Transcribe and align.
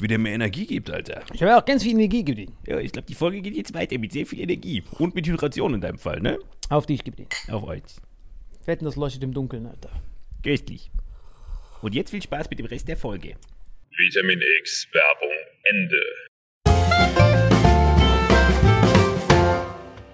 wie 0.00 0.08
der 0.08 0.18
mir 0.18 0.30
Energie 0.30 0.66
gibt, 0.66 0.90
Alter. 0.90 1.22
Ich 1.32 1.42
habe 1.42 1.56
auch 1.56 1.64
ganz 1.64 1.82
viel 1.82 1.92
Energie 1.92 2.24
gegeben. 2.24 2.56
Ja, 2.66 2.78
ich 2.78 2.92
glaube, 2.92 3.06
die 3.06 3.14
Folge 3.14 3.40
geht 3.42 3.54
jetzt 3.54 3.74
weiter 3.74 3.98
mit 3.98 4.12
sehr 4.12 4.26
viel 4.26 4.40
Energie. 4.40 4.82
Und 4.98 5.14
mit 5.14 5.26
Hydration 5.26 5.74
in 5.74 5.80
deinem 5.80 5.98
Fall, 5.98 6.20
ne? 6.20 6.38
Auf 6.68 6.86
dich, 6.86 7.04
gib 7.04 7.16
den. 7.16 7.26
Auf 7.50 7.64
euch. 7.64 7.82
Wetten, 8.64 8.84
das 8.84 8.96
leuchtet 8.96 9.22
im 9.22 9.32
Dunkeln, 9.34 9.66
Alter. 9.66 9.90
Köstlich. 10.42 10.90
Und 11.82 11.94
jetzt 11.94 12.10
viel 12.10 12.22
Spaß 12.22 12.48
mit 12.50 12.58
dem 12.58 12.66
Rest 12.66 12.88
der 12.88 12.96
Folge. 12.96 13.36
Vitamin 13.96 14.40
X 14.60 14.86
Werbung 14.92 15.30
Ende. 15.64 16.00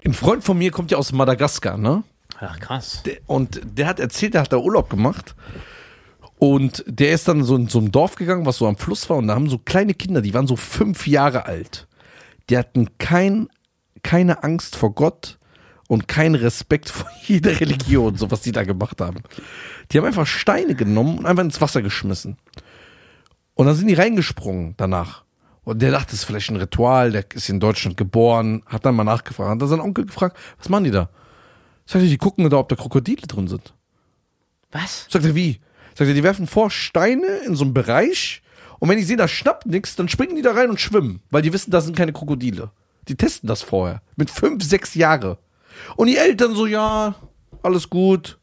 Ein 0.05 0.13
Freund 0.13 0.43
von 0.43 0.57
mir 0.57 0.71
kommt 0.71 0.91
ja 0.91 0.97
aus 0.97 1.11
Madagaskar, 1.11 1.77
ne? 1.77 2.03
Ach, 2.39 2.59
krass. 2.59 3.03
Und 3.25 3.61
der 3.63 3.87
hat 3.87 3.99
erzählt, 3.99 4.33
der 4.33 4.41
hat 4.41 4.53
da 4.53 4.57
Urlaub 4.57 4.89
gemacht. 4.89 5.35
Und 6.39 6.83
der 6.87 7.13
ist 7.13 7.27
dann 7.27 7.43
so 7.43 7.55
in 7.55 7.67
so 7.67 7.79
ein 7.79 7.91
Dorf 7.91 8.15
gegangen, 8.15 8.45
was 8.45 8.57
so 8.57 8.67
am 8.67 8.77
Fluss 8.77 9.09
war. 9.09 9.17
Und 9.17 9.27
da 9.27 9.35
haben 9.35 9.49
so 9.49 9.57
kleine 9.57 9.93
Kinder, 9.93 10.21
die 10.21 10.33
waren 10.33 10.47
so 10.47 10.55
fünf 10.55 11.07
Jahre 11.07 11.45
alt. 11.45 11.87
Die 12.49 12.57
hatten 12.57 12.97
kein, 12.99 13.49
keine 14.03 14.43
Angst 14.43 14.75
vor 14.75 14.93
Gott 14.93 15.39
und 15.87 16.07
keinen 16.07 16.35
Respekt 16.35 16.89
vor 16.89 17.09
jeder 17.23 17.59
Religion, 17.59 18.15
so 18.15 18.29
was 18.29 18.41
die 18.41 18.51
da 18.51 18.63
gemacht 18.63 19.01
haben. 19.01 19.23
Die 19.91 19.97
haben 19.97 20.05
einfach 20.05 20.27
Steine 20.27 20.75
genommen 20.75 21.17
und 21.19 21.25
einfach 21.25 21.43
ins 21.43 21.59
Wasser 21.59 21.81
geschmissen. 21.81 22.37
Und 23.55 23.65
dann 23.65 23.75
sind 23.75 23.87
die 23.87 23.95
reingesprungen 23.95 24.75
danach. 24.77 25.23
Und 25.63 25.81
der 25.81 25.91
dachte, 25.91 26.11
das 26.11 26.19
ist 26.19 26.23
vielleicht 26.23 26.49
ein 26.51 26.57
Ritual, 26.57 27.11
der 27.11 27.25
ist 27.33 27.49
in 27.49 27.59
Deutschland 27.59 27.97
geboren, 27.97 28.61
hat 28.67 28.85
dann 28.85 28.95
mal 28.95 29.03
nachgefragt, 29.03 29.49
hat 29.49 29.61
dann 29.61 29.67
seinen 29.67 29.81
Onkel 29.81 30.05
gefragt, 30.05 30.37
was 30.59 30.69
machen 30.69 30.85
die 30.85 30.91
da? 30.91 31.09
Sagt 31.85 32.03
er, 32.03 32.09
die 32.09 32.17
gucken 32.17 32.47
da, 32.49 32.57
ob 32.57 32.69
da 32.69 32.75
Krokodile 32.75 33.25
drin 33.27 33.47
sind. 33.47 33.73
Was? 34.71 35.07
Sagt 35.09 35.25
er, 35.25 35.35
wie? 35.35 35.59
Sagt 35.97 36.09
er, 36.09 36.13
die 36.13 36.21
werfen 36.21 36.45
vor 36.45 36.69
Steine 36.69 37.25
in 37.47 37.55
so 37.55 37.63
einem 37.63 37.73
Bereich 37.73 38.43
und 38.77 38.87
wenn 38.87 38.97
die 38.97 39.03
sehen, 39.03 39.17
da 39.17 39.27
schnappt 39.27 39.65
nichts, 39.65 39.95
dann 39.95 40.07
springen 40.07 40.35
die 40.35 40.43
da 40.43 40.51
rein 40.51 40.69
und 40.69 40.79
schwimmen, 40.79 41.21
weil 41.31 41.41
die 41.41 41.51
wissen, 41.51 41.71
da 41.71 41.81
sind 41.81 41.97
keine 41.97 42.13
Krokodile. 42.13 42.69
Die 43.07 43.15
testen 43.15 43.47
das 43.47 43.63
vorher. 43.63 44.03
Mit 44.15 44.29
fünf, 44.29 44.63
sechs 44.63 44.93
Jahre. 44.93 45.39
Und 45.95 46.05
die 46.05 46.17
Eltern 46.17 46.53
so, 46.53 46.67
ja, 46.67 47.15
alles 47.63 47.89
gut. 47.89 48.37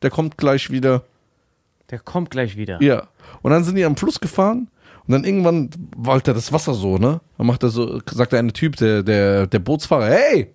Der 0.00 0.08
kommt 0.08 0.38
gleich 0.38 0.70
wieder. 0.70 1.04
Der 1.90 1.98
kommt 1.98 2.30
gleich 2.30 2.56
wieder. 2.56 2.82
Ja. 2.82 3.08
Und 3.42 3.50
dann 3.50 3.64
sind 3.64 3.74
die 3.74 3.84
am 3.84 3.96
Fluss 3.98 4.18
gefahren 4.18 4.70
und 5.06 5.12
dann 5.12 5.24
irgendwann 5.24 5.68
wollte 5.94 6.30
er 6.30 6.34
das 6.34 6.54
Wasser 6.54 6.72
so, 6.72 6.96
ne? 6.96 7.20
Dann 7.36 7.46
macht 7.46 7.62
er 7.62 7.68
so, 7.68 8.00
sagt 8.10 8.32
der 8.32 8.38
eine 8.38 8.54
Typ, 8.54 8.76
der, 8.76 9.02
der, 9.02 9.46
der 9.46 9.58
Bootsfahrer, 9.58 10.06
hey! 10.06 10.54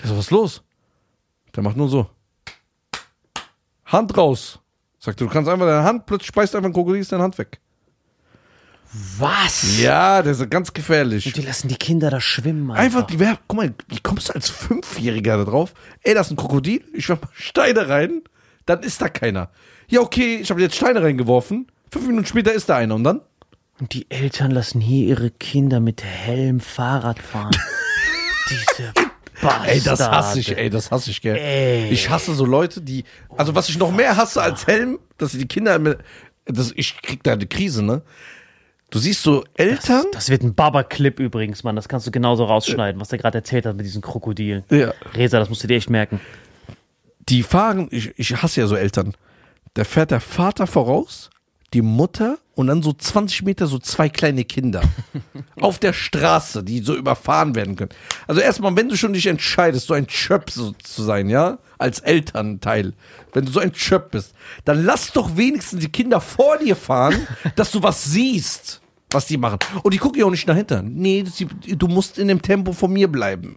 Der 0.00 0.06
so, 0.06 0.16
was 0.16 0.26
ist 0.26 0.30
los? 0.30 0.62
Der 1.56 1.64
macht 1.64 1.76
nur 1.76 1.88
so. 1.88 2.08
Hand 3.86 4.16
raus. 4.16 4.61
Sagt 5.04 5.20
er, 5.20 5.26
du 5.26 5.32
kannst 5.32 5.50
einfach 5.50 5.66
deine 5.66 5.82
Hand, 5.82 6.06
plötzlich 6.06 6.28
speist 6.28 6.54
einfach 6.54 6.68
ein 6.70 6.72
Krokodil, 6.72 7.00
ist 7.00 7.10
deine 7.10 7.24
Hand 7.24 7.36
weg. 7.36 7.58
Was? 9.18 9.80
Ja, 9.80 10.22
der 10.22 10.30
ist 10.30 10.48
ganz 10.48 10.72
gefährlich. 10.72 11.26
Und 11.26 11.36
die 11.36 11.42
lassen 11.42 11.66
die 11.66 11.74
Kinder 11.74 12.08
da 12.08 12.20
schwimmen. 12.20 12.70
Einfach, 12.70 13.00
Einfach. 13.00 13.06
die 13.08 13.18
wer, 13.18 13.36
guck 13.48 13.56
mal, 13.56 13.74
wie 13.88 13.98
kommst 13.98 14.28
du 14.28 14.34
als 14.34 14.48
Fünfjähriger 14.48 15.38
da 15.38 15.44
drauf? 15.44 15.74
Ey, 16.02 16.14
das 16.14 16.28
ist 16.28 16.34
ein 16.34 16.36
Krokodil, 16.36 16.84
ich 16.92 17.08
werf 17.08 17.20
mal 17.20 17.28
Steine 17.32 17.88
rein, 17.88 18.22
dann 18.64 18.84
ist 18.84 19.02
da 19.02 19.08
keiner. 19.08 19.50
Ja, 19.88 20.02
okay, 20.02 20.36
ich 20.36 20.50
habe 20.50 20.60
jetzt 20.60 20.76
Steine 20.76 21.02
reingeworfen, 21.02 21.66
fünf 21.90 22.06
Minuten 22.06 22.26
später 22.26 22.52
ist 22.52 22.68
da 22.68 22.76
einer 22.76 22.94
und 22.94 23.02
dann? 23.02 23.22
Und 23.80 23.94
die 23.94 24.08
Eltern 24.08 24.52
lassen 24.52 24.80
hier 24.80 25.08
ihre 25.08 25.32
Kinder 25.32 25.80
mit 25.80 26.04
Helm 26.04 26.60
Fahrrad 26.60 27.18
fahren. 27.18 27.56
Diese 28.48 28.92
Bastarde. 29.42 29.70
Ey, 29.70 29.80
das 29.80 30.00
hasse 30.00 30.40
ich, 30.40 30.56
ey, 30.56 30.70
das 30.70 30.90
hasse 30.90 31.10
ich, 31.10 31.20
gell. 31.20 31.36
Ey. 31.36 31.90
Ich 31.90 32.08
hasse 32.08 32.34
so 32.34 32.44
Leute, 32.44 32.80
die, 32.80 33.04
also 33.36 33.54
was 33.54 33.68
ich 33.68 33.78
noch 33.78 33.92
mehr 33.92 34.16
hasse 34.16 34.40
als 34.42 34.66
Helm, 34.66 34.98
dass 35.18 35.32
die 35.32 35.46
Kinder, 35.46 35.78
mit, 35.78 35.98
das, 36.46 36.72
ich 36.74 37.00
krieg 37.02 37.22
da 37.22 37.32
eine 37.32 37.46
Krise, 37.46 37.82
ne? 37.82 38.02
Du 38.90 38.98
siehst 38.98 39.22
so 39.22 39.42
Eltern, 39.54 40.04
Das 40.12 40.28
wird 40.28 40.42
ein 40.42 40.54
Baba-Clip 40.54 41.18
übrigens, 41.18 41.64
Mann. 41.64 41.76
Das 41.76 41.88
kannst 41.88 42.06
du 42.06 42.10
genauso 42.10 42.44
rausschneiden, 42.44 43.00
was 43.00 43.08
der 43.08 43.18
gerade 43.18 43.38
erzählt 43.38 43.64
hat 43.64 43.74
mit 43.74 43.86
diesen 43.86 44.02
Krokodilen. 44.02 44.64
Ja. 44.70 44.92
Resa, 45.14 45.38
das 45.38 45.48
musst 45.48 45.62
du 45.62 45.66
dir 45.66 45.76
echt 45.76 45.88
merken. 45.88 46.20
die 47.28 47.42
fahren, 47.42 47.88
ich, 47.90 48.12
ich 48.18 48.42
hasse 48.42 48.60
ja 48.60 48.66
so 48.66 48.76
Eltern. 48.76 49.14
Da 49.74 49.84
fährt 49.84 50.10
der 50.10 50.20
Vater 50.20 50.66
voraus, 50.66 51.30
die 51.72 51.82
Mutter 51.82 52.38
und 52.54 52.66
dann 52.66 52.82
so 52.82 52.92
20 52.92 53.42
Meter 53.42 53.66
so 53.66 53.78
zwei 53.78 54.08
kleine 54.08 54.44
Kinder 54.44 54.82
auf 55.60 55.78
der 55.78 55.92
Straße, 55.92 56.62
die 56.62 56.80
so 56.80 56.94
überfahren 56.94 57.54
werden 57.54 57.76
können. 57.76 57.90
Also 58.26 58.40
erstmal, 58.40 58.76
wenn 58.76 58.88
du 58.88 58.96
schon 58.96 59.12
dich 59.12 59.26
entscheidest, 59.26 59.86
so 59.86 59.94
ein 59.94 60.06
Chöp 60.06 60.50
so 60.50 60.72
zu 60.72 61.02
sein, 61.02 61.30
ja, 61.30 61.58
als 61.78 62.00
Elternteil, 62.00 62.92
wenn 63.32 63.46
du 63.46 63.52
so 63.52 63.60
ein 63.60 63.72
Chöp 63.72 64.10
bist, 64.10 64.34
dann 64.64 64.84
lass 64.84 65.12
doch 65.12 65.36
wenigstens 65.36 65.80
die 65.80 65.90
Kinder 65.90 66.20
vor 66.20 66.58
dir 66.58 66.76
fahren, 66.76 67.26
dass 67.56 67.70
du 67.70 67.82
was 67.82 68.04
siehst, 68.04 68.80
was 69.10 69.26
die 69.26 69.38
machen. 69.38 69.58
Und 69.82 69.94
die 69.94 69.98
gucken 69.98 70.20
ja 70.20 70.26
auch 70.26 70.30
nicht 70.30 70.48
dahinter. 70.48 70.82
Nee, 70.82 71.24
sie, 71.24 71.46
du 71.46 71.88
musst 71.88 72.18
in 72.18 72.28
dem 72.28 72.42
Tempo 72.42 72.72
von 72.72 72.92
mir 72.92 73.08
bleiben. 73.08 73.56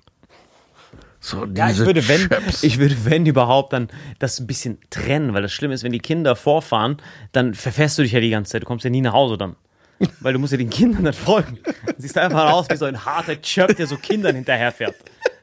So, 1.25 1.43
Ja, 1.55 1.71
ich 1.71 1.79
würde, 1.79 2.07
wenn, 2.07 2.29
ich 2.61 2.77
würde, 2.77 2.95
wenn 3.05 3.25
überhaupt, 3.25 3.73
dann 3.73 3.89
das 4.19 4.39
ein 4.39 4.45
bisschen 4.45 4.77
trennen, 4.91 5.33
weil 5.33 5.41
das 5.41 5.51
Schlimme 5.51 5.73
ist, 5.73 5.83
wenn 5.83 5.91
die 5.91 5.97
Kinder 5.97 6.35
vorfahren, 6.35 6.97
dann 7.31 7.55
verfährst 7.55 7.97
du 7.97 8.03
dich 8.03 8.11
ja 8.11 8.19
die 8.19 8.29
ganze 8.29 8.51
Zeit. 8.51 8.61
Du 8.61 8.67
kommst 8.67 8.83
ja 8.83 8.91
nie 8.91 9.01
nach 9.01 9.13
Hause 9.13 9.35
dann. 9.35 9.55
Weil 10.19 10.33
du 10.33 10.39
musst 10.39 10.51
ja 10.51 10.59
den 10.59 10.69
Kindern 10.69 11.03
dann 11.05 11.15
folgen. 11.15 11.57
Siehst 11.97 12.15
einfach 12.19 12.51
aus 12.51 12.69
wie 12.69 12.75
so 12.75 12.85
ein 12.85 13.05
harter 13.05 13.41
Chöp, 13.41 13.75
der 13.75 13.87
so 13.87 13.97
Kindern 13.97 14.35
hinterherfährt. 14.35 14.93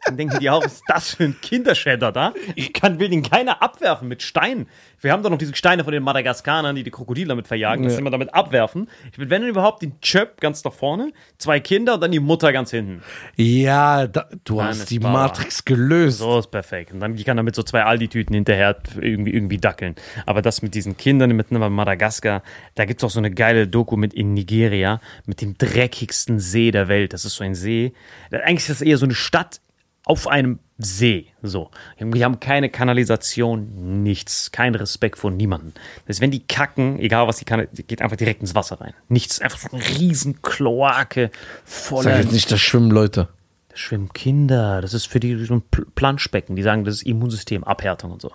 Dann 0.04 0.16
denken 0.16 0.38
die 0.40 0.50
auch, 0.50 0.64
was 0.64 0.74
ist 0.74 0.84
das 0.88 1.14
für 1.14 1.24
ein 1.24 1.36
Kinderschänder 1.40 2.10
da? 2.12 2.34
Ich 2.56 2.72
kann, 2.72 2.98
will 2.98 3.08
den 3.08 3.22
keiner 3.22 3.62
abwerfen 3.62 4.08
mit 4.08 4.22
Steinen. 4.22 4.66
Wir 5.00 5.12
haben 5.12 5.22
doch 5.22 5.30
noch 5.30 5.38
diese 5.38 5.54
Steine 5.54 5.84
von 5.84 5.92
den 5.92 6.02
Madagaskanern, 6.02 6.74
die 6.76 6.82
die 6.82 6.90
Krokodile 6.90 7.28
damit 7.28 7.46
verjagen, 7.48 7.84
dass 7.84 7.92
Ja. 7.92 7.96
sie 7.96 8.00
immer 8.00 8.10
damit 8.10 8.34
abwerfen. 8.34 8.88
Ich 9.12 9.18
will, 9.18 9.30
wenn 9.30 9.42
überhaupt, 9.44 9.82
den 9.82 10.00
Chöp 10.00 10.40
ganz 10.40 10.62
da 10.62 10.70
vorne, 10.70 11.12
zwei 11.38 11.60
Kinder 11.60 11.94
und 11.94 12.00
dann 12.02 12.10
die 12.12 12.20
Mutter 12.20 12.52
ganz 12.52 12.70
hinten. 12.70 13.02
Ja, 13.36 14.06
da, 14.06 14.28
du 14.44 14.56
Mann, 14.56 14.68
hast 14.68 14.90
die 14.90 14.98
Baba. 14.98 15.12
Matrix 15.24 15.64
gelöst. 15.64 16.18
So 16.18 16.38
ist 16.38 16.50
perfekt. 16.50 16.92
Und 16.92 17.00
dann 17.00 17.16
die 17.16 17.24
kann 17.24 17.36
er 17.36 17.42
mit 17.42 17.54
so 17.54 17.62
zwei 17.62 17.82
Aldi-Tüten 17.84 18.34
hinterher 18.34 18.76
irgendwie, 19.00 19.32
irgendwie 19.32 19.58
dackeln. 19.58 19.94
Aber 20.26 20.42
das 20.42 20.62
mit 20.62 20.74
diesen 20.74 20.96
Kindern 20.96 21.30
mit 21.36 21.50
Madagaskar, 21.50 22.42
da 22.74 22.84
gibt 22.84 23.00
es 23.00 23.04
auch 23.04 23.10
so 23.10 23.18
eine 23.20 23.30
geile 23.30 23.68
Doku 23.68 23.96
mit 23.96 24.14
in 24.14 24.34
Nigeria, 24.34 25.00
mit 25.26 25.40
dem 25.40 25.56
dreckigsten 25.58 26.38
See 26.38 26.70
der 26.70 26.88
Welt. 26.88 27.12
Das 27.12 27.24
ist 27.24 27.34
so 27.36 27.44
ein 27.44 27.54
See. 27.54 27.92
Eigentlich 28.30 28.60
ist 28.68 28.70
das 28.70 28.82
eher 28.82 28.98
so 28.98 29.04
eine 29.06 29.14
Stadt 29.14 29.60
auf 30.04 30.26
einem 30.28 30.58
See. 30.78 31.26
So. 31.42 31.70
Die 32.00 32.24
haben 32.24 32.40
keine 32.40 32.68
Kanalisation, 32.68 34.02
nichts, 34.02 34.50
kein 34.50 34.74
Respekt 34.74 35.18
vor 35.18 35.30
niemandem. 35.30 35.72
Das 36.06 36.16
heißt, 36.16 36.20
wenn 36.20 36.30
die 36.32 36.44
kacken, 36.44 36.98
egal 36.98 37.28
was 37.28 37.36
die 37.36 37.44
kann, 37.44 37.68
geht 37.72 38.02
einfach 38.02 38.16
direkt 38.16 38.40
ins 38.40 38.54
Wasser 38.54 38.80
rein. 38.80 38.94
Nichts, 39.08 39.40
einfach 39.40 39.58
so 39.58 39.76
eine 39.76 39.86
riesen 39.98 40.42
Kloake 40.42 41.30
voller 41.64 42.10
Sag 42.10 42.22
jetzt 42.24 42.32
nicht, 42.32 42.50
da 42.50 42.56
schwimmen 42.56 42.90
Leute. 42.90 43.28
Da 43.72 43.76
schwimmen 43.76 44.12
Kinder, 44.12 44.80
das 44.80 44.94
ist 44.94 45.06
für 45.06 45.20
die 45.20 45.44
so 45.44 45.54
ein 45.54 45.62
Pl- 45.72 45.86
Planschbecken. 45.94 46.56
Die 46.56 46.62
sagen, 46.62 46.84
das 46.84 46.96
ist 46.96 47.02
Immunsystem, 47.02 47.64
Abhärtung 47.64 48.12
und 48.12 48.22
so. 48.22 48.30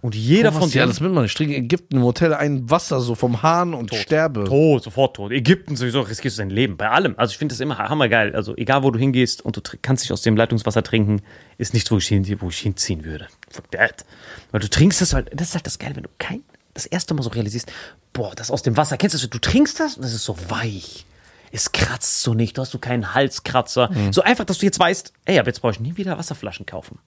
Und 0.00 0.14
jeder 0.14 0.52
von 0.52 0.62
Was 0.62 0.68
die 0.68 0.74
denen. 0.74 0.84
alles 0.84 1.00
mitmachen. 1.00 1.24
Ich 1.26 1.34
trinke 1.34 1.54
in 1.54 1.64
Ägypten 1.64 1.96
im 1.96 2.02
Hotel 2.02 2.34
ein 2.34 2.68
Wasser 2.70 3.00
so 3.00 3.14
vom 3.14 3.42
Hahn 3.42 3.74
und 3.74 3.94
sterbe. 3.94 4.44
Tot, 4.44 4.82
sofort 4.84 5.16
tot. 5.16 5.32
Ägypten 5.32 5.76
sowieso 5.76 6.00
riskierst 6.00 6.38
du 6.38 6.42
dein 6.42 6.50
Leben. 6.50 6.76
Bei 6.76 6.90
allem. 6.90 7.14
Also 7.16 7.32
ich 7.32 7.38
finde 7.38 7.52
das 7.54 7.60
immer 7.60 7.78
hammergeil. 7.78 8.34
Also 8.34 8.56
egal, 8.56 8.82
wo 8.82 8.90
du 8.90 8.98
hingehst 8.98 9.42
und 9.44 9.56
du 9.56 9.60
kannst 9.82 10.04
dich 10.04 10.12
aus 10.12 10.22
dem 10.22 10.36
Leitungswasser 10.36 10.82
trinken, 10.82 11.22
ist 11.58 11.72
nichts, 11.74 11.90
wo 11.90 11.98
ich, 11.98 12.06
hin, 12.08 12.26
wo 12.40 12.48
ich 12.48 12.58
hinziehen 12.58 13.04
würde. 13.04 13.26
Fuck 13.50 13.70
that. 13.72 14.04
Weil 14.50 14.60
du 14.60 14.68
trinkst 14.68 15.00
das 15.00 15.14
halt, 15.14 15.30
das 15.34 15.48
ist 15.48 15.54
halt 15.54 15.66
das 15.66 15.78
Geile, 15.78 15.96
wenn 15.96 16.02
du 16.04 16.10
kein, 16.18 16.42
das 16.74 16.86
erste 16.86 17.14
Mal 17.14 17.22
so 17.22 17.30
realisierst, 17.30 17.70
boah, 18.12 18.32
das 18.34 18.50
aus 18.50 18.62
dem 18.62 18.76
Wasser, 18.76 18.96
kennst 18.96 19.14
du 19.14 19.18
das? 19.18 19.30
Du 19.30 19.38
trinkst 19.38 19.78
das 19.80 19.96
und 19.96 20.02
das 20.04 20.14
ist 20.14 20.24
so 20.24 20.36
weich. 20.48 21.04
Es 21.52 21.72
kratzt 21.72 22.22
so 22.22 22.34
nicht, 22.34 22.56
du 22.56 22.62
hast 22.62 22.70
so 22.70 22.78
keinen 22.78 23.14
Halskratzer. 23.14 23.90
So 24.12 24.22
einfach, 24.22 24.44
dass 24.44 24.58
du 24.58 24.66
jetzt 24.66 24.78
weißt, 24.78 25.12
ey, 25.24 25.38
ab 25.38 25.46
jetzt 25.46 25.60
brauche 25.60 25.72
ich 25.72 25.80
nie 25.80 25.96
wieder 25.96 26.16
Wasserflaschen 26.16 26.64
kaufen. 26.66 26.98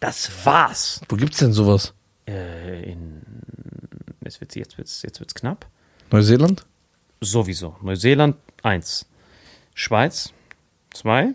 Das 0.00 0.30
war's. 0.44 1.00
Wo 1.08 1.16
gibt's 1.16 1.38
denn 1.38 1.52
sowas? 1.52 1.92
Äh, 2.26 2.92
in, 2.92 3.22
jetzt 4.22 4.40
wird's, 4.40 4.54
jetzt 4.54 4.78
wird's, 4.78 5.02
jetzt 5.02 5.18
wird's 5.20 5.34
knapp. 5.34 5.66
Neuseeland? 6.10 6.64
Sowieso. 7.20 7.76
Neuseeland 7.82 8.36
1. 8.62 9.06
Schweiz 9.74 10.30
2. 10.92 11.34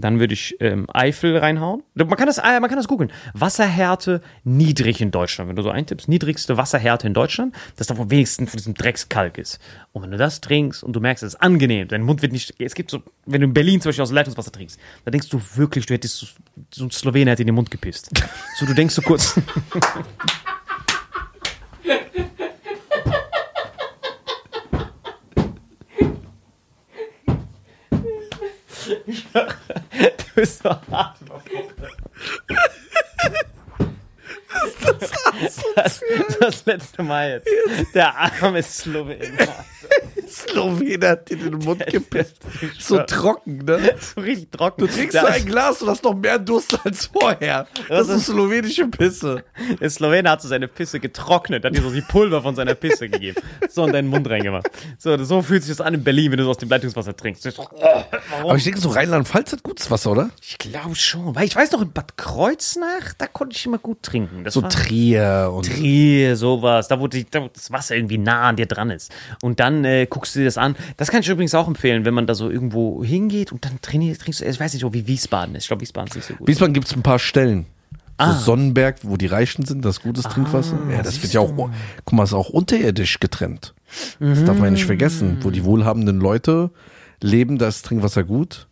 Dann 0.00 0.20
würde 0.20 0.34
ich 0.34 0.56
ähm, 0.60 0.86
Eifel 0.92 1.36
reinhauen. 1.36 1.82
Man 1.94 2.08
kann 2.10 2.26
das, 2.26 2.38
äh, 2.38 2.60
man 2.60 2.68
kann 2.68 2.76
das 2.76 2.88
googeln. 2.88 3.12
Wasserhärte 3.34 4.20
niedrig 4.44 5.00
in 5.00 5.10
Deutschland. 5.10 5.48
Wenn 5.48 5.56
du 5.56 5.62
so 5.62 5.70
eintippst, 5.70 6.08
niedrigste 6.08 6.56
Wasserhärte 6.56 7.06
in 7.06 7.14
Deutschland, 7.14 7.54
das 7.76 7.86
davon 7.86 8.10
wenigsten 8.10 8.46
von 8.46 8.58
diesem 8.58 8.74
Dreckskalk 8.74 9.38
ist. 9.38 9.58
Und 9.92 10.02
wenn 10.02 10.10
du 10.10 10.16
das 10.16 10.40
trinkst 10.40 10.82
und 10.82 10.94
du 10.94 11.00
merkst, 11.00 11.22
es 11.22 11.34
ist 11.34 11.40
angenehm, 11.40 11.88
dein 11.88 12.02
Mund 12.02 12.22
wird 12.22 12.32
nicht. 12.32 12.54
Es 12.60 12.74
gibt 12.74 12.90
so, 12.90 13.02
wenn 13.26 13.40
du 13.40 13.46
in 13.46 13.54
Berlin 13.54 13.80
zum 13.80 13.90
Beispiel 13.90 14.02
aus 14.02 14.12
Leitungswasser 14.12 14.52
trinkst, 14.52 14.78
da 15.04 15.10
denkst 15.10 15.28
du 15.28 15.40
wirklich, 15.54 15.86
du 15.86 15.94
hättest 15.94 16.16
so, 16.16 16.26
so 16.72 16.84
ein 16.84 16.90
Slowener 16.90 17.32
hätte 17.32 17.42
in 17.42 17.48
den 17.48 17.54
Mund 17.54 17.70
gepisst. 17.70 18.10
So, 18.56 18.66
du 18.66 18.74
denkst 18.74 18.94
so 18.94 19.02
kurz. 19.02 19.40
Du 30.38 30.42
bist 30.42 30.62
so 30.62 30.70
hart. 30.92 31.16
Das, 35.74 36.00
das 36.38 36.64
letzte 36.64 37.02
Mal 37.02 37.30
jetzt. 37.30 37.92
Der 37.92 38.14
arme 38.16 38.62
Slowen. 40.60 40.76
Slowener 40.78 41.08
hat 41.10 41.30
dir 41.30 41.36
den 41.36 41.58
Mund 41.58 41.86
gepisst. 41.86 42.36
So 42.78 42.98
trocken, 43.02 43.58
ne? 43.58 43.94
So 44.00 44.20
richtig 44.20 44.50
trocken. 44.50 44.80
Du 44.80 44.86
trinkst 44.86 45.18
so 45.18 45.26
ein 45.26 45.44
Glas 45.46 45.82
und 45.82 45.88
hast 45.90 46.04
noch 46.04 46.14
mehr 46.14 46.38
Durst 46.38 46.78
als 46.84 47.06
vorher. 47.06 47.66
Das 47.88 48.08
Das 48.08 48.16
ist 48.18 48.26
slowenische 48.26 48.86
Pisse. 48.86 49.44
der 49.80 49.90
Slowene 49.90 50.30
hat 50.30 50.42
so 50.42 50.48
seine 50.48 50.68
Pisse 50.68 51.00
getrocknet, 51.00 51.64
hat 51.64 51.76
dir 51.76 51.82
so 51.82 51.90
die 51.90 52.00
Pulver 52.02 52.42
von 52.42 52.54
seiner 52.54 52.74
Pisse 52.74 53.08
gegeben. 53.08 53.40
So 53.68 53.84
in 53.86 53.92
deinen 53.92 54.08
Mund 54.08 54.28
reingemacht. 54.28 54.68
So, 54.98 55.16
so 55.24 55.42
fühlt 55.42 55.62
sich 55.62 55.76
das 55.76 55.84
an 55.84 55.94
in 55.94 56.04
Berlin, 56.04 56.30
wenn 56.30 56.38
du 56.38 56.44
so 56.44 56.50
aus 56.50 56.58
dem 56.58 56.68
Leitungswasser 56.68 57.16
trinkst. 57.16 57.46
Oh, 57.58 57.66
warum? 57.80 58.04
Aber 58.50 58.56
ich 58.56 58.64
denke, 58.64 58.80
so 58.80 58.90
Rheinland-Pfalz 58.90 59.52
hat 59.52 59.62
gutes 59.62 59.90
Wasser, 59.90 60.10
oder? 60.12 60.30
Ich 60.42 60.58
glaube 60.58 60.94
schon. 60.94 61.34
Weil 61.34 61.44
ich 61.44 61.56
weiß 61.56 61.72
noch, 61.72 61.82
in 61.82 61.92
Bad 61.92 62.16
Kreuznach, 62.16 63.14
da 63.18 63.26
konnte 63.26 63.56
ich 63.56 63.66
immer 63.66 63.78
gut 63.78 64.02
trinken. 64.02 64.44
Das 64.44 64.54
So 64.54 64.62
Trier 64.62 65.50
und. 65.54 65.66
Trier, 65.66 66.36
sowas, 66.36 66.88
da 66.88 66.98
wo, 67.00 67.06
die, 67.08 67.28
da 67.28 67.48
das 67.52 67.70
Wasser 67.72 67.96
irgendwie 67.96 68.18
nah 68.18 68.48
an 68.48 68.56
dir 68.56 68.66
dran 68.66 68.90
ist. 68.90 69.12
Und 69.42 69.60
dann 69.60 69.84
äh, 69.84 70.06
guckst 70.06 70.34
du 70.34 70.40
dir 70.40 70.44
das 70.48 70.58
an. 70.58 70.74
Das 70.96 71.10
kann 71.10 71.20
ich 71.20 71.28
übrigens 71.28 71.54
auch 71.54 71.68
empfehlen, 71.68 72.04
wenn 72.04 72.14
man 72.14 72.26
da 72.26 72.34
so 72.34 72.50
irgendwo 72.50 73.04
hingeht 73.04 73.52
und 73.52 73.64
dann 73.64 73.80
trainiert, 73.80 74.20
trinkst 74.20 74.40
du, 74.40 74.44
ich 74.44 74.58
weiß 74.58 74.74
nicht, 74.74 74.84
ob 74.84 74.92
wie 74.94 75.06
Wiesbaden 75.06 75.54
ist. 75.54 75.64
Ich 75.64 75.68
glaube, 75.68 75.82
Wiesbaden 75.82 76.08
ist 76.08 76.16
nicht 76.16 76.26
so 76.26 76.34
gut. 76.34 76.48
Wiesbaden 76.48 76.74
gibt 76.74 76.86
es 76.86 76.94
ein 76.96 77.02
paar 77.02 77.18
Stellen. 77.18 77.66
So 78.20 78.24
Ah. 78.24 78.32
Sonnenberg, 78.36 78.96
wo 79.02 79.16
die 79.16 79.26
Reichen 79.26 79.64
sind, 79.64 79.84
das 79.84 79.98
ist 79.98 80.02
gutes 80.02 80.24
Trinkwasser. 80.24 80.76
Ja, 80.90 81.02
das 81.02 81.22
wird 81.22 81.32
ja 81.32 81.40
auch, 81.40 81.52
guck 82.04 82.12
mal, 82.12 82.24
ist 82.24 82.32
auch 82.32 82.48
unterirdisch 82.48 83.20
getrennt. 83.20 83.74
Das 84.18 84.42
darf 84.44 84.56
man 84.56 84.64
ja 84.64 84.70
nicht 84.72 84.86
vergessen. 84.86 85.38
Wo 85.42 85.50
die 85.50 85.64
wohlhabenden 85.64 86.18
Leute 86.18 86.70
leben, 87.22 87.58
da 87.58 87.68
ist 87.68 87.86
Trinkwasser 87.86 88.24
gut. 88.24 88.66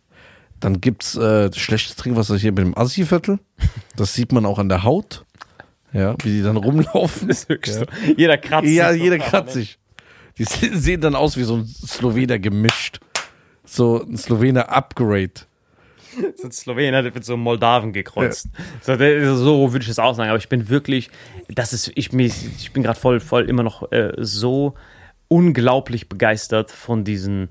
Dann 0.59 0.81
gibt's 0.81 1.15
äh, 1.15 1.49
schlechtes 1.55 1.95
Trinkwasser 1.95 2.35
hier 2.37 2.51
mit 2.51 2.59
dem 2.59 2.77
Assi-Viertel. 2.77 3.39
Das 3.95 4.13
sieht 4.13 4.33
man 4.33 4.45
auch 4.45 4.59
an 4.59 4.67
der 4.67 4.83
Haut. 4.83 5.23
Ja, 5.93 6.15
wie 6.23 6.29
die 6.29 6.41
dann 6.41 6.57
rumlaufen. 6.57 7.29
Das 7.29 7.43
ist 7.43 7.49
wirklich 7.49 7.73
so. 7.75 7.85
Jeder 8.17 8.37
kratzt 8.37 8.67
Ja, 8.67 8.91
sich 8.91 8.99
so 8.99 9.03
jeder 9.05 9.19
kratzt 9.19 9.53
sich. 9.53 9.79
Die 10.37 10.43
se- 10.45 10.71
sehen 10.77 11.01
dann 11.01 11.15
aus 11.15 11.37
wie 11.37 11.43
so 11.43 11.57
ein 11.57 11.65
Slowener 11.65 12.39
gemischt. 12.39 12.99
So 13.65 14.03
ein 14.03 14.17
Slowener 14.17 14.69
Upgrade. 14.69 15.31
So 16.37 16.47
ein 16.47 16.51
Slowener, 16.51 17.03
der 17.03 17.13
wird 17.13 17.25
so 17.25 17.37
Moldawen 17.37 17.93
gekreuzt. 17.93 18.47
So, 18.81 18.95
der- 18.95 19.35
so 19.35 19.71
würde 19.71 19.83
ich 19.83 19.87
das 19.89 19.99
auch 19.99 20.15
sagen. 20.15 20.29
Aber 20.29 20.39
ich 20.39 20.49
bin 20.49 20.69
wirklich, 20.69 21.09
das 21.49 21.73
ist, 21.73 21.91
ich, 21.95 22.11
ich 22.13 22.71
bin 22.71 22.81
gerade 22.83 22.99
voll, 22.99 23.19
voll 23.19 23.47
immer 23.49 23.63
noch 23.63 23.91
äh, 23.91 24.13
so 24.17 24.73
unglaublich 25.27 26.07
begeistert 26.09 26.71
von 26.71 27.03
diesen 27.03 27.49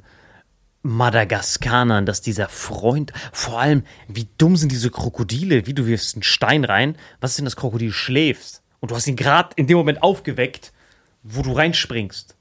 Madagaskanern, 0.82 2.06
dass 2.06 2.20
dieser 2.20 2.48
Freund, 2.48 3.12
vor 3.32 3.58
allem, 3.60 3.82
wie 4.08 4.28
dumm 4.38 4.56
sind 4.56 4.70
diese 4.70 4.90
Krokodile, 4.90 5.66
wie 5.66 5.74
du 5.74 5.86
wirfst 5.86 6.14
einen 6.14 6.22
Stein 6.22 6.64
rein, 6.64 6.96
was 7.20 7.32
ist 7.32 7.38
denn 7.38 7.44
das 7.44 7.56
Krokodil 7.56 7.92
schläfst? 7.92 8.62
Und 8.80 8.90
du 8.90 8.94
hast 8.94 9.06
ihn 9.08 9.16
gerade 9.16 9.50
in 9.56 9.66
dem 9.66 9.76
Moment 9.76 10.02
aufgeweckt, 10.02 10.72
wo 11.24 11.42
du 11.42 11.52
reinspringst. 11.52 12.35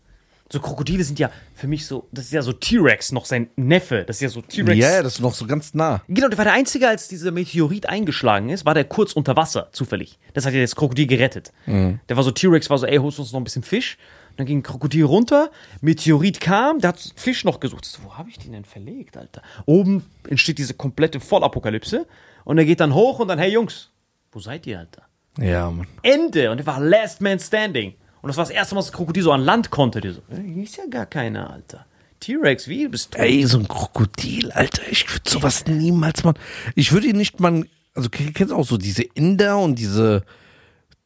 So 0.55 0.62
Krokodile 0.62 1.03
sind 1.03 1.19
ja 1.19 1.31
für 1.53 1.67
mich 1.67 1.85
so, 1.85 2.07
das 2.13 2.27
ist 2.27 2.31
ja 2.31 2.41
so 2.41 2.53
T-Rex, 2.53 3.12
noch 3.12 3.25
sein 3.25 3.50
Neffe, 3.57 4.05
das 4.07 4.15
ist 4.15 4.21
ja 4.21 4.29
so 4.29 4.41
T-Rex. 4.41 4.77
Ja, 4.77 4.89
ja, 4.89 5.03
das 5.03 5.15
ist 5.15 5.19
noch 5.19 5.33
so 5.33 5.45
ganz 5.45 5.74
nah. 5.74 6.01
Genau, 6.07 6.29
der 6.29 6.38
war 6.38 6.45
der 6.45 6.53
Einzige, 6.53 6.88
als 6.88 7.09
dieser 7.09 7.31
Meteorit 7.31 7.89
eingeschlagen 7.89 8.47
ist, 8.47 8.65
war 8.65 8.74
der 8.74 8.85
kurz 8.85 9.12
unter 9.12 9.35
Wasser, 9.35 9.67
zufällig. 9.74 10.17
Das 10.33 10.45
hat 10.45 10.53
ja 10.53 10.62
das 10.62 10.74
Krokodil 10.77 11.07
gerettet. 11.07 11.51
Der 11.67 12.00
war 12.15 12.24
so, 12.24 12.31
T-Rex 12.31 12.69
war 12.69 12.77
so, 12.77 12.85
ey, 12.85 12.95
holst 12.95 13.19
uns 13.19 13.33
noch 13.33 13.41
ein 13.41 13.43
bisschen 13.43 13.63
Fisch? 13.63 13.97
Dann 14.38 14.45
ging 14.45 14.59
ein 14.59 14.63
Krokodil 14.63 15.03
runter, 15.03 15.51
Meteorit 15.81 16.39
kam, 16.39 16.79
der 16.79 16.91
hat 16.91 17.13
Fisch 17.17 17.43
noch 17.43 17.59
gesucht. 17.59 17.83
So, 17.83 18.00
wo 18.05 18.13
habe 18.13 18.29
ich 18.29 18.39
den 18.39 18.53
denn 18.53 18.63
verlegt, 18.63 19.17
Alter? 19.17 19.41
Oben 19.65 20.05
entsteht 20.25 20.57
diese 20.57 20.74
komplette 20.74 21.19
Vollapokalypse 21.19 22.07
und 22.45 22.57
er 22.57 22.63
geht 22.63 22.79
dann 22.79 22.93
hoch 22.93 23.19
und 23.19 23.27
dann, 23.27 23.39
hey 23.39 23.51
Jungs, 23.51 23.89
wo 24.31 24.39
seid 24.39 24.65
ihr, 24.67 24.79
Alter? 24.79 25.01
Ja, 25.38 25.69
Mann. 25.69 25.88
Ende 26.01 26.50
und 26.50 26.59
er 26.59 26.65
war 26.65 26.79
Last 26.79 27.19
Man 27.19 27.39
Standing. 27.39 27.95
Und 28.25 28.29
das 28.29 28.38
war 28.38 28.46
das 28.46 28.55
erste 28.55 28.74
Mal, 28.74 28.79
dass 28.79 28.88
das 28.88 28.96
Krokodil 28.96 29.22
so 29.22 29.32
an 29.32 29.41
Land 29.41 29.70
konnte. 29.70 30.01
Der 30.01 30.13
so, 30.13 30.22
hier 30.32 30.63
ist 30.63 30.77
ja 30.77 30.88
gar 30.89 31.05
keiner, 31.05 31.48
Alter. 31.51 31.86
T-Rex, 32.22 32.67
wie? 32.67 32.86
Du 32.86 32.89
bist 32.89 33.12
tot. 33.12 33.22
Ey, 33.22 33.46
so 33.46 33.60
ein 33.60 33.67
Krokodil, 33.67 34.51
Alter, 34.51 34.82
ich 34.89 35.08
würde 35.13 35.29
sowas 35.29 35.67
niemals 35.67 36.24
machen. 36.24 36.39
Ich 36.74 36.91
würde 36.91 37.05
ihn 37.05 37.17
nicht 37.17 37.39
mal, 37.39 37.67
also 37.94 38.10
kennst 38.10 38.50
du 38.50 38.55
auch 38.55 38.65
so 38.65 38.77
diese 38.77 39.03
Inder 39.03 39.60
und 39.60 39.75
diese, 39.75 40.24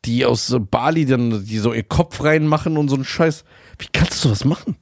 die 0.06 0.24
aus 0.24 0.56
Bali 0.72 1.06
dann, 1.06 1.46
die 1.46 1.58
so 1.58 1.74
ihr 1.74 1.84
Kopf 1.84 2.24
reinmachen 2.24 2.78
und 2.78 2.88
so 2.88 2.96
einen 2.96 3.04
Scheiß. 3.04 3.44
Wie 3.80 3.88
kannst 3.92 4.24
du 4.24 4.30
sowas 4.30 4.46
machen? 4.46 4.78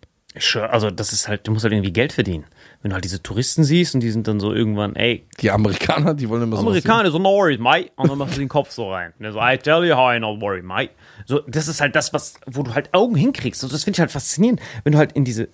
Also 0.69 0.91
das 0.91 1.13
ist 1.13 1.27
halt, 1.27 1.47
du 1.47 1.51
musst 1.51 1.63
halt 1.63 1.73
irgendwie 1.73 1.91
Geld 1.91 2.13
verdienen. 2.13 2.45
Wenn 2.81 2.89
du 2.89 2.93
halt 2.93 3.03
diese 3.03 3.23
Touristen 3.23 3.63
siehst 3.63 3.95
und 3.95 4.01
die 4.01 4.11
sind 4.11 4.27
dann 4.27 4.39
so 4.39 4.53
irgendwann, 4.53 4.95
ey, 4.95 5.25
Die 5.41 5.49
Amerikaner, 5.49 6.13
die 6.13 6.29
wollen 6.29 6.43
immer 6.43 6.57
so. 6.57 6.67
Amerikaner, 6.67 7.09
so 7.09 7.17
no 7.17 7.31
worries, 7.31 7.59
mate. 7.59 7.91
Und 7.95 8.09
dann 8.09 8.17
machst 8.17 8.35
du 8.35 8.39
den 8.39 8.49
Kopf 8.49 8.71
so 8.71 8.91
rein. 8.91 9.13
Und 9.19 9.31
so, 9.31 9.39
I 9.39 9.57
tell 9.57 9.83
you 9.83 9.95
how 9.95 10.15
I 10.15 10.19
not 10.19 10.39
worry, 10.39 10.61
mate. 10.61 10.91
So, 11.25 11.39
das 11.47 11.67
ist 11.67 11.81
halt 11.81 11.95
das, 11.95 12.13
was, 12.13 12.35
wo 12.45 12.63
du 12.63 12.73
halt 12.75 12.93
Augen 12.93 13.15
hinkriegst. 13.15 13.63
Also 13.63 13.73
das 13.73 13.83
finde 13.83 13.95
ich 13.97 13.99
halt 14.01 14.11
faszinierend. 14.11 14.61
Wenn 14.83 14.93
du 14.93 14.99
halt 14.99 15.13
in 15.13 15.25
diese 15.25 15.49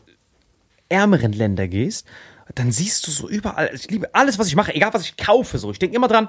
ärmeren 0.89 1.31
Länder 1.31 1.67
gehst, 1.67 2.05
dann 2.55 2.71
siehst 2.71 3.07
du 3.07 3.11
so 3.11 3.29
überall, 3.29 3.71
ich 3.73 3.89
liebe 3.89 4.13
alles, 4.13 4.37
was 4.37 4.47
ich 4.47 4.55
mache, 4.55 4.75
egal 4.75 4.93
was 4.93 5.03
ich 5.03 5.17
kaufe, 5.17 5.57
so. 5.57 5.71
Ich 5.71 5.79
denke 5.79 5.95
immer 5.95 6.09
dran, 6.09 6.27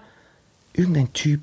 irgendein 0.73 1.13
Typ 1.13 1.41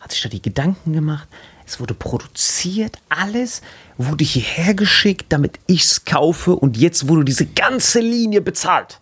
hat 0.00 0.12
sich 0.12 0.22
da 0.22 0.28
die 0.28 0.40
Gedanken 0.42 0.92
gemacht. 0.92 1.28
Es 1.66 1.80
wurde 1.80 1.94
produziert, 1.94 2.98
alles 3.08 3.62
wurde 3.96 4.24
hierher 4.24 4.74
geschickt, 4.74 5.26
damit 5.30 5.58
ich's 5.66 6.04
kaufe 6.04 6.54
und 6.56 6.76
jetzt 6.76 7.08
wurde 7.08 7.24
diese 7.24 7.46
ganze 7.46 8.00
Linie 8.00 8.40
bezahlt. 8.40 9.00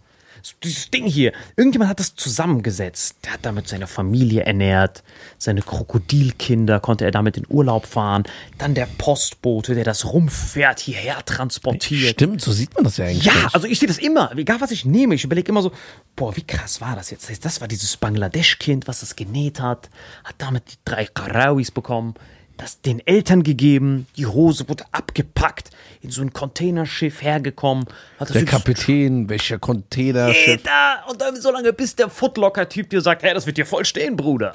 Dieses 0.63 0.91
Ding 0.91 1.07
hier. 1.07 1.33
Irgendjemand 1.57 1.91
hat 1.91 2.01
das 2.01 2.17
zusammengesetzt. 2.17 3.17
Der 3.25 3.35
hat 3.35 3.41
damit 3.43 3.69
seine 3.69 3.87
Familie 3.87 4.43
ernährt, 4.43 5.03
seine 5.39 5.63
Krokodilkinder 5.63 6.81
konnte 6.81 7.05
er 7.05 7.11
damit 7.11 7.37
in 7.37 7.47
Urlaub 7.49 7.87
fahren. 7.87 8.25
Dann 8.59 8.75
der 8.75 8.87
Postbote, 8.99 9.75
der 9.75 9.85
das 9.85 10.05
rumfährt, 10.05 10.81
hierher 10.81 11.25
transportiert. 11.25 12.15
Stimmt, 12.15 12.41
so 12.41 12.53
sieht 12.53 12.75
man 12.75 12.85
das 12.85 12.97
ja 12.97 13.05
eigentlich. 13.05 13.25
Ja, 13.25 13.35
nicht. 13.35 13.55
also 13.55 13.67
ich 13.67 13.79
sehe 13.79 13.89
das 13.89 13.99
immer, 13.99 14.37
egal 14.37 14.61
was 14.61 14.73
ich 14.73 14.85
nehme, 14.85 15.15
ich 15.15 15.25
überlege 15.25 15.49
immer 15.49 15.63
so, 15.63 15.73
boah, 16.17 16.37
wie 16.37 16.43
krass 16.43 16.81
war 16.81 16.97
das 16.97 17.11
jetzt? 17.11 17.45
Das 17.45 17.61
war 17.61 17.69
dieses 17.69 17.97
Bangladesch-Kind, 17.97 18.89
was 18.89 19.01
das 19.01 19.15
genäht 19.15 19.61
hat, 19.61 19.91
hat 20.25 20.35
damit 20.39 20.65
die 20.73 20.79
drei 20.85 21.07
Karawis 21.07 21.71
bekommen, 21.71 22.15
das 22.57 22.81
den 22.81 23.05
Eltern 23.07 23.43
gegeben, 23.43 24.07
die 24.17 24.27
Hose 24.27 24.69
wurde 24.69 24.85
abgepackt, 24.93 25.71
in 26.01 26.11
so 26.11 26.23
ein 26.23 26.33
Containerschiff 26.33 27.23
hergekommen, 27.23 27.87
Der 28.33 28.45
Kapitän, 28.45 29.29
welcher 29.29 29.59
Containerschiff. 29.59 30.63
Alter, 30.67 31.11
und 31.11 31.21
dann 31.21 31.41
so 31.41 31.51
lange, 31.51 31.73
bis 31.73 31.97
der 31.97 32.09
Footlocker-Typ 32.09 32.91
dir 32.91 33.01
sagt, 33.01 33.23
hey, 33.23 33.35
das 33.35 33.47
wird 33.47 33.59
dir 33.59 33.67
voll 33.67 33.85
stehen, 33.85 34.17
Bruder. 34.17 34.55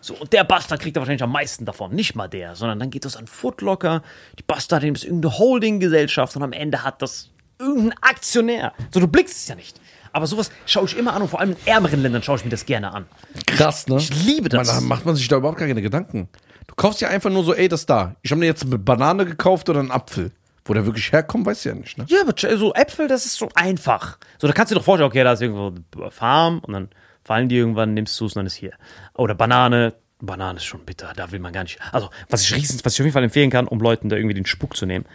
So, 0.00 0.14
und 0.14 0.32
der 0.32 0.44
Bastard 0.44 0.80
kriegt 0.80 0.96
da 0.96 1.00
wahrscheinlich 1.00 1.22
am 1.22 1.32
meisten 1.32 1.66
davon. 1.66 1.94
Nicht 1.94 2.14
mal 2.14 2.28
der, 2.28 2.54
sondern 2.56 2.78
dann 2.78 2.90
geht 2.90 3.04
das 3.04 3.16
an 3.16 3.26
Footlocker, 3.26 4.02
die 4.38 4.42
Bastardin 4.42 4.94
ist 4.94 5.04
irgendeine 5.04 5.38
Holding-Gesellschaft 5.38 6.36
und 6.36 6.42
am 6.42 6.52
Ende 6.52 6.84
hat 6.84 7.02
das 7.02 7.28
irgendein 7.58 7.98
Aktionär. 8.00 8.72
So, 8.92 9.00
du 9.00 9.06
blickst 9.06 9.36
es 9.36 9.48
ja 9.48 9.54
nicht. 9.54 9.78
Aber 10.12 10.26
sowas 10.26 10.50
schaue 10.66 10.86
ich 10.86 10.96
immer 10.96 11.12
an 11.12 11.22
und 11.22 11.28
vor 11.28 11.40
allem 11.40 11.50
in 11.50 11.56
ärmeren 11.66 12.02
Ländern 12.02 12.22
schaue 12.22 12.36
ich 12.36 12.44
mir 12.44 12.50
das 12.50 12.66
gerne 12.66 12.92
an. 12.92 13.06
Krass, 13.46 13.86
ne? 13.86 13.98
Ich 13.98 14.24
liebe 14.24 14.48
das. 14.48 14.66
Man, 14.66 14.76
da 14.76 14.80
macht 14.80 15.06
man 15.06 15.14
sich 15.14 15.28
da 15.28 15.36
überhaupt 15.36 15.58
gar 15.58 15.68
keine 15.68 15.82
Gedanken. 15.82 16.28
Du 16.70 16.76
kaufst 16.76 17.00
ja 17.00 17.08
einfach 17.08 17.30
nur 17.30 17.42
so, 17.42 17.52
ey, 17.52 17.66
das 17.66 17.84
da. 17.84 18.14
Ich 18.22 18.30
habe 18.30 18.38
mir 18.38 18.46
jetzt 18.46 18.62
eine 18.62 18.78
Banane 18.78 19.24
gekauft 19.24 19.68
oder 19.68 19.80
einen 19.80 19.90
Apfel. 19.90 20.30
Wo 20.64 20.72
der 20.72 20.86
wirklich 20.86 21.10
herkommt, 21.10 21.46
weißt 21.46 21.64
du 21.64 21.68
ja 21.70 21.74
nicht, 21.74 21.98
ne? 21.98 22.06
Ja, 22.08 22.20
aber 22.20 22.32
so 22.56 22.72
Äpfel, 22.74 23.08
das 23.08 23.26
ist 23.26 23.34
so 23.34 23.48
einfach. 23.56 24.18
So, 24.38 24.46
da 24.46 24.52
kannst 24.52 24.70
du 24.70 24.74
dir 24.74 24.78
doch 24.78 24.84
vorstellen, 24.84 25.08
okay, 25.08 25.24
da 25.24 25.32
ist 25.32 25.42
irgendwo 25.42 25.74
eine 26.00 26.10
Farm 26.12 26.60
und 26.60 26.72
dann 26.72 26.90
fallen 27.24 27.48
die 27.48 27.56
irgendwann, 27.56 27.92
nimmst 27.94 28.20
du 28.20 28.26
es 28.26 28.34
und 28.34 28.40
dann 28.40 28.46
ist 28.46 28.54
hier. 28.54 28.74
Oder 29.14 29.34
Banane. 29.34 29.94
Banane 30.20 30.58
ist 30.58 30.66
schon 30.66 30.84
bitter, 30.84 31.12
da 31.16 31.32
will 31.32 31.40
man 31.40 31.52
gar 31.52 31.64
nicht. 31.64 31.80
Also, 31.90 32.10
was 32.28 32.42
ich 32.42 32.54
riesen, 32.54 32.78
was 32.84 32.92
ich 32.92 33.00
auf 33.00 33.04
jeden 33.06 33.14
Fall 33.14 33.24
empfehlen 33.24 33.50
kann, 33.50 33.66
um 33.66 33.80
Leuten 33.80 34.08
da 34.08 34.16
irgendwie 34.16 34.34
den 34.34 34.46
Spuk 34.46 34.76
zu 34.76 34.86
nehmen. 34.86 35.06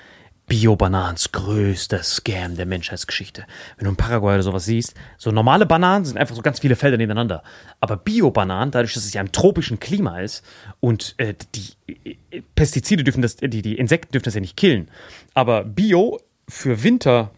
Bio-Bananens 0.47 1.31
größter 1.31 2.03
Scam 2.03 2.55
der 2.55 2.65
Menschheitsgeschichte. 2.65 3.45
Wenn 3.77 3.85
du 3.85 3.91
in 3.91 3.95
Paraguay 3.97 4.35
oder 4.35 4.43
sowas 4.43 4.65
siehst, 4.65 4.93
so 5.17 5.31
normale 5.31 5.65
Bananen 5.65 6.05
sind 6.05 6.17
einfach 6.17 6.35
so 6.35 6.41
ganz 6.41 6.59
viele 6.59 6.75
Felder 6.75 6.97
nebeneinander. 6.97 7.43
Aber 7.79 7.97
Bio-Bananen, 7.97 8.71
dadurch, 8.71 8.93
dass 8.93 9.05
es 9.05 9.13
ja 9.13 9.21
im 9.21 9.31
tropischen 9.31 9.79
Klima 9.79 10.19
ist 10.19 10.45
und 10.79 11.15
äh, 11.17 11.33
die 11.55 12.15
äh, 12.31 12.41
Pestizide 12.55 13.03
dürfen 13.03 13.21
das, 13.21 13.37
die, 13.37 13.61
die 13.61 13.75
Insekten 13.75 14.11
dürfen 14.11 14.25
das 14.25 14.35
ja 14.35 14.41
nicht 14.41 14.57
killen. 14.57 14.89
Aber 15.33 15.63
Bio 15.63 16.19
für 16.47 16.83
Winter 16.83 17.31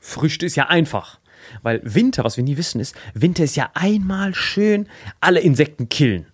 Früchte 0.00 0.46
ist 0.46 0.56
ja 0.56 0.68
einfach. 0.68 1.18
Weil 1.62 1.80
Winter, 1.82 2.24
was 2.24 2.36
wir 2.36 2.44
nie 2.44 2.56
wissen, 2.56 2.80
ist, 2.80 2.94
Winter 3.14 3.44
ist 3.44 3.56
ja 3.56 3.70
einmal 3.74 4.34
schön 4.34 4.88
alle 5.20 5.40
Insekten 5.40 5.88
killen. 5.88 6.26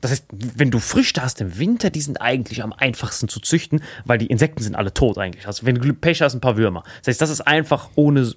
Das 0.00 0.10
heißt, 0.10 0.26
wenn 0.30 0.70
du 0.70 0.78
Früchte 0.78 1.22
hast 1.22 1.40
im 1.40 1.58
Winter, 1.58 1.90
die 1.90 2.00
sind 2.00 2.20
eigentlich 2.20 2.62
am 2.62 2.72
einfachsten 2.72 3.28
zu 3.28 3.40
züchten, 3.40 3.82
weil 4.04 4.18
die 4.18 4.26
Insekten 4.26 4.62
sind 4.62 4.76
alle 4.76 4.92
tot 4.92 5.18
eigentlich. 5.18 5.46
Also 5.46 5.66
wenn 5.66 5.76
du 5.76 5.92
Pech 5.94 6.22
hast, 6.22 6.34
ein 6.34 6.40
paar 6.40 6.56
Würmer. 6.56 6.84
Das 6.98 7.08
heißt, 7.08 7.20
das 7.20 7.30
ist 7.30 7.40
einfach 7.40 7.90
ohne 7.94 8.32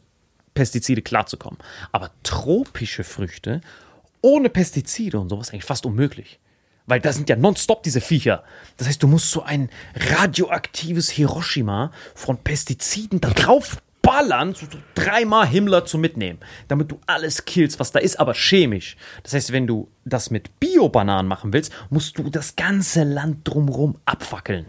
Pestizide 0.54 1.02
klarzukommen. 1.02 1.60
Aber 1.92 2.12
tropische 2.24 3.04
Früchte 3.04 3.62
ohne 4.22 4.50
Pestizide 4.50 5.20
und 5.20 5.30
sowas 5.30 5.52
eigentlich 5.52 5.66
fast 5.66 5.86
unmöglich. 5.86 6.40
Weil 6.86 7.00
da 7.00 7.14
sind 7.14 7.30
ja 7.30 7.36
nonstop 7.36 7.84
diese 7.84 8.02
Viecher. 8.02 8.44
Das 8.78 8.88
heißt, 8.88 9.04
du 9.04 9.08
musst 9.08 9.30
so 9.30 9.44
ein 9.44 9.70
radioaktives 9.96 11.10
Hiroshima 11.10 11.92
von 12.16 12.38
Pestiziden 12.38 13.22
da 13.22 13.30
drauf 13.30 13.78
ballern, 14.02 14.54
so, 14.54 14.66
so 14.66 14.78
dreimal 14.96 15.48
Himmler 15.48 15.86
zu 15.86 15.98
mitnehmen, 15.98 16.40
damit 16.68 16.92
du 16.92 17.00
alles 17.06 17.46
killst, 17.46 17.80
was 17.80 17.92
da 17.92 18.00
ist, 18.00 18.20
aber 18.20 18.34
chemisch. 18.34 18.98
Das 19.24 19.34
heißt, 19.34 19.52
wenn 19.52 19.68
du 19.68 19.90
das 20.06 20.32
mit 20.32 20.60
Bio-Bananen 20.60 21.28
machen 21.28 21.54
willst, 21.54 21.72
musst 21.90 22.18
du 22.18 22.30
das 22.30 22.56
ganze 22.56 23.04
Land 23.04 23.48
drumherum 23.48 23.98
abfackeln, 24.06 24.66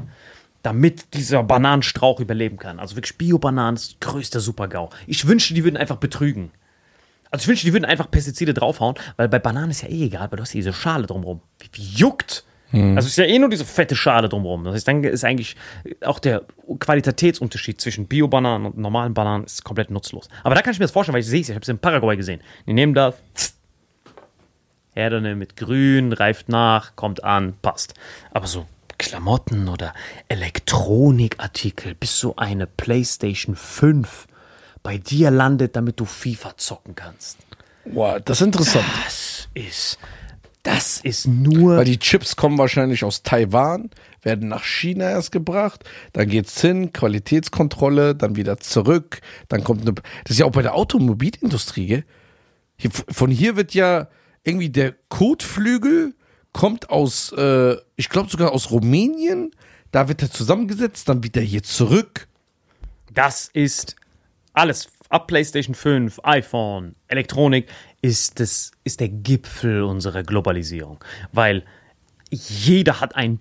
damit 0.62 1.14
dieser 1.14 1.42
Bananenstrauch 1.42 2.20
überleben 2.20 2.58
kann. 2.58 2.78
Also 2.78 2.96
wirklich 2.96 3.18
Bio-Bananen 3.18 3.76
ist 3.76 4.00
größter 4.00 4.40
Supergau. 4.40 4.90
Ich 5.06 5.26
wünschte, 5.26 5.54
die 5.54 5.64
würden 5.64 5.76
einfach 5.76 5.96
betrügen. 5.96 6.50
Also 7.30 7.44
ich 7.44 7.48
wünschte, 7.48 7.66
die 7.66 7.72
würden 7.72 7.84
einfach 7.84 8.10
Pestizide 8.10 8.54
draufhauen, 8.54 8.96
weil 9.16 9.28
bei 9.28 9.38
Bananen 9.38 9.70
ist 9.70 9.82
ja 9.82 9.88
eh 9.88 10.06
egal, 10.06 10.30
weil 10.30 10.36
du 10.36 10.42
hast 10.42 10.52
diese 10.52 10.72
Schale 10.72 11.06
drumherum. 11.06 11.40
Wie, 11.60 11.70
wie 11.72 11.94
juckt? 11.94 12.44
Also 12.72 13.06
es 13.06 13.06
ist 13.06 13.16
ja 13.16 13.24
eh 13.24 13.38
nur 13.38 13.48
diese 13.48 13.64
fette 13.64 13.96
Schale 13.96 14.28
drumherum. 14.28 14.64
Das 14.64 14.74
heißt, 14.74 14.88
dann 14.88 15.02
ist 15.02 15.24
eigentlich 15.24 15.56
auch 16.04 16.20
der 16.20 16.42
Qualitätsunterschied 16.78 17.80
zwischen 17.80 18.06
Bio-Bananen 18.06 18.66
und 18.66 18.78
normalen 18.78 19.12
Bananen 19.12 19.44
ist 19.44 19.64
komplett 19.64 19.90
nutzlos. 19.90 20.28
Aber 20.44 20.54
da 20.54 20.62
kann 20.62 20.72
ich 20.72 20.78
mir 20.78 20.84
das 20.84 20.92
vorstellen, 20.92 21.14
weil 21.14 21.22
ich 21.22 21.26
sehe 21.26 21.40
es, 21.40 21.48
ich 21.48 21.54
habe 21.54 21.62
es 21.62 21.68
in 21.68 21.78
Paraguay 21.78 22.16
gesehen. 22.16 22.40
Die 22.66 22.72
nehmen 22.72 22.94
das, 22.94 23.14
Erdene 24.94 25.34
mit 25.34 25.56
Grün, 25.56 26.12
reift 26.12 26.48
nach, 26.48 26.94
kommt 26.96 27.24
an, 27.24 27.54
passt. 27.62 27.94
Aber 28.32 28.46
so 28.46 28.66
Klamotten 28.98 29.68
oder 29.68 29.94
Elektronikartikel, 30.28 31.94
bis 31.94 32.20
so 32.20 32.36
eine 32.36 32.66
PlayStation 32.66 33.56
5 33.56 34.26
bei 34.82 34.98
dir 34.98 35.30
landet, 35.30 35.74
damit 35.74 35.98
du 35.98 36.04
FIFA 36.04 36.56
zocken 36.56 36.94
kannst. 36.94 37.38
Boah, 37.84 38.20
das 38.20 38.40
ist 38.40 38.46
interessant. 38.46 38.84
Das 39.04 39.48
ist, 39.54 39.98
das 40.62 41.00
ist 41.00 41.26
nur. 41.26 41.76
Weil 41.76 41.84
die 41.84 41.98
Chips 41.98 42.36
kommen 42.36 42.58
wahrscheinlich 42.58 43.04
aus 43.04 43.22
Taiwan, 43.22 43.90
werden 44.22 44.48
nach 44.48 44.64
China 44.64 45.08
erst 45.08 45.32
gebracht, 45.32 45.84
dann 46.12 46.28
geht's 46.28 46.60
hin, 46.60 46.92
Qualitätskontrolle, 46.92 48.14
dann 48.14 48.36
wieder 48.36 48.58
zurück, 48.58 49.20
dann 49.48 49.64
kommt 49.64 49.82
eine. 49.82 49.94
Das 49.94 50.32
ist 50.32 50.38
ja 50.38 50.46
auch 50.46 50.52
bei 50.52 50.62
der 50.62 50.74
Automobilindustrie, 50.74 51.86
gell? 51.86 52.04
Hier, 52.76 52.90
von 52.90 53.30
hier 53.30 53.56
wird 53.56 53.74
ja 53.74 54.08
irgendwie 54.44 54.70
der 54.70 54.94
Kotflügel 55.08 56.14
kommt 56.52 56.90
aus, 56.90 57.32
äh, 57.32 57.76
ich 57.96 58.08
glaube 58.08 58.30
sogar 58.30 58.52
aus 58.52 58.70
Rumänien. 58.70 59.52
Da 59.92 60.08
wird 60.08 60.22
er 60.22 60.30
zusammengesetzt, 60.30 61.08
dann 61.08 61.22
wieder 61.22 61.40
hier 61.40 61.62
zurück. 61.62 62.28
Das 63.12 63.50
ist 63.52 63.96
alles. 64.52 64.88
Ab 65.08 65.26
PlayStation 65.26 65.74
5, 65.74 66.20
iPhone, 66.22 66.94
Elektronik 67.08 67.66
ist, 68.02 68.40
das, 68.40 68.72
ist 68.84 69.00
der 69.00 69.08
Gipfel 69.08 69.82
unserer 69.82 70.22
Globalisierung. 70.22 71.02
Weil 71.32 71.64
jeder 72.30 73.00
hat 73.00 73.14
einen 73.16 73.40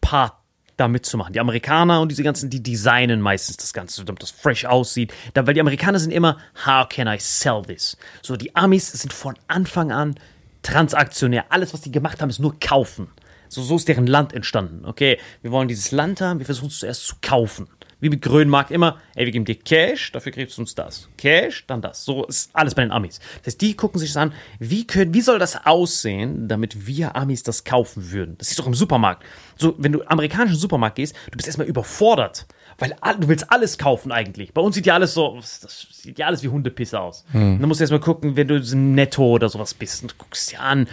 Part 0.00 0.34
da 0.76 0.88
mitzumachen. 0.88 1.32
Die 1.32 1.40
Amerikaner 1.40 2.00
und 2.00 2.08
diese 2.08 2.22
ganzen, 2.22 2.50
die 2.50 2.62
designen 2.62 3.20
meistens 3.20 3.56
das 3.56 3.72
Ganze, 3.72 4.04
damit 4.04 4.22
das 4.22 4.30
fresh 4.30 4.64
aussieht. 4.64 5.12
Da, 5.34 5.46
weil 5.46 5.54
die 5.54 5.60
Amerikaner 5.60 5.98
sind 5.98 6.12
immer, 6.12 6.38
how 6.66 6.88
can 6.88 7.06
I 7.06 7.16
sell 7.18 7.62
this? 7.62 7.96
So, 8.22 8.36
die 8.36 8.54
Amis 8.56 8.90
sind 8.92 9.12
von 9.12 9.34
Anfang 9.48 9.92
an 9.92 10.16
transaktionär. 10.62 11.46
Alles, 11.50 11.74
was 11.74 11.82
die 11.82 11.92
gemacht 11.92 12.20
haben, 12.20 12.30
ist 12.30 12.38
nur 12.38 12.58
kaufen. 12.58 13.08
So, 13.48 13.62
so 13.62 13.76
ist 13.76 13.88
deren 13.88 14.06
Land 14.06 14.32
entstanden. 14.32 14.86
Okay, 14.86 15.18
wir 15.42 15.50
wollen 15.50 15.68
dieses 15.68 15.90
Land 15.92 16.20
haben, 16.20 16.38
wir 16.38 16.46
versuchen 16.46 16.68
es 16.68 16.78
zuerst 16.78 17.06
zu 17.06 17.16
kaufen. 17.20 17.68
Wie 18.02 18.10
mit 18.10 18.20
Grönmark 18.20 18.72
immer, 18.72 18.98
ey, 19.14 19.26
wir 19.26 19.32
geben 19.32 19.44
dir 19.44 19.54
Cash, 19.54 20.10
dafür 20.10 20.32
kriegst 20.32 20.58
du 20.58 20.62
uns 20.62 20.74
das. 20.74 21.08
Cash, 21.16 21.64
dann 21.68 21.80
das. 21.80 22.04
So 22.04 22.24
ist 22.24 22.50
alles 22.52 22.74
bei 22.74 22.82
den 22.82 22.90
Amis. 22.90 23.20
Das 23.38 23.52
heißt, 23.52 23.60
die 23.60 23.76
gucken 23.76 24.00
sich 24.00 24.10
das 24.10 24.16
an, 24.16 24.32
wie, 24.58 24.88
können, 24.88 25.14
wie 25.14 25.20
soll 25.20 25.38
das 25.38 25.66
aussehen, 25.66 26.48
damit 26.48 26.88
wir 26.88 27.14
Amis 27.14 27.44
das 27.44 27.62
kaufen 27.62 28.10
würden? 28.10 28.34
Das 28.38 28.50
ist 28.50 28.58
doch 28.58 28.66
im 28.66 28.74
Supermarkt. 28.74 29.24
So, 29.56 29.76
wenn 29.78 29.92
du 29.92 30.00
im 30.00 30.08
amerikanischen 30.08 30.58
Supermarkt 30.58 30.96
gehst, 30.96 31.14
du 31.30 31.36
bist 31.36 31.46
erstmal 31.46 31.68
überfordert. 31.68 32.46
Weil 32.78 32.96
du 33.20 33.28
willst 33.28 33.52
alles 33.52 33.78
kaufen 33.78 34.10
eigentlich. 34.10 34.52
Bei 34.52 34.62
uns 34.62 34.74
sieht 34.74 34.86
ja 34.86 34.94
alles 34.94 35.14
so, 35.14 35.36
das 35.36 35.86
sieht 35.92 36.18
ja 36.18 36.26
alles 36.26 36.42
wie 36.42 36.48
Hundepisse 36.48 36.98
aus. 36.98 37.24
Dann 37.32 37.68
musst 37.68 37.78
du 37.78 37.82
erstmal 37.84 38.00
gucken, 38.00 38.34
wenn 38.34 38.48
du 38.48 38.58
Netto 38.58 39.24
oder 39.24 39.48
sowas 39.48 39.74
bist 39.74 40.02
und 40.02 40.12
du 40.12 40.16
guckst 40.16 40.50
dir 40.50 40.60
an, 40.60 40.88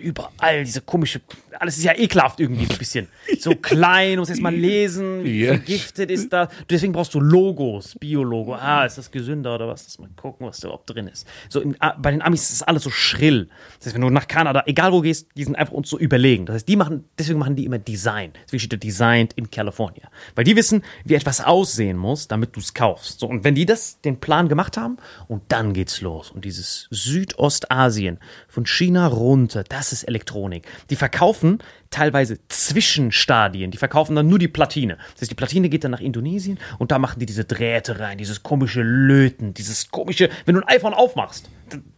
überall 0.00 0.64
diese 0.64 0.80
komische, 0.80 1.20
alles 1.58 1.78
ist 1.78 1.84
ja 1.84 1.94
ekelhaft 1.96 2.40
irgendwie 2.40 2.64
so 2.66 2.72
ein 2.72 2.78
bisschen. 2.78 3.08
So 3.38 3.54
klein, 3.54 4.14
du 4.14 4.18
musst 4.20 4.30
erstmal 4.30 4.54
lesen, 4.54 5.24
wie 5.24 5.44
Ja. 5.44 5.54
vergiftet 5.54 6.10
ist 6.10 6.32
das. 6.32 6.48
Deswegen 6.68 6.92
brauchst 6.92 7.14
du 7.14 7.20
Logos, 7.20 7.94
Bio-Logo. 8.00 8.54
Ah, 8.54 8.84
ist 8.84 8.98
das 8.98 9.10
gesünder 9.10 9.54
oder 9.54 9.68
was? 9.68 9.84
Lass 9.84 9.98
mal 9.98 10.08
gucken, 10.16 10.46
was 10.46 10.60
da 10.60 10.68
überhaupt 10.68 10.88
drin 10.90 11.06
ist. 11.08 11.26
So 11.48 11.60
in, 11.60 11.76
ah, 11.80 11.94
bei 11.98 12.10
den 12.10 12.22
Amis 12.22 12.42
ist 12.44 12.60
das 12.60 12.62
alles 12.68 12.82
so 12.82 12.90
schrill. 12.90 13.48
Das 13.78 13.86
heißt, 13.86 13.94
wenn 13.94 14.02
du 14.02 14.10
nach 14.10 14.26
Kanada, 14.28 14.62
egal 14.66 14.92
wo 14.92 15.00
gehst, 15.00 15.28
die 15.36 15.44
sind 15.44 15.56
einfach 15.56 15.72
uns 15.72 15.88
so 15.88 15.98
überlegen. 15.98 16.46
Das 16.46 16.54
heißt, 16.54 16.68
die 16.68 16.76
machen, 16.76 17.04
deswegen 17.18 17.38
machen 17.38 17.56
die 17.56 17.64
immer 17.64 17.78
Design. 17.78 18.32
Deswegen 18.46 18.60
steht 18.60 18.72
da 18.72 18.76
Designed 18.76 19.32
in 19.34 19.50
California. 19.50 20.08
Weil 20.34 20.44
die 20.44 20.56
wissen, 20.56 20.82
wie 21.04 21.14
etwas 21.14 21.40
aussehen 21.42 21.96
muss, 21.96 22.28
damit 22.28 22.56
du 22.56 22.60
es 22.60 22.74
kaufst. 22.74 23.20
So, 23.20 23.26
und 23.28 23.44
wenn 23.44 23.54
die 23.54 23.66
das, 23.66 24.00
den 24.00 24.18
Plan 24.18 24.48
gemacht 24.48 24.76
haben, 24.76 24.96
und 25.28 25.42
dann 25.48 25.72
geht's 25.74 26.00
los. 26.00 26.30
Und 26.30 26.44
dieses 26.44 26.88
Südostasien, 26.90 28.18
von 28.48 28.66
China 28.66 29.06
runter, 29.06 29.61
das 29.64 29.92
ist 29.92 30.04
Elektronik. 30.04 30.66
Die 30.90 30.96
verkaufen 30.96 31.58
teilweise 31.90 32.38
Zwischenstadien. 32.48 33.70
Die 33.70 33.78
verkaufen 33.78 34.16
dann 34.16 34.28
nur 34.28 34.38
die 34.38 34.48
Platine. 34.48 34.96
Das 35.12 35.22
heißt, 35.22 35.30
die 35.30 35.34
Platine 35.36 35.68
geht 35.68 35.84
dann 35.84 35.90
nach 35.92 36.00
Indonesien 36.00 36.58
und 36.78 36.90
da 36.92 36.98
machen 36.98 37.20
die 37.20 37.26
diese 37.26 37.44
Drähte 37.44 37.98
rein, 38.00 38.18
dieses 38.18 38.42
komische 38.42 38.82
Löten, 38.82 39.54
dieses 39.54 39.90
komische, 39.90 40.28
wenn 40.44 40.54
du 40.54 40.62
ein 40.62 40.68
iPhone 40.68 40.94
aufmachst, 40.94 41.48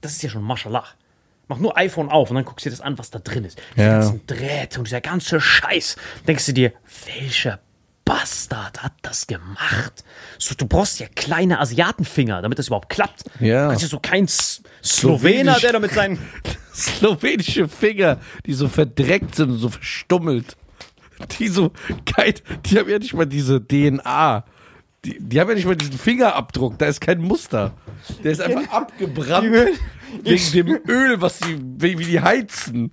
das 0.00 0.12
ist 0.12 0.22
ja 0.22 0.28
schon 0.30 0.42
Maschallah. 0.42 0.84
Mach 1.48 1.58
nur 1.58 1.76
iPhone 1.76 2.08
auf 2.08 2.30
und 2.30 2.36
dann 2.36 2.44
guckst 2.44 2.64
du 2.64 2.70
dir 2.70 2.76
das 2.76 2.80
an, 2.80 2.96
was 2.98 3.10
da 3.10 3.18
drin 3.18 3.44
ist. 3.44 3.60
Die 3.76 3.80
Ja. 3.80 3.98
ganzen 3.98 4.26
Drähte 4.26 4.78
und 4.78 4.86
dieser 4.86 5.00
ganze 5.02 5.40
Scheiß. 5.40 5.96
Denkst 6.26 6.46
du 6.46 6.52
dir, 6.52 6.72
welcher 7.06 7.60
Bastard 8.14 8.80
hat 8.80 8.92
das 9.02 9.26
gemacht? 9.26 10.04
So, 10.38 10.54
du 10.54 10.66
brauchst 10.66 11.00
ja 11.00 11.08
kleine 11.16 11.58
Asiatenfinger, 11.58 12.42
damit 12.42 12.60
das 12.60 12.68
überhaupt 12.68 12.88
klappt. 12.88 13.24
Ja. 13.40 13.64
Du 13.64 13.68
kannst 13.70 13.82
ja 13.82 13.88
so 13.88 13.98
kein 13.98 14.26
S 14.26 14.62
Slowener, 14.84 15.58
der 15.58 15.72
da 15.72 15.80
mit 15.80 15.92
seinen. 15.92 16.18
Slowenische 16.72 17.66
Finger, 17.68 18.20
die 18.46 18.52
so 18.52 18.68
verdreckt 18.68 19.34
sind 19.34 19.50
und 19.50 19.58
so 19.58 19.68
verstummelt. 19.68 20.56
Die 21.38 21.48
so, 21.48 21.72
kein, 22.04 22.34
die 22.66 22.78
haben 22.78 22.88
ja 22.88 23.00
nicht 23.00 23.14
mal 23.14 23.26
diese 23.26 23.60
DNA. 23.60 24.44
Die, 25.04 25.18
die 25.18 25.40
haben 25.40 25.48
ja 25.48 25.54
nicht 25.56 25.66
mal 25.66 25.76
diesen 25.76 25.98
Fingerabdruck, 25.98 26.78
da 26.78 26.86
ist 26.86 27.00
kein 27.00 27.20
Muster. 27.20 27.74
Der 28.22 28.30
ist 28.30 28.40
einfach 28.40 28.68
abgebrannt 28.72 29.52
wegen 30.22 30.52
dem 30.52 30.80
Öl, 30.88 31.20
was 31.20 31.38
die, 31.40 31.58
wie 31.60 31.98
wie 31.98 32.04
die 32.04 32.20
heizen. 32.20 32.90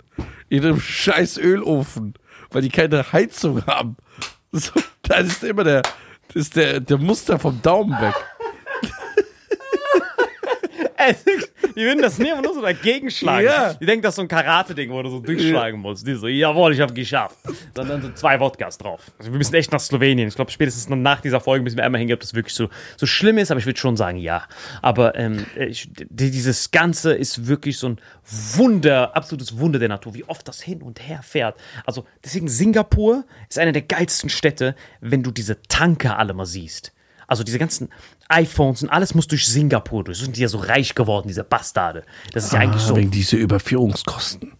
In 0.48 0.64
einem 0.64 0.80
scheiß 0.80 1.38
Ölofen. 1.38 2.14
Weil 2.50 2.62
die 2.62 2.70
keine 2.70 3.12
Heizung 3.12 3.64
haben. 3.66 3.96
So, 4.52 4.72
da 5.08 5.16
ist 5.16 5.42
immer 5.42 5.64
der, 5.64 5.82
das 6.28 6.36
ist 6.36 6.56
der, 6.56 6.80
der 6.80 6.98
Muster 6.98 7.38
vom 7.38 7.60
Daumen 7.62 8.00
weg. 8.00 8.14
Die 11.76 11.82
würden 11.82 12.02
das 12.02 12.18
und 12.18 12.42
nur 12.42 12.54
so 12.54 12.60
dagegen 12.60 13.10
schlagen. 13.10 13.46
Ja. 13.46 13.74
Die 13.74 13.86
denken, 13.86 14.02
das 14.02 14.12
ist 14.12 14.16
so 14.16 14.22
ein 14.22 14.28
Karate-Ding, 14.28 14.90
wo 14.90 15.02
du 15.02 15.10
so 15.10 15.20
durchschlagen 15.20 15.80
musst. 15.80 16.06
Die 16.06 16.14
so, 16.14 16.26
jawohl, 16.26 16.72
ich 16.72 16.80
habe 16.80 16.92
geschafft. 16.92 17.36
Dann, 17.74 17.88
dann 17.88 18.02
so 18.02 18.10
zwei 18.12 18.38
Wodkas 18.40 18.78
drauf. 18.78 19.10
Also 19.18 19.32
wir 19.32 19.38
müssen 19.38 19.54
echt 19.54 19.72
nach 19.72 19.80
Slowenien. 19.80 20.28
Ich 20.28 20.34
glaube, 20.34 20.50
spätestens 20.50 20.88
nach 20.88 21.20
dieser 21.20 21.40
Folge 21.40 21.62
müssen 21.62 21.76
wir 21.76 21.84
einmal 21.84 21.98
hingehen, 21.98 22.14
ob 22.14 22.20
das 22.20 22.34
wirklich 22.34 22.54
so, 22.54 22.68
so 22.96 23.06
schlimm 23.06 23.38
ist. 23.38 23.50
Aber 23.50 23.60
ich 23.60 23.66
würde 23.66 23.78
schon 23.78 23.96
sagen, 23.96 24.18
ja. 24.18 24.44
Aber 24.82 25.14
ähm, 25.16 25.46
ich, 25.56 25.88
die, 25.94 26.30
dieses 26.30 26.70
Ganze 26.70 27.14
ist 27.14 27.46
wirklich 27.46 27.78
so 27.78 27.88
ein 27.88 28.00
Wunder, 28.56 29.16
absolutes 29.16 29.58
Wunder 29.58 29.78
der 29.78 29.88
Natur, 29.88 30.14
wie 30.14 30.24
oft 30.24 30.46
das 30.46 30.60
hin 30.60 30.82
und 30.82 31.06
her 31.06 31.22
fährt. 31.22 31.58
Also 31.84 32.04
deswegen 32.24 32.48
Singapur 32.48 33.24
ist 33.48 33.58
eine 33.58 33.72
der 33.72 33.82
geilsten 33.82 34.30
Städte, 34.30 34.74
wenn 35.00 35.22
du 35.22 35.30
diese 35.30 35.62
Tanker 35.62 36.18
alle 36.18 36.34
mal 36.34 36.46
siehst. 36.46 36.92
Also 37.26 37.44
diese 37.44 37.58
ganzen 37.58 37.88
iPhones 38.32 38.82
und 38.82 38.88
alles 38.88 39.14
muss 39.14 39.26
durch 39.28 39.46
Singapur 39.46 40.04
durch. 40.04 40.18
So 40.18 40.24
sind 40.24 40.36
die 40.36 40.40
ja 40.42 40.48
so 40.48 40.58
reich 40.58 40.94
geworden, 40.94 41.28
diese 41.28 41.44
Bastarde. 41.44 42.02
Das 42.32 42.44
ist 42.44 42.52
ja 42.52 42.60
eigentlich 42.60 42.82
so. 42.82 42.94
Ah, 42.94 42.96
Wegen 42.96 43.10
diese 43.10 43.36
Überführungskosten. 43.36 44.52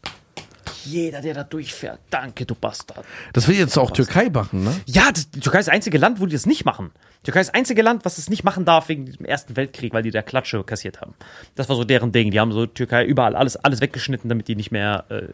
Jeder, 0.85 1.21
der 1.21 1.35
da 1.35 1.45
durchfährt, 1.45 2.01
danke, 2.11 2.45
du 2.45 2.57
Bastard. 2.57 3.05
Das 3.33 3.47
will 3.47 3.57
jetzt 3.57 3.79
auch 3.79 3.93
Türkei 3.93 4.29
machen, 4.31 4.65
ne? 4.65 4.75
Ja, 4.87 5.13
das, 5.13 5.31
die 5.31 5.39
Türkei 5.39 5.61
ist 5.61 5.69
das 5.69 5.75
einzige 5.75 5.97
Land, 5.97 6.21
wo 6.21 6.27
die 6.27 6.33
das 6.33 6.45
nicht 6.45 6.65
machen. 6.65 6.91
Die 7.21 7.27
Türkei 7.27 7.41
ist 7.41 7.49
das 7.49 7.55
einzige 7.55 7.83
Land, 7.83 8.05
was 8.05 8.19
es 8.19 8.29
nicht 8.29 8.43
machen 8.43 8.65
darf 8.65 8.89
wegen 8.89 9.07
dem 9.07 9.25
Ersten 9.25 9.55
Weltkrieg, 9.57 9.95
weil 9.95 10.03
die 10.03 10.11
da 10.11 10.23
Klatsche 10.23 10.65
kassiert 10.65 11.01
haben. 11.01 11.15
Das 11.55 11.69
war 11.69 11.77
so 11.77 11.85
deren 11.85 12.11
Ding. 12.11 12.33
Die 12.33 12.41
haben 12.41 12.51
so 12.51 12.67
Türkei 12.67 13.05
überall 13.05 13.37
alles, 13.37 13.57
alles 13.57 13.81
weggeschnitten, 13.81 14.29
damit 14.29 14.49
die 14.49 14.57
nicht 14.57 14.73
mehr. 14.73 15.05
Äh, 15.09 15.29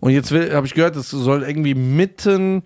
Und 0.00 0.12
jetzt 0.12 0.30
habe 0.32 0.66
ich 0.66 0.72
gehört, 0.72 0.96
es 0.96 1.10
soll 1.10 1.42
irgendwie 1.42 1.74
mitten 1.74 2.62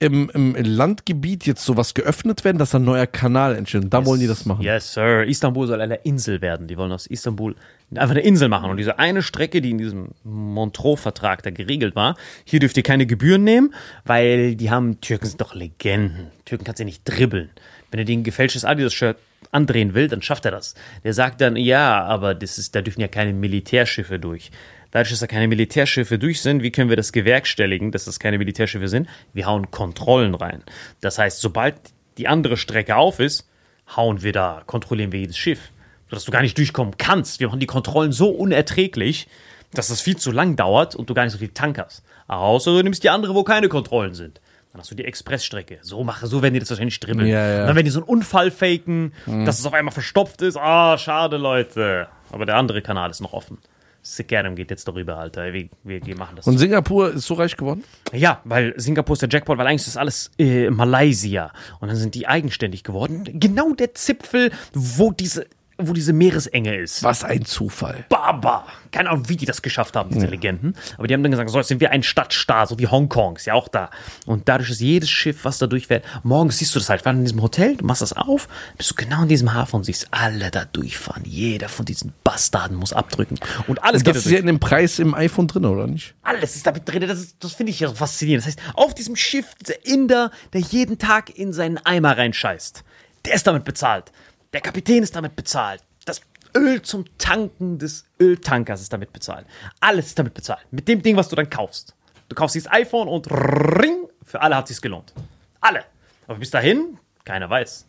im, 0.00 0.30
im 0.30 0.54
Landgebiet 0.54 1.46
jetzt 1.46 1.62
sowas 1.62 1.92
geöffnet 1.92 2.42
werden, 2.42 2.56
dass 2.56 2.74
ein 2.74 2.84
neuer 2.84 3.06
Kanal 3.06 3.54
entsteht. 3.54 3.84
Und 3.84 3.90
da 3.90 4.06
wollen 4.06 4.18
die 4.18 4.26
das 4.26 4.46
machen. 4.46 4.62
Yes, 4.62 4.94
Sir. 4.94 5.24
Istanbul 5.24 5.66
soll 5.66 5.80
eine 5.80 5.96
Insel 5.96 6.40
werden. 6.40 6.66
Die 6.66 6.78
wollen 6.78 6.90
aus 6.90 7.06
Istanbul 7.06 7.54
einfach 7.94 8.12
eine 8.12 8.22
Insel 8.22 8.48
machen. 8.48 8.70
Und 8.70 8.78
diese 8.78 8.98
eine 8.98 9.22
Strecke, 9.22 9.60
die 9.60 9.70
in 9.70 9.78
diesem 9.78 10.08
Montreux-Vertrag 10.24 11.42
da 11.42 11.50
geregelt 11.50 11.94
war, 11.96 12.16
hier 12.44 12.60
dürft 12.60 12.78
ihr 12.78 12.82
keine 12.82 13.04
Gebühren 13.04 13.44
nehmen, 13.44 13.74
weil 14.06 14.56
die 14.56 14.70
haben, 14.70 15.02
Türken 15.02 15.26
sind 15.26 15.40
doch 15.40 15.54
Legenden. 15.54 16.28
Türken 16.46 16.64
kannst 16.64 16.78
du 16.78 16.84
ja 16.84 16.86
nicht 16.86 17.02
dribbeln. 17.04 17.50
Wenn 17.90 17.98
er 17.98 18.06
den 18.06 18.24
gefälschtes 18.24 18.64
Adidas-Shirt 18.64 19.18
andrehen 19.52 19.92
will, 19.92 20.08
dann 20.08 20.22
schafft 20.22 20.46
er 20.46 20.50
das. 20.50 20.74
Der 21.04 21.12
sagt 21.12 21.42
dann, 21.42 21.56
ja, 21.56 22.02
aber 22.04 22.34
das 22.34 22.56
ist, 22.56 22.74
da 22.74 22.80
dürfen 22.80 23.02
ja 23.02 23.08
keine 23.08 23.34
Militärschiffe 23.34 24.18
durch. 24.18 24.50
Dadurch, 24.90 25.10
dass 25.10 25.20
da 25.20 25.26
keine 25.26 25.48
Militärschiffe 25.48 26.18
durch 26.18 26.40
sind, 26.40 26.62
wie 26.62 26.70
können 26.70 26.88
wir 26.88 26.96
das 26.96 27.12
gewerkstelligen, 27.12 27.92
dass 27.92 28.06
das 28.06 28.18
keine 28.18 28.38
Militärschiffe 28.38 28.88
sind? 28.88 29.08
Wir 29.32 29.46
hauen 29.46 29.70
Kontrollen 29.70 30.34
rein. 30.34 30.62
Das 31.00 31.18
heißt, 31.18 31.40
sobald 31.40 31.74
die 32.18 32.26
andere 32.28 32.56
Strecke 32.56 32.96
auf 32.96 33.20
ist, 33.20 33.48
hauen 33.96 34.22
wir 34.22 34.32
da, 34.32 34.62
kontrollieren 34.66 35.12
wir 35.12 35.20
jedes 35.20 35.38
Schiff, 35.38 35.70
sodass 36.08 36.24
du 36.24 36.32
gar 36.32 36.42
nicht 36.42 36.58
durchkommen 36.58 36.96
kannst. 36.98 37.40
Wir 37.40 37.48
machen 37.48 37.60
die 37.60 37.66
Kontrollen 37.66 38.12
so 38.12 38.30
unerträglich, 38.30 39.28
dass 39.72 39.88
das 39.88 40.00
viel 40.00 40.16
zu 40.16 40.32
lang 40.32 40.56
dauert 40.56 40.96
und 40.96 41.08
du 41.08 41.14
gar 41.14 41.24
nicht 41.24 41.32
so 41.32 41.38
viel 41.38 41.48
Tank 41.48 41.78
hast. 41.78 42.02
Außer 42.26 42.72
du 42.72 42.82
nimmst 42.82 43.04
die 43.04 43.10
andere, 43.10 43.34
wo 43.34 43.44
keine 43.44 43.68
Kontrollen 43.68 44.14
sind. 44.14 44.40
Dann 44.72 44.80
hast 44.80 44.90
du 44.90 44.94
die 44.94 45.04
Expressstrecke. 45.04 45.78
So 45.82 46.04
mache, 46.04 46.28
so 46.28 46.42
werden 46.42 46.54
die 46.54 46.60
das 46.60 46.70
wahrscheinlich 46.70 47.00
dribbeln. 47.00 47.28
Ja, 47.28 47.44
ja. 47.44 47.60
Und 47.60 47.66
dann 47.68 47.76
werden 47.76 47.86
die 47.86 47.90
so 47.90 48.00
einen 48.00 48.08
Unfall 48.08 48.52
faken, 48.52 49.12
dass 49.44 49.58
es 49.58 49.66
auf 49.66 49.72
einmal 49.72 49.92
verstopft 49.92 50.42
ist. 50.42 50.56
Ah, 50.56 50.96
schade, 50.96 51.38
Leute. 51.38 52.06
Aber 52.30 52.46
der 52.46 52.56
andere 52.56 52.80
Kanal 52.82 53.10
ist 53.10 53.20
noch 53.20 53.32
offen. 53.32 53.58
Sickadam 54.02 54.54
geht 54.56 54.70
jetzt 54.70 54.88
darüber, 54.88 55.18
Alter. 55.18 55.52
Wir, 55.52 55.68
wir, 55.84 56.04
wir 56.04 56.16
machen 56.16 56.36
das. 56.36 56.46
Und 56.46 56.58
Singapur 56.58 57.14
ist 57.14 57.26
so 57.26 57.34
reich 57.34 57.56
geworden? 57.56 57.84
Ja, 58.12 58.40
weil 58.44 58.72
Singapur 58.78 59.12
ist 59.14 59.22
der 59.22 59.28
Jackpot, 59.28 59.58
weil 59.58 59.66
eigentlich 59.66 59.82
ist 59.82 59.88
das 59.88 59.96
alles 59.96 60.30
äh, 60.38 60.70
Malaysia. 60.70 61.52
Und 61.80 61.88
dann 61.88 61.96
sind 61.96 62.14
die 62.14 62.26
eigenständig 62.26 62.82
geworden. 62.82 63.24
Genau 63.34 63.72
der 63.72 63.94
Zipfel, 63.94 64.50
wo 64.72 65.12
diese, 65.12 65.46
wo 65.88 65.92
diese 65.92 66.12
Meeresenge 66.12 66.76
ist. 66.76 67.02
Was 67.02 67.24
ein 67.24 67.44
Zufall. 67.44 68.04
Baba. 68.08 68.66
Keine 68.92 69.10
Ahnung, 69.10 69.28
wie 69.28 69.36
die 69.36 69.46
das 69.46 69.62
geschafft 69.62 69.94
haben, 69.94 70.10
diese 70.10 70.26
Legenden. 70.26 70.74
Aber 70.98 71.06
die 71.06 71.14
haben 71.14 71.22
dann 71.22 71.30
gesagt, 71.30 71.48
so, 71.50 71.58
jetzt 71.58 71.68
sind 71.68 71.80
wir 71.80 71.92
ein 71.92 72.02
Stadtstaat, 72.02 72.68
so 72.68 72.78
wie 72.78 72.88
Hongkong, 72.88 73.36
ist 73.36 73.46
ja 73.46 73.54
auch 73.54 73.68
da. 73.68 73.90
Und 74.26 74.48
dadurch 74.48 74.70
ist 74.70 74.80
jedes 74.80 75.08
Schiff, 75.10 75.44
was 75.44 75.58
da 75.58 75.66
durchfährt, 75.66 76.04
morgens 76.24 76.58
siehst 76.58 76.74
du 76.74 76.80
das 76.80 76.88
halt, 76.88 77.02
wir 77.02 77.06
waren 77.06 77.18
in 77.18 77.24
diesem 77.24 77.40
Hotel, 77.40 77.76
du 77.76 77.84
machst 77.84 78.02
das 78.02 78.12
auf, 78.12 78.48
bist 78.76 78.90
du 78.90 78.94
genau 78.96 79.22
in 79.22 79.28
diesem 79.28 79.54
Hafen 79.54 79.76
und 79.76 79.84
siehst 79.84 80.08
alle 80.10 80.50
da 80.50 80.64
durchfahren. 80.64 81.22
Jeder 81.24 81.68
von 81.68 81.86
diesen 81.86 82.12
Bastarden 82.24 82.76
muss 82.76 82.92
abdrücken. 82.92 83.38
Und 83.68 83.82
alles 83.84 84.00
Und 84.00 84.06
geht 84.06 84.16
das 84.16 84.24
da 84.24 84.30
ist 84.30 84.34
ja 84.34 84.40
in 84.40 84.46
dem 84.46 84.58
Preis 84.60 84.98
im 84.98 85.14
iPhone 85.14 85.46
drin, 85.46 85.64
oder 85.64 85.86
nicht? 85.86 86.14
alles 86.22 86.56
ist 86.56 86.66
damit 86.66 86.88
drin. 86.88 87.06
Das, 87.06 87.36
das 87.38 87.52
finde 87.52 87.70
ich 87.70 87.80
ja 87.80 87.88
so 87.88 87.94
faszinierend. 87.94 88.44
Das 88.46 88.56
heißt, 88.56 88.60
auf 88.74 88.94
diesem 88.94 89.16
Schiff, 89.16 89.46
dieser 89.60 89.84
Inder, 89.86 90.30
der 90.52 90.60
jeden 90.60 90.98
Tag 90.98 91.30
in 91.36 91.52
seinen 91.52 91.78
Eimer 91.78 92.16
reinscheißt, 92.16 92.84
der 93.24 93.34
ist 93.34 93.46
damit 93.46 93.64
bezahlt. 93.64 94.12
Der 94.52 94.60
Kapitän 94.60 95.02
ist 95.02 95.14
damit 95.14 95.36
bezahlt. 95.36 95.82
Das, 96.04 96.20
Öl 96.56 96.82
zum 96.82 97.04
Tanken 97.18 97.78
des 97.78 98.04
Öltankers 98.20 98.80
ist 98.80 98.92
damit 98.92 99.12
bezahlt. 99.12 99.46
Alles 99.78 100.06
ist 100.06 100.18
damit 100.18 100.34
bezahlt. 100.34 100.66
Mit 100.72 100.88
dem 100.88 101.02
Ding, 101.02 101.16
was 101.16 101.28
du 101.28 101.36
dann 101.36 101.48
kaufst. 101.48 101.94
Du 102.28 102.34
kaufst 102.34 102.56
dieses 102.56 102.70
iPhone 102.70 103.08
und 103.08 103.30
ring, 103.30 104.08
für 104.24 104.40
alle 104.40 104.56
hat 104.56 104.68
sich's 104.68 104.82
gelohnt. 104.82 105.12
Alle. 105.60 105.84
Aber 106.26 106.38
bis 106.38 106.50
dahin, 106.50 106.98
keiner 107.24 107.48
weiß. 107.48 107.86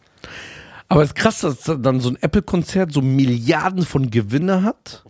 Aber 0.87 1.01
es 1.01 1.09
ist 1.09 1.15
krass, 1.15 1.39
dass 1.41 1.63
dann 1.63 1.99
so 1.99 2.09
ein 2.09 2.17
Apple-Konzert 2.21 2.91
so 2.91 3.01
Milliarden 3.01 3.85
von 3.85 4.11
Gewinne 4.11 4.63
hat. 4.63 5.03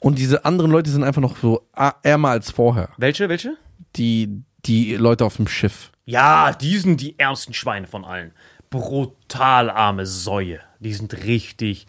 Und 0.00 0.18
diese 0.18 0.44
anderen 0.44 0.70
Leute 0.70 0.90
sind 0.90 1.02
einfach 1.02 1.22
noch 1.22 1.36
so 1.36 1.66
ärmer 2.02 2.30
als 2.30 2.50
vorher. 2.50 2.90
Welche, 2.98 3.28
welche? 3.28 3.56
Die, 3.96 4.42
die 4.64 4.96
Leute 4.96 5.24
auf 5.24 5.36
dem 5.36 5.48
Schiff. 5.48 5.90
Ja, 6.04 6.52
die 6.52 6.76
sind 6.78 7.00
die 7.00 7.18
ärmsten 7.18 7.54
Schweine 7.54 7.86
von 7.86 8.04
allen. 8.04 8.32
Brutal 8.74 9.70
arme 9.70 10.04
Säue. 10.04 10.58
Die 10.80 10.92
sind 10.92 11.14
richtig 11.24 11.86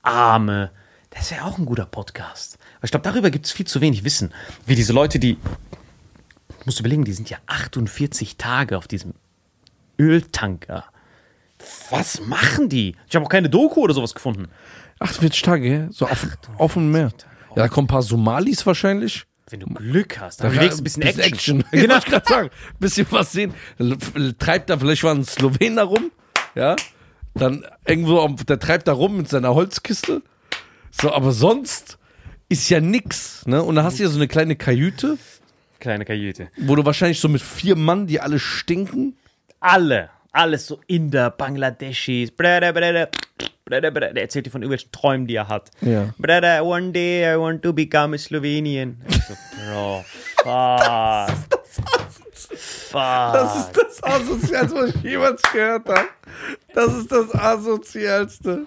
arme. 0.00 0.70
Das 1.10 1.30
wäre 1.30 1.44
auch 1.44 1.58
ein 1.58 1.66
guter 1.66 1.84
Podcast. 1.84 2.56
Aber 2.76 2.86
ich 2.86 2.90
glaube, 2.90 3.04
darüber 3.04 3.30
gibt 3.30 3.44
es 3.44 3.52
viel 3.52 3.66
zu 3.66 3.82
wenig 3.82 4.02
Wissen. 4.02 4.32
Wie 4.64 4.74
diese 4.74 4.94
Leute, 4.94 5.18
die. 5.18 5.34
Du 5.34 6.64
musst 6.64 6.80
überlegen, 6.80 7.04
die 7.04 7.12
sind 7.12 7.28
ja 7.28 7.36
48 7.48 8.38
Tage 8.38 8.78
auf 8.78 8.88
diesem 8.88 9.12
Öltanker. 9.98 10.84
Was 11.90 12.22
machen 12.22 12.70
die? 12.70 12.96
Ich 13.10 13.14
habe 13.14 13.26
auch 13.26 13.30
keine 13.30 13.50
Doku 13.50 13.82
oder 13.82 13.92
sowas 13.92 14.14
gefunden. 14.14 14.48
48 15.00 15.42
Tage? 15.42 15.88
So 15.92 16.06
auf, 16.06 16.26
auf 16.56 16.72
dem 16.72 16.92
Meer. 16.92 17.12
Ja, 17.50 17.64
da 17.64 17.68
kommen 17.68 17.84
ein 17.84 17.88
paar 17.88 18.02
Somalis 18.02 18.64
wahrscheinlich. 18.64 19.26
Wenn 19.50 19.60
du 19.60 19.66
Glück 19.66 20.18
hast, 20.18 20.42
dann 20.42 20.54
legst 20.54 20.78
du 20.78 20.80
ein 20.80 20.84
bisschen 20.84 21.02
Action. 21.02 21.58
Genau. 21.58 21.68
Genau. 21.82 21.98
ich 21.98 22.04
gerade 22.06 22.26
sagen. 22.26 22.50
Bisschen 22.80 23.06
was 23.10 23.32
sehen. 23.32 23.52
Treibt 24.38 24.70
da, 24.70 24.78
vielleicht 24.78 25.04
war 25.04 25.14
ein 25.14 25.26
Slowen 25.26 25.76
da 25.76 25.82
rum. 25.82 26.10
Ja. 26.54 26.76
Dann 27.34 27.64
irgendwo, 27.86 28.20
am- 28.20 28.36
der 28.36 28.58
treibt 28.58 28.86
da 28.88 28.92
rum 28.92 29.16
mit 29.16 29.28
seiner 29.28 29.54
Holzkiste. 29.54 30.22
So, 30.90 31.12
aber 31.12 31.32
sonst 31.32 31.98
ist 32.48 32.68
ja 32.68 32.80
nix. 32.80 33.46
Ne? 33.46 33.62
Und 33.62 33.76
da 33.76 33.84
hast 33.84 33.98
du 33.98 34.02
ja 34.02 34.08
so 34.10 34.16
eine 34.18 34.28
kleine 34.28 34.56
Kajüte, 34.56 35.16
Kleine 35.80 36.04
Kajüte. 36.04 36.48
wo 36.58 36.76
du 36.76 36.84
wahrscheinlich 36.84 37.18
so 37.18 37.28
mit 37.28 37.40
vier 37.42 37.74
Mann, 37.76 38.06
die 38.06 38.20
alle 38.20 38.38
stinken. 38.38 39.16
alle, 39.60 40.10
alles 40.32 40.66
so 40.66 40.78
Inder, 40.86 41.30
Bangladeschis, 41.30 42.30
brother, 42.30 42.72
brother, 42.72 43.08
brother, 43.64 43.90
brother. 43.90 44.12
Der 44.12 44.22
erzählt 44.24 44.44
dir 44.46 44.50
von 44.50 44.60
irgendwelchen 44.62 44.92
Träumen, 44.92 45.26
die 45.26 45.34
er 45.36 45.48
hat. 45.48 45.70
Ja. 45.80 46.12
Brother, 46.18 46.64
one 46.64 46.92
day 46.92 47.34
I 47.34 47.38
want 47.38 47.62
to 47.62 47.72
become 47.72 48.14
a 48.14 48.18
Slovenian. 48.18 49.00
Ich 49.08 49.16
so, 49.24 49.34
Bro, 49.56 50.04
fuck. 50.42 51.61
Fuck. 52.56 53.32
Das 53.32 53.56
ist 53.56 53.72
das 53.72 54.02
Asozialste, 54.02 54.74
was 54.74 54.94
ich 54.94 55.02
jemals 55.02 55.42
gehört 55.52 55.88
habe. 55.88 56.08
Das 56.74 56.94
ist 56.94 57.10
das 57.10 57.34
Asozialste. 57.34 58.66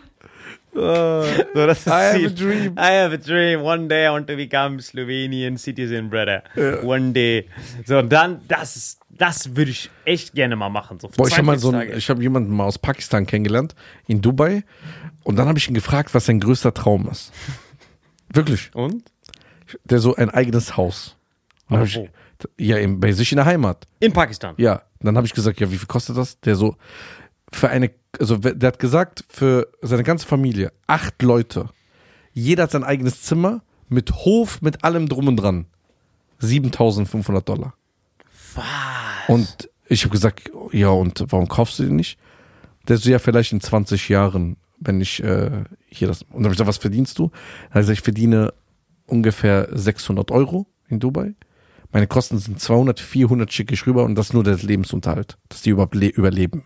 Ah. 0.78 1.24
so, 1.54 1.66
das 1.66 1.80
ist 1.80 1.88
I 1.88 1.90
have 1.90 2.26
a 2.26 2.30
dream. 2.30 2.74
I 2.78 3.02
have 3.02 3.14
a 3.14 3.18
dream. 3.18 3.62
One 3.62 3.88
day 3.88 4.08
I 4.08 4.10
want 4.10 4.28
to 4.28 4.36
become 4.36 4.82
Slovenian 4.82 5.58
citizen, 5.58 6.10
brother. 6.10 6.44
One 6.84 7.14
day. 7.14 7.48
So, 7.86 8.02
dann, 8.02 8.42
das 8.48 8.76
ist, 8.76 9.00
das 9.10 9.56
würde 9.56 9.72
ich 9.72 9.90
echt 10.04 10.34
gerne 10.34 10.56
mal 10.56 10.70
machen. 10.70 11.00
So, 11.00 11.08
Boah, 11.16 11.28
ich 11.28 11.38
habe 11.38 11.44
mal 11.44 11.58
42 11.58 11.62
so 11.62 11.70
einen, 11.70 11.88
Tage. 11.88 11.98
ich 11.98 12.10
habe 12.10 12.22
jemanden 12.22 12.54
mal 12.54 12.66
aus 12.66 12.78
Pakistan 12.78 13.26
kennengelernt, 13.26 13.74
in 14.08 14.22
Dubai. 14.22 14.64
Und 15.24 15.38
dann 15.38 15.48
habe 15.48 15.58
ich 15.58 15.68
ihn 15.68 15.74
gefragt, 15.74 16.14
was 16.14 16.26
sein 16.26 16.40
größter 16.40 16.74
Traum 16.74 17.08
ist. 17.10 17.32
Wirklich. 18.34 18.70
Und? 18.76 19.04
Der 19.86 20.00
so 20.00 20.16
ein 20.16 20.30
eigenes 20.30 20.76
Haus. 20.76 21.16
Und 21.70 21.78
hab 21.80 21.86
ich, 21.86 22.10
ja, 22.58 22.78
eben 22.78 23.00
bei 23.00 23.12
sich 23.12 23.32
in 23.32 23.38
der 23.38 23.46
Heimat. 23.46 23.88
In 24.00 24.14
Pakistan. 24.14 24.56
Ja. 24.58 24.82
Dann 25.00 25.18
habe 25.18 25.28
ich 25.28 25.34
gesagt, 25.34 25.60
ja, 25.60 25.72
wie 25.72 25.78
viel 25.78 25.88
kostet 25.88 26.18
das? 26.18 26.40
Der 26.42 26.56
so, 26.56 26.76
für 27.52 27.70
eine, 27.70 27.92
also 28.20 28.38
der 28.38 28.68
hat 28.68 28.80
gesagt, 28.80 29.24
für 29.30 29.68
seine 29.82 30.04
ganze 30.04 30.28
Familie, 30.28 30.72
acht 30.88 31.22
Leute. 31.22 31.70
Jeder 32.34 32.64
hat 32.64 32.72
sein 32.72 32.84
eigenes 32.84 33.22
Zimmer 33.22 33.62
mit 33.88 34.12
Hof, 34.12 34.62
mit 34.62 34.84
allem 34.84 35.08
drum 35.08 35.28
und 35.28 35.38
dran. 35.38 35.68
7500 36.40 37.48
Dollar. 37.48 37.76
Was? 38.56 38.66
Und 39.28 39.70
ich 39.88 40.04
habe 40.04 40.12
gesagt, 40.12 40.52
ja, 40.72 40.90
und 40.90 41.24
warum 41.30 41.48
kaufst 41.48 41.80
du 41.80 41.84
den 41.84 41.96
nicht? 41.96 42.18
Der 42.88 42.98
so, 42.98 43.10
ja, 43.10 43.20
vielleicht 43.20 43.52
in 43.54 43.62
20 43.62 44.10
Jahren, 44.10 44.58
wenn 44.80 45.02
ich 45.02 45.24
äh, 45.24 45.64
hier 45.88 46.08
das. 46.08 46.24
Und 46.24 46.34
dann 46.34 46.46
habe 46.46 46.54
ich 46.54 46.58
gesagt, 46.58 46.68
was 46.68 46.78
verdienst 46.78 47.18
du? 47.20 47.30
Dann 47.30 47.70
hat 47.70 47.76
er 47.76 47.82
gesagt, 47.82 47.98
ich 48.00 48.04
verdiene 48.04 48.54
ungefähr 49.08 49.70
600 49.72 50.32
Euro 50.32 50.68
in 50.90 51.00
Dubai. 51.00 51.36
Meine 51.96 52.08
Kosten 52.08 52.40
sind 52.40 52.60
200, 52.60 53.00
400 53.00 53.54
schicke 53.54 53.74
ich 53.74 53.88
rüber 53.88 54.04
und 54.04 54.16
das 54.16 54.26
ist 54.26 54.34
nur 54.34 54.44
der 54.44 54.58
Lebensunterhalt, 54.58 55.38
dass 55.48 55.62
die 55.62 55.70
überhaupt 55.70 55.96
le 55.96 56.08
überleben. 56.08 56.66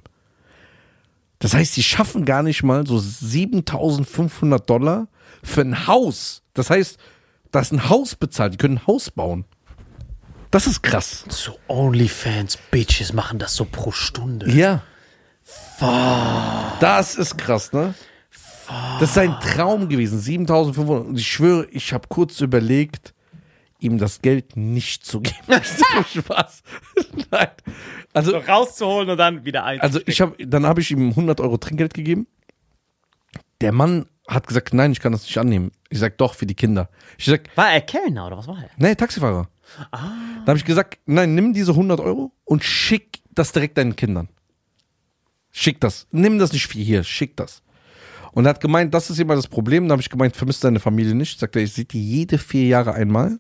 Das 1.38 1.54
heißt, 1.54 1.78
die 1.78 1.84
schaffen 1.84 2.26
gar 2.26 2.42
nicht 2.42 2.64
mal 2.64 2.88
so 2.88 2.98
7500 2.98 4.68
Dollar 4.68 5.08
für 5.44 5.62
ein 5.62 5.86
Haus. 5.86 6.42
Das 6.56 6.72
heißt, 6.72 6.98
da 7.52 7.60
ist 7.60 7.72
ein 7.72 7.90
Haus 7.90 8.16
bezahlt, 8.16 8.54
die 8.54 8.58
können 8.58 8.78
ein 8.78 8.88
Haus 8.88 9.12
bauen. 9.12 9.46
Das 10.50 10.66
ist 10.66 10.82
krass. 10.82 11.26
So 11.30 11.60
OnlyFans-Bitches 11.68 13.14
machen 13.14 13.38
das 13.38 13.56
so 13.56 13.66
pro 13.66 13.92
Stunde. 13.92 14.50
Ja. 14.50 14.82
Das 16.80 17.16
ist 17.18 17.38
krass, 17.38 17.72
ne? 17.72 17.94
Das 19.00 19.10
ist 19.10 19.14
sein 19.14 19.36
Traum 19.42 19.90
gewesen, 19.90 20.20
7500. 20.20 21.06
Und 21.06 21.20
ich 21.20 21.28
schwöre, 21.28 21.68
ich 21.70 21.94
habe 21.94 22.08
kurz 22.08 22.42
überlegt, 22.42 23.14
ihm 23.80 23.98
das 23.98 24.22
Geld 24.22 24.56
nicht 24.58 25.06
zu 25.06 25.22
geben. 25.22 25.38
Das 25.48 25.72
ist 25.72 25.86
nur 25.94 26.04
Spaß. 26.24 26.64
Nein. 27.32 27.48
Also, 28.14 28.32
So 28.32 28.38
rauszuholen 28.38 29.10
und 29.10 29.18
dann 29.18 29.46
wieder 29.46 29.64
ein. 29.64 29.80
also 29.82 30.00
ich 30.06 30.20
habe, 30.22 30.36
dann 30.46 30.66
habe 30.66 30.82
ich 30.82 30.92
ihm 30.92 31.10
100 31.10 31.40
Euro 31.42 31.58
Trinkgeld 31.58 31.94
gegeben. 31.94 32.28
Der 33.62 33.72
Mann 33.72 34.06
hat 34.28 34.48
gesagt, 34.48 34.74
nein, 34.74 34.92
ich 34.92 35.00
kann 35.00 35.12
das 35.12 35.24
nicht 35.24 35.38
annehmen. 35.38 35.72
Ich 35.90 36.00
sag 36.00 36.18
doch 36.18 36.34
für 36.36 36.46
die 36.46 36.56
Kinder. 36.56 36.90
Ich 37.18 37.26
sag, 37.26 37.50
war 37.58 37.72
er 37.72 37.82
Kellner 37.82 38.28
oder 38.28 38.38
was 38.38 38.48
war 38.48 38.58
er? 38.62 38.70
nee, 38.78 38.96
Taxifahrer. 38.96 39.50
Dann 39.92 40.46
habe 40.48 40.58
ich 40.58 40.66
gesagt, 40.66 41.00
nein, 41.06 41.36
nimm 41.36 41.54
diese 41.54 41.72
100 41.72 42.00
Euro 42.00 42.32
und 42.46 42.64
schick 42.64 43.22
das 43.32 43.52
direkt 43.52 43.78
deinen 43.78 43.96
Kindern. 43.96 44.30
Schick 45.52 45.80
das. 45.82 46.08
Nimm 46.12 46.38
das 46.40 46.54
nicht 46.54 46.68
für 46.68 46.78
hier, 46.80 47.04
schick 47.04 47.36
das. 47.38 47.64
Und 48.32 48.46
er 48.46 48.50
hat 48.52 48.62
gemeint, 48.62 48.94
das 48.94 49.10
ist 49.10 49.20
immer 49.20 49.36
das 49.36 49.48
Problem. 49.48 49.88
Da 49.88 49.94
habe 49.94 50.02
ich 50.02 50.10
gemeint, 50.10 50.36
vermisst 50.36 50.64
deine 50.64 50.80
Familie 50.80 51.16
nicht. 51.16 51.40
Sagt 51.40 51.56
er, 51.56 51.64
ich 51.64 51.74
sehe 51.74 51.86
die 51.86 52.04
jede 52.04 52.38
vier 52.38 52.68
Jahre 52.68 52.94
einmal, 52.94 53.40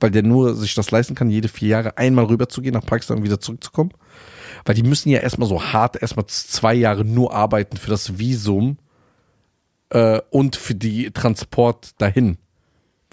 weil 0.00 0.10
der 0.10 0.22
nur 0.22 0.54
sich 0.54 0.74
das 0.74 0.90
leisten 0.90 1.14
kann, 1.14 1.30
jede 1.30 1.48
vier 1.48 1.68
Jahre 1.68 1.98
einmal 1.98 2.24
rüber 2.24 2.48
zu 2.48 2.62
gehen, 2.62 2.74
nach 2.74 2.84
Pakistan 2.84 3.18
und 3.18 3.24
wieder 3.24 3.40
zurückzukommen. 3.40 3.92
Weil 4.64 4.74
die 4.74 4.82
müssen 4.82 5.10
ja 5.10 5.20
erstmal 5.20 5.48
so 5.48 5.62
hart, 5.62 6.00
erstmal 6.00 6.26
zwei 6.26 6.74
Jahre 6.74 7.04
nur 7.04 7.34
arbeiten 7.34 7.76
für 7.76 7.90
das 7.90 8.18
Visum 8.18 8.78
äh, 9.90 10.20
und 10.30 10.56
für 10.56 10.74
die 10.74 11.10
Transport 11.10 12.00
dahin. 12.00 12.38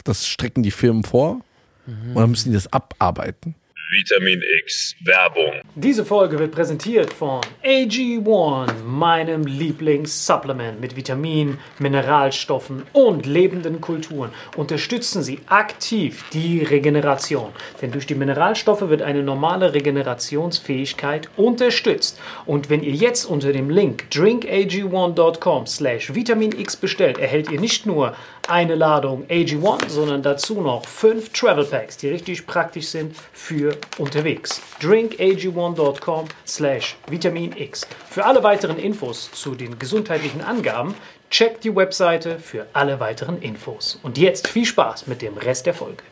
Das 0.03 0.27
strecken 0.27 0.63
die 0.63 0.71
Firmen 0.71 1.03
vor 1.03 1.41
und 1.87 2.15
dann 2.15 2.29
müssen 2.29 2.49
die 2.49 2.55
das 2.55 2.71
abarbeiten. 2.71 3.55
Vitamin 3.89 4.41
X 4.63 4.95
Werbung. 5.05 5.61
Diese 5.75 6.03
Folge 6.03 6.37
wird 6.39 6.51
präsentiert 6.51 7.13
von 7.13 7.39
AG1, 7.63 8.83
meinem 8.83 9.45
Lieblingssupplement 9.45 10.81
mit 10.81 10.97
Vitaminen, 10.97 11.57
Mineralstoffen 11.79 12.83
und 12.91 13.25
lebenden 13.25 13.79
Kulturen. 13.79 14.31
Unterstützen 14.57 15.23
Sie 15.23 15.39
aktiv 15.47 16.25
die 16.33 16.63
Regeneration, 16.63 17.53
denn 17.81 17.93
durch 17.93 18.05
die 18.05 18.15
Mineralstoffe 18.15 18.89
wird 18.89 19.01
eine 19.01 19.23
normale 19.23 19.73
Regenerationsfähigkeit 19.73 21.29
unterstützt. 21.37 22.19
Und 22.45 22.69
wenn 22.69 22.83
ihr 22.83 22.93
jetzt 22.93 23.23
unter 23.23 23.53
dem 23.53 23.69
Link 23.69 24.07
drinkag1.com 24.11 25.65
slash 25.65 26.13
Vitamin 26.13 26.51
X 26.51 26.75
bestellt, 26.75 27.19
erhält 27.19 27.49
ihr 27.51 27.61
nicht 27.61 27.85
nur 27.85 28.17
eine 28.49 28.75
Ladung 28.75 29.25
AG1, 29.27 29.89
sondern 29.89 30.23
dazu 30.23 30.61
noch 30.61 30.85
fünf 30.85 31.29
Travel 31.33 31.65
Packs, 31.65 31.97
die 31.97 32.09
richtig 32.09 32.45
praktisch 32.47 32.87
sind 32.87 33.15
für 33.33 33.75
unterwegs. 33.97 34.61
drinkag1.com 34.81 36.25
slash 36.45 36.95
Vitamin 37.09 37.55
X. 37.55 37.87
Für 38.09 38.25
alle 38.25 38.43
weiteren 38.43 38.77
Infos 38.77 39.31
zu 39.31 39.55
den 39.55 39.77
gesundheitlichen 39.79 40.41
Angaben, 40.41 40.95
checkt 41.29 41.63
die 41.63 41.75
Webseite 41.75 42.39
für 42.39 42.67
alle 42.73 42.99
weiteren 42.99 43.41
Infos. 43.41 43.99
Und 44.03 44.17
jetzt 44.17 44.47
viel 44.47 44.65
Spaß 44.65 45.07
mit 45.07 45.21
dem 45.21 45.37
Rest 45.37 45.65
der 45.65 45.73
Folge. 45.73 46.03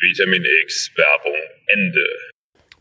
Vitamin 0.00 0.44
X 0.64 0.90
Werbung 0.96 1.38
Ende. 1.66 2.04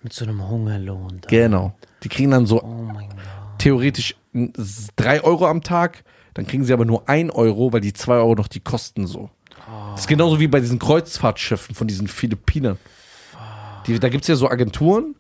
Mit 0.03 0.13
so 0.13 0.25
einem 0.25 0.47
Hungerlohn. 0.47 1.21
Genau. 1.27 1.75
Die 2.03 2.09
kriegen 2.09 2.31
dann 2.31 2.45
so 2.45 2.61
Oh 2.61 2.87
theoretisch 3.57 4.15
n- 4.33 4.53
s- 4.57 4.87
drei 4.95 5.21
Euro 5.21 5.45
am 5.47 5.61
Tag, 5.61 6.03
dann 6.33 6.47
kriegen 6.47 6.63
sie 6.63 6.73
aber 6.73 6.85
nur 6.85 7.07
ein 7.09 7.31
Euro, 7.31 7.73
weil 7.73 7.81
die 7.81 7.93
zwei 7.93 8.15
Euro 8.15 8.35
noch 8.35 8.47
die 8.47 8.59
kosten 8.59 9.07
so. 9.07 9.29
Das 9.91 10.01
ist 10.01 10.07
genauso 10.07 10.39
wie 10.39 10.47
bei 10.47 10.59
diesen 10.59 10.79
Kreuzfahrtschiffen 10.79 11.75
von 11.75 11.87
diesen 11.87 12.07
Philippinern. 12.07 12.77
Die, 13.85 13.99
da 13.99 14.09
gibt 14.09 14.23
es 14.23 14.27
ja 14.27 14.35
so 14.35 14.49
Agenturen, 14.49 15.15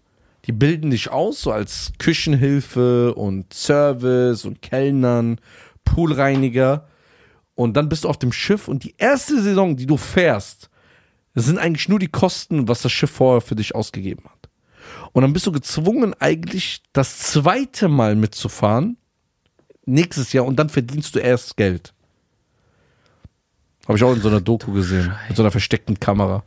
die 0.45 0.51
bilden 0.51 0.91
dich 0.91 1.11
aus, 1.11 1.41
so 1.41 1.51
als 1.51 1.91
Küchenhilfe 1.97 3.13
und 3.13 3.53
Service 3.53 4.45
und 4.45 4.61
Kellnern, 4.61 5.39
Poolreiniger. 5.83 6.87
Und 7.55 7.75
dann 7.75 7.89
bist 7.89 8.03
du 8.03 8.09
auf 8.09 8.17
dem 8.17 8.31
Schiff 8.31 8.67
und 8.67 8.83
die 8.83 8.95
erste 8.97 9.41
Saison, 9.41 9.75
die 9.75 9.85
du 9.85 9.97
fährst, 9.97 10.69
das 11.35 11.45
sind 11.45 11.59
eigentlich 11.59 11.89
nur 11.89 11.99
die 11.99 12.07
Kosten, 12.07 12.67
was 12.67 12.81
das 12.81 12.91
Schiff 12.91 13.11
vorher 13.11 13.41
für 13.41 13.55
dich 13.55 13.75
ausgegeben 13.75 14.25
hat. 14.25 14.49
Und 15.11 15.23
dann 15.23 15.33
bist 15.33 15.47
du 15.47 15.51
gezwungen, 15.51 16.13
eigentlich 16.19 16.81
das 16.93 17.19
zweite 17.19 17.87
Mal 17.87 18.15
mitzufahren, 18.15 18.97
nächstes 19.89 20.33
Jahr 20.33 20.45
und 20.45 20.55
dann 20.57 20.69
verdienst 20.69 21.15
du 21.15 21.19
erst 21.19 21.57
Geld. 21.57 21.93
Habe 23.87 23.97
ich 23.97 24.03
auch 24.03 24.13
in 24.13 24.21
so 24.21 24.27
einer 24.29 24.41
Doku 24.41 24.71
gesehen. 24.71 25.11
Mit 25.27 25.35
so 25.37 25.43
einer 25.43 25.51
versteckten 25.51 25.99
Kamera. 25.99 26.43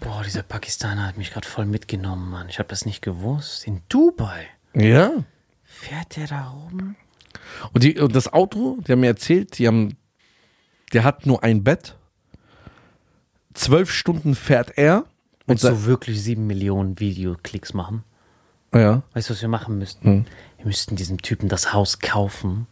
Boah, 0.00 0.22
dieser 0.24 0.42
Pakistaner 0.42 1.06
hat 1.06 1.16
mich 1.16 1.30
gerade 1.32 1.46
voll 1.46 1.66
mitgenommen, 1.66 2.30
Mann. 2.30 2.48
Ich 2.48 2.58
habe 2.58 2.68
das 2.68 2.84
nicht 2.84 3.00
gewusst. 3.02 3.66
In 3.66 3.82
Dubai 3.88 4.46
Ja. 4.74 5.10
fährt 5.64 6.16
der 6.16 6.26
da 6.26 6.48
rum? 6.48 6.96
Und, 7.72 7.84
die, 7.84 7.98
und 7.98 8.14
das 8.14 8.32
Auto, 8.32 8.78
die 8.86 8.92
haben 8.92 9.00
mir 9.00 9.06
erzählt, 9.08 9.58
die 9.58 9.66
haben, 9.66 9.96
der 10.92 11.04
hat 11.04 11.26
nur 11.26 11.42
ein 11.44 11.62
Bett. 11.64 11.96
Zwölf 13.54 13.90
Stunden 13.90 14.34
fährt 14.34 14.76
er. 14.76 15.04
Und 15.46 15.60
so 15.60 15.84
wirklich 15.84 16.22
sieben 16.22 16.46
Millionen 16.48 16.98
Videoklicks 16.98 17.72
machen. 17.72 18.02
ja. 18.74 19.02
Weißt 19.14 19.30
du, 19.30 19.34
was 19.34 19.40
wir 19.42 19.48
machen 19.48 19.78
müssten? 19.78 20.26
Wir 20.66 20.70
müssten 20.70 20.96
diesem 20.96 21.22
Typen 21.22 21.48
das 21.48 21.72
Haus 21.72 22.00
kaufen 22.00 22.66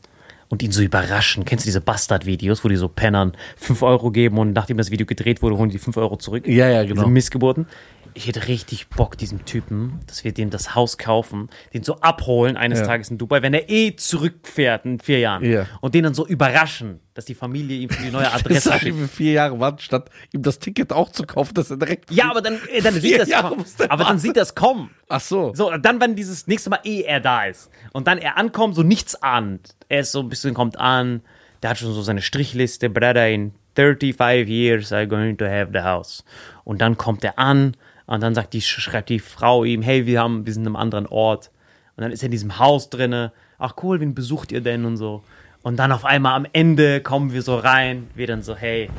und 0.48 0.64
ihn 0.64 0.72
so 0.72 0.83
überraschen. 0.83 1.44
Kennst 1.44 1.64
du 1.64 1.68
diese 1.68 1.80
Bastard-Videos, 1.80 2.64
wo 2.64 2.68
die 2.68 2.74
so 2.74 2.88
Pennern 2.88 3.37
5 3.57 3.83
Euro 3.83 4.11
geben 4.11 4.38
und 4.38 4.52
nachdem 4.52 4.78
das 4.78 4.90
Video 4.90 5.07
gedreht 5.07 5.42
wurde, 5.42 5.57
holen 5.57 5.70
die 5.70 5.78
5 5.78 5.96
Euro 5.98 6.16
zurück? 6.16 6.44
Ja, 6.48 6.68
ja, 6.68 6.83
genau. 6.83 7.02
Diese 7.02 7.07
Missgeburten. 7.12 7.68
Ich 8.16 8.29
hätte 8.29 8.46
richtig 8.46 8.88
Bock, 8.90 9.18
diesem 9.18 9.44
Typen, 9.44 9.98
dass 10.07 10.22
wir 10.22 10.33
dem 10.33 10.48
das 10.48 10.77
Haus 10.77 10.98
kaufen, 10.98 11.50
den 11.72 11.83
so 11.83 11.96
abholen 12.00 12.57
eines 12.57 12.79
Ja. 12.79 12.87
Tages 12.87 13.11
in 13.11 13.18
Dubai, 13.18 13.42
wenn 13.42 13.55
er 13.55 13.68
eh 13.68 13.96
zurückfährt 13.96 14.85
in 14.85 15.00
vier 15.00 15.18
Jahren. 15.18 15.44
Ja. 15.44 15.66
Und 15.81 15.96
den 15.96 16.05
dann 16.05 16.14
so 16.14 16.24
überraschen, 16.24 17.00
dass 17.14 17.24
die 17.24 17.35
Familie 17.35 17.77
ihm 17.79 17.90
für 17.90 18.03
die 18.05 18.12
neue 18.12 18.33
Adresse 18.33 18.72
schickt. 18.74 18.85
ihm 18.85 19.09
vier 19.09 19.33
Jahre 19.33 19.59
warten, 19.59 19.81
statt 19.81 20.11
ihm 20.33 20.42
das 20.42 20.61
Ticket 20.61 20.92
auch 20.92 21.11
zu 21.11 21.24
kaufen, 21.24 21.55
dass 21.55 21.70
er 21.72 21.77
direkt. 21.77 22.12
Ja, 22.12 22.31
aber 22.31 22.40
dann, 22.40 22.59
äh, 22.72 22.81
dann 22.83 22.94
sieht 23.00 23.18
das 23.18 23.29
Jahre 23.29 23.48
kommen. 23.48 23.64
Aber 23.79 23.88
dann 23.88 23.98
warten. 23.98 24.18
sieht 24.20 24.37
das 24.37 24.55
kommen. 24.55 24.90
Ach 25.09 25.20
so. 25.20 25.53
So, 25.55 25.77
dann, 25.77 26.00
wenn 26.00 26.14
dieses 26.14 26.46
nächste 26.46 26.70
Mal 26.70 26.81
eh 26.85 27.03
er 27.03 27.18
da 27.18 27.44
ist 27.46 27.68
und 27.92 28.07
dann 28.07 28.18
er 28.18 28.37
ankommt, 28.38 28.77
so 28.77 28.85
nichts 28.85 29.20
ahnt. 29.22 29.74
Er 29.88 30.00
ist 30.00 30.12
so 30.12 30.20
ein 30.20 30.29
bisschen, 30.29 30.55
kommt 30.55 30.79
an, 30.79 31.20
der 31.64 31.70
hat 31.70 31.79
schon 31.79 31.92
so 31.92 32.03
seine 32.03 32.22
Strichliste, 32.22 32.90
Brother, 32.90 33.29
in 33.29 33.53
35 33.74 34.48
years 34.48 34.92
I'm 34.92 35.07
going 35.07 35.37
to 35.37 35.46
have 35.46 35.70
the 35.72 35.81
house. 35.81 36.24
Und 36.62 36.81
dann 36.81 36.96
kommt 36.96 37.24
er 37.24 37.40
an 37.40 37.77
und 38.07 38.23
dann 38.23 38.35
sagt 38.35 38.53
die, 38.53 38.61
schreibt 38.61 39.09
die 39.09 39.19
Frau 39.19 39.64
ihm, 39.64 39.83
hey, 39.83 40.07
wir 40.07 40.21
haben, 40.21 40.47
wir 40.47 40.53
sind 40.53 40.62
in 40.62 40.69
einem 40.69 40.77
anderen 40.77 41.07
Ort. 41.07 41.51
Und 41.97 42.03
dann 42.03 42.12
ist 42.12 42.23
er 42.23 42.27
in 42.27 42.33
diesem 42.33 42.59
Haus 42.59 42.90
drinne. 42.90 43.33
Ach 43.59 43.75
cool, 43.83 44.01
wen 44.01 44.14
besucht 44.14 44.53
ihr 44.53 44.61
denn 44.61 44.85
und 44.85 44.97
so. 44.97 45.23
Und 45.62 45.77
dann 45.79 45.93
auf 45.93 46.05
einmal 46.05 46.35
am 46.35 46.47
Ende 46.53 47.01
kommen 47.01 47.33
wir 47.33 47.40
so 47.40 47.57
rein, 47.57 48.09
wir 48.14 48.27
dann 48.27 48.43
so, 48.43 48.55
hey, 48.55 48.90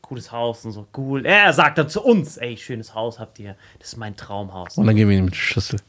cooles 0.00 0.32
Haus 0.32 0.64
und 0.64 0.72
so, 0.72 0.86
cool. 0.96 1.26
Er 1.26 1.52
sagt 1.52 1.76
dann 1.76 1.90
zu 1.90 2.02
uns, 2.02 2.38
ey, 2.38 2.56
schönes 2.56 2.94
Haus 2.94 3.18
habt 3.18 3.38
ihr, 3.38 3.56
das 3.78 3.88
ist 3.88 3.96
mein 3.98 4.16
Traumhaus. 4.16 4.78
Und 4.78 4.86
dann 4.86 4.96
gehen 4.96 5.08
wir 5.08 5.18
ihm 5.18 5.28
der 5.28 5.36
Schüssel. 5.36 5.80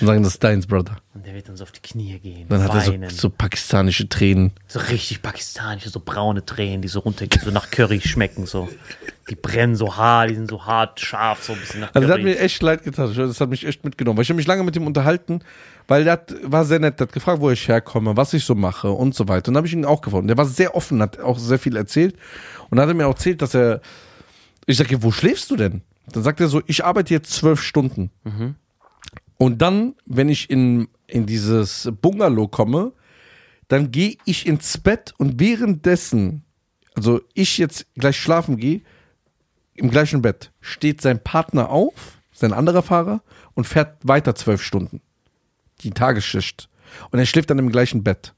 Und 0.00 0.06
sagen, 0.06 0.22
das 0.22 0.34
ist 0.34 0.44
deins, 0.44 0.66
Brother. 0.66 0.96
Und 1.14 1.26
der 1.26 1.34
wird 1.34 1.48
dann 1.48 1.56
so 1.56 1.64
auf 1.64 1.72
die 1.72 1.80
Knie 1.80 2.18
gehen, 2.18 2.46
Dann 2.48 2.62
hat 2.62 2.74
weinen. 2.74 3.02
er 3.04 3.10
so, 3.10 3.16
so 3.16 3.30
pakistanische 3.30 4.08
Tränen. 4.08 4.52
So 4.68 4.78
richtig 4.78 5.22
pakistanische, 5.22 5.88
so 5.90 6.00
braune 6.04 6.44
Tränen, 6.44 6.82
die 6.82 6.88
so 6.88 7.00
runtergehen, 7.00 7.44
so 7.44 7.50
nach 7.50 7.70
Curry 7.70 8.00
schmecken, 8.00 8.46
so. 8.46 8.68
Die 9.28 9.34
brennen 9.36 9.76
so 9.76 9.96
hart, 9.96 10.30
die 10.30 10.34
sind 10.34 10.48
so 10.50 10.64
hart, 10.64 10.98
scharf, 11.00 11.44
so 11.44 11.52
ein 11.52 11.60
bisschen 11.60 11.80
nach 11.80 11.94
Also 11.94 12.06
das 12.08 12.14
hat 12.16 12.22
Curry. 12.22 12.34
mir 12.34 12.40
echt 12.40 12.62
leid 12.62 12.82
getan. 12.82 13.14
Das 13.14 13.40
hat 13.40 13.48
mich 13.48 13.64
echt 13.66 13.84
mitgenommen. 13.84 14.16
Weil 14.16 14.22
ich 14.22 14.28
habe 14.30 14.36
mich 14.36 14.46
lange 14.46 14.64
mit 14.64 14.74
ihm 14.76 14.86
unterhalten, 14.86 15.40
weil 15.88 16.04
der 16.04 16.14
hat, 16.14 16.34
war 16.42 16.64
sehr 16.64 16.78
nett. 16.80 16.98
Der 16.98 17.06
hat 17.06 17.12
gefragt, 17.12 17.40
wo 17.40 17.50
ich 17.50 17.68
herkomme, 17.68 18.16
was 18.16 18.32
ich 18.34 18.44
so 18.44 18.54
mache 18.54 18.90
und 18.90 19.14
so 19.14 19.28
weiter. 19.28 19.48
Und 19.48 19.54
dann 19.54 19.58
habe 19.58 19.66
ich 19.68 19.72
ihn 19.72 19.84
auch 19.84 20.00
gefunden. 20.00 20.26
Der 20.28 20.36
war 20.36 20.46
sehr 20.46 20.74
offen, 20.74 21.00
hat 21.02 21.20
auch 21.20 21.38
sehr 21.38 21.58
viel 21.58 21.76
erzählt. 21.76 22.14
Und 22.70 22.76
dann 22.78 22.82
hat 22.88 22.88
er 22.88 22.96
mir 22.96 23.06
auch 23.06 23.12
erzählt, 23.14 23.40
dass 23.42 23.54
er. 23.54 23.80
Ich 24.66 24.76
sage, 24.76 25.02
wo 25.02 25.10
schläfst 25.12 25.50
du 25.50 25.56
denn? 25.56 25.82
Dann 26.12 26.22
sagt 26.24 26.40
er 26.40 26.48
so, 26.48 26.60
ich 26.66 26.84
arbeite 26.84 27.14
jetzt 27.14 27.32
zwölf 27.32 27.62
Stunden. 27.62 28.10
Und 29.40 29.62
dann, 29.62 29.94
wenn 30.04 30.28
ich 30.28 30.50
in, 30.50 30.88
in 31.06 31.24
dieses 31.24 31.88
Bungalow 32.02 32.46
komme, 32.46 32.92
dann 33.68 33.90
gehe 33.90 34.18
ich 34.26 34.46
ins 34.46 34.76
Bett 34.76 35.14
und 35.16 35.40
währenddessen, 35.40 36.44
also 36.94 37.22
ich 37.32 37.56
jetzt 37.56 37.86
gleich 37.94 38.18
schlafen 38.18 38.58
gehe, 38.58 38.82
im 39.72 39.90
gleichen 39.90 40.20
Bett 40.20 40.52
steht 40.60 41.00
sein 41.00 41.24
Partner 41.24 41.70
auf, 41.70 42.20
sein 42.32 42.52
anderer 42.52 42.82
Fahrer, 42.82 43.22
und 43.54 43.66
fährt 43.66 44.06
weiter 44.06 44.34
zwölf 44.34 44.62
Stunden. 44.62 45.00
Die 45.80 45.92
Tagesschicht. 45.92 46.68
Und 47.10 47.18
er 47.18 47.24
schläft 47.24 47.48
dann 47.48 47.58
im 47.58 47.72
gleichen 47.72 48.04
Bett. 48.04 48.34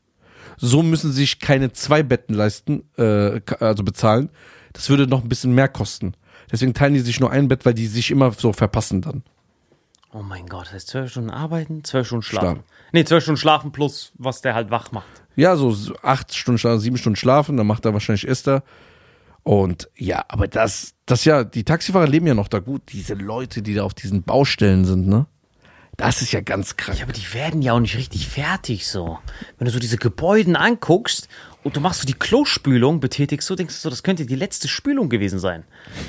So 0.57 0.85
müssen 0.85 1.11
sie 1.11 1.23
sich 1.23 1.41
keine 1.41 1.73
zwei 1.73 2.05
Betten 2.05 2.37
leisten, 2.37 2.85
äh, 2.97 3.41
also 3.59 3.83
bezahlen. 3.83 4.31
Das 4.73 4.89
würde 4.89 5.09
noch 5.09 5.25
ein 5.25 5.29
bisschen 5.29 5.53
mehr 5.53 5.69
kosten. 5.69 6.15
Deswegen 6.53 6.75
teilen 6.75 6.95
die 6.95 7.01
sich 7.01 7.19
nur 7.19 7.33
ein 7.33 7.49
Bett, 7.49 7.67
weil 7.67 7.75
die 7.75 7.89
sich 7.89 8.13
immer 8.13 8.31
so 8.31 8.53
verpassen 8.53 9.01
dann. 9.03 9.25
Oh 10.15 10.23
mein 10.23 10.47
Gott, 10.47 10.67
das 10.67 10.75
heißt 10.75 10.89
zwölf 10.89 11.11
Stunden 11.11 11.31
arbeiten, 11.31 11.85
zwölf 11.85 12.07
Stunden 12.07 12.23
schlafen. 12.23 12.47
Schlafen. 12.47 12.65
Nee, 12.93 13.05
zwölf 13.05 13.23
Stunden 13.23 13.41
schlafen 13.41 13.73
plus, 13.73 14.13
was 14.19 14.43
der 14.43 14.55
halt 14.55 14.71
wach 14.71 14.93
macht. 14.93 15.23
Ja, 15.37 15.57
so 15.57 15.75
acht 16.03 16.35
Stunden 16.35 16.59
schlafen, 16.59 16.81
sieben 16.81 16.99
Stunden 16.99 17.17
schlafen, 17.17 17.57
dann 17.57 17.67
macht 17.67 17.87
er 17.87 17.95
wahrscheinlich 17.95 18.29
Esther. 18.29 18.63
Und 19.43 19.89
ja, 19.97 20.25
aber 20.29 20.47
das, 20.49 20.95
das 21.07 21.25
ja, 21.25 21.45
die 21.45 21.65
Taxifahrer 21.65 22.07
leben 22.07 22.27
ja 22.27 22.35
noch 22.35 22.49
da 22.49 22.59
gut. 22.59 22.83
Diese 22.93 23.15
Leute, 23.15 23.63
die 23.63 23.75
da 23.75 23.85
auf 23.85 23.95
diesen 23.95 24.23
Baustellen 24.23 24.85
sind, 24.85 25.09
ne? 25.09 25.27
Das 25.97 26.23
ist 26.23 26.33
ja 26.33 26.41
ganz 26.41 26.77
krank. 26.77 26.99
Ja, 26.99 27.05
aber 27.05 27.13
die 27.13 27.35
werden 27.35 27.61
ja 27.61 27.75
auch 27.75 27.81
nicht 27.81 27.97
richtig 27.97 28.27
fertig 28.27 28.87
so. 28.87 29.19
Wenn 29.59 29.67
du 29.67 29.71
so 29.71 29.79
diese 29.79 29.99
Gebäuden 29.99 30.57
anguckst 30.57 31.29
und 31.63 31.77
du 31.77 31.81
machst 31.81 32.01
so 32.01 32.07
die 32.07 32.15
Klospülung, 32.15 32.99
betätigst 32.99 33.49
du, 33.49 33.55
denkst 33.55 33.75
du 33.75 33.81
so, 33.81 33.91
das 33.91 34.03
könnte 34.03 34.25
die 34.25 34.35
letzte 34.35 34.69
Spülung 34.69 35.11
gewesen 35.11 35.39
sein. 35.39 35.65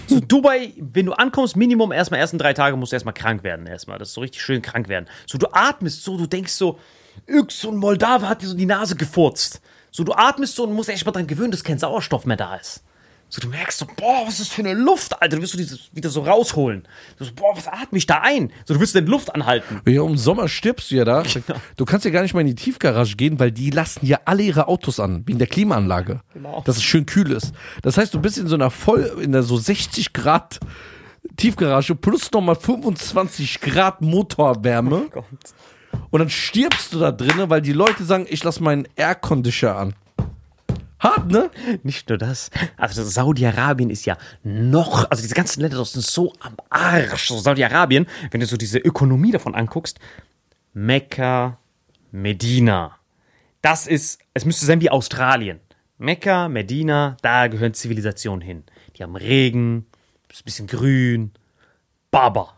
So 0.07 0.19
Dubai, 0.19 0.73
wenn 0.77 1.05
du 1.05 1.13
ankommst, 1.13 1.57
Minimum 1.57 1.91
erstmal 1.91 2.21
ersten 2.21 2.37
drei 2.37 2.53
Tage 2.53 2.77
musst 2.77 2.93
du 2.93 2.95
erstmal 2.95 3.13
krank 3.13 3.43
werden 3.43 3.67
erstmal. 3.67 3.99
Das 3.99 4.09
ist 4.09 4.13
so 4.13 4.21
richtig 4.21 4.41
schön 4.41 4.61
krank 4.61 4.87
werden. 4.87 5.07
So 5.27 5.37
du 5.37 5.47
atmest 5.51 6.03
so, 6.03 6.17
du 6.17 6.27
denkst 6.27 6.53
so, 6.53 6.79
irgend 7.27 7.51
so 7.51 7.69
ein 7.69 7.77
Moldawe 7.77 8.27
hat 8.27 8.41
dir 8.41 8.47
so 8.47 8.55
die 8.55 8.65
Nase 8.65 8.95
gefurzt. 8.95 9.61
So 9.91 10.03
du 10.03 10.13
atmest 10.13 10.55
so 10.55 10.63
und 10.63 10.73
musst 10.73 10.89
echt 10.89 11.05
mal 11.05 11.11
dran 11.11 11.27
gewöhnen, 11.27 11.51
dass 11.51 11.63
kein 11.63 11.77
Sauerstoff 11.77 12.25
mehr 12.25 12.37
da 12.37 12.55
ist. 12.55 12.83
So, 13.33 13.41
du 13.41 13.47
merkst 13.47 13.79
so, 13.79 13.87
boah, 13.87 14.27
was 14.27 14.33
ist 14.33 14.41
das 14.41 14.47
für 14.49 14.61
eine 14.61 14.75
Luft, 14.75 15.19
Alter. 15.19 15.37
Du 15.37 15.41
wirst 15.41 15.55
du 15.55 15.57
dieses 15.57 15.89
wieder 15.91 16.11
so 16.11 16.21
rausholen. 16.21 16.87
Du 17.17 17.25
so, 17.25 17.31
boah, 17.33 17.57
was 17.57 17.67
atme 17.67 17.97
ich 17.97 18.05
da 18.05 18.19
ein? 18.21 18.53
So, 18.63 18.75
du 18.75 18.79
willst 18.79 18.93
denn 18.93 19.07
Luft 19.07 19.33
anhalten. 19.33 19.81
Ja, 19.87 20.03
im 20.03 20.19
Sommer 20.19 20.47
stirbst 20.47 20.91
du 20.91 20.95
ja 20.97 21.03
da. 21.03 21.23
Du 21.75 21.85
kannst 21.85 22.05
ja 22.05 22.11
gar 22.11 22.21
nicht 22.21 22.35
mal 22.35 22.41
in 22.41 22.47
die 22.47 22.53
Tiefgarage 22.53 23.15
gehen, 23.15 23.39
weil 23.39 23.51
die 23.51 23.71
lassen 23.71 24.05
ja 24.05 24.19
alle 24.25 24.43
ihre 24.43 24.67
Autos 24.67 24.99
an, 24.99 25.23
wegen 25.25 25.39
der 25.39 25.47
Klimaanlage. 25.47 26.21
Genau. 26.35 26.61
Dass 26.63 26.77
es 26.77 26.83
schön 26.83 27.07
kühl 27.07 27.31
ist. 27.31 27.53
Das 27.81 27.97
heißt, 27.97 28.13
du 28.13 28.21
bist 28.21 28.37
in 28.37 28.45
so 28.45 28.53
einer 28.53 28.69
voll, 28.69 29.11
in 29.19 29.31
der 29.31 29.41
so 29.41 29.57
60 29.57 30.13
Grad 30.13 30.59
Tiefgarage 31.35 31.95
plus 31.95 32.31
nochmal 32.31 32.55
25 32.55 33.61
Grad 33.61 34.01
Motorwärme. 34.01 35.07
Und 36.11 36.19
dann 36.19 36.29
stirbst 36.29 36.93
du 36.93 36.99
da 36.99 37.11
drinnen, 37.11 37.49
weil 37.49 37.63
die 37.63 37.73
Leute 37.73 38.03
sagen, 38.03 38.27
ich 38.29 38.43
lass 38.43 38.59
meinen 38.59 38.87
Air-Conditioner 38.95 39.75
an. 39.75 39.95
Hart, 41.03 41.31
ne? 41.31 41.51
Nicht 41.83 42.09
nur 42.09 42.17
das. 42.17 42.49
Also 42.77 43.03
Saudi-Arabien 43.03 43.89
ist 43.89 44.05
ja 44.05 44.17
noch, 44.43 45.09
also 45.11 45.21
diese 45.21 45.35
ganzen 45.35 45.61
Länder 45.61 45.83
sind 45.83 46.05
so 46.05 46.33
am 46.39 46.55
Arsch. 46.69 47.27
So 47.27 47.37
Saudi-Arabien, 47.37 48.07
wenn 48.31 48.39
du 48.39 48.45
so 48.45 48.57
diese 48.57 48.79
Ökonomie 48.79 49.31
davon 49.31 49.53
anguckst, 49.53 49.99
Mekka, 50.73 51.59
Medina. 52.11 52.97
Das 53.61 53.85
ist, 53.87 54.19
es 54.33 54.45
müsste 54.45 54.65
sein 54.65 54.81
wie 54.81 54.89
Australien. 54.89 55.59
Mekka, 55.97 56.49
Medina, 56.49 57.17
da 57.21 57.47
gehören 57.47 57.73
Zivilisationen 57.73 58.41
hin. 58.41 58.63
Die 58.95 59.03
haben 59.03 59.15
Regen, 59.15 59.85
ist 60.29 60.41
ein 60.41 60.45
bisschen 60.45 60.67
grün, 60.67 61.31
Baba. 62.11 62.53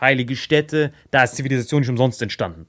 Heilige 0.00 0.36
Städte, 0.36 0.92
da 1.10 1.24
ist 1.24 1.36
Zivilisation 1.36 1.80
nicht 1.80 1.90
umsonst 1.90 2.20
entstanden. 2.22 2.66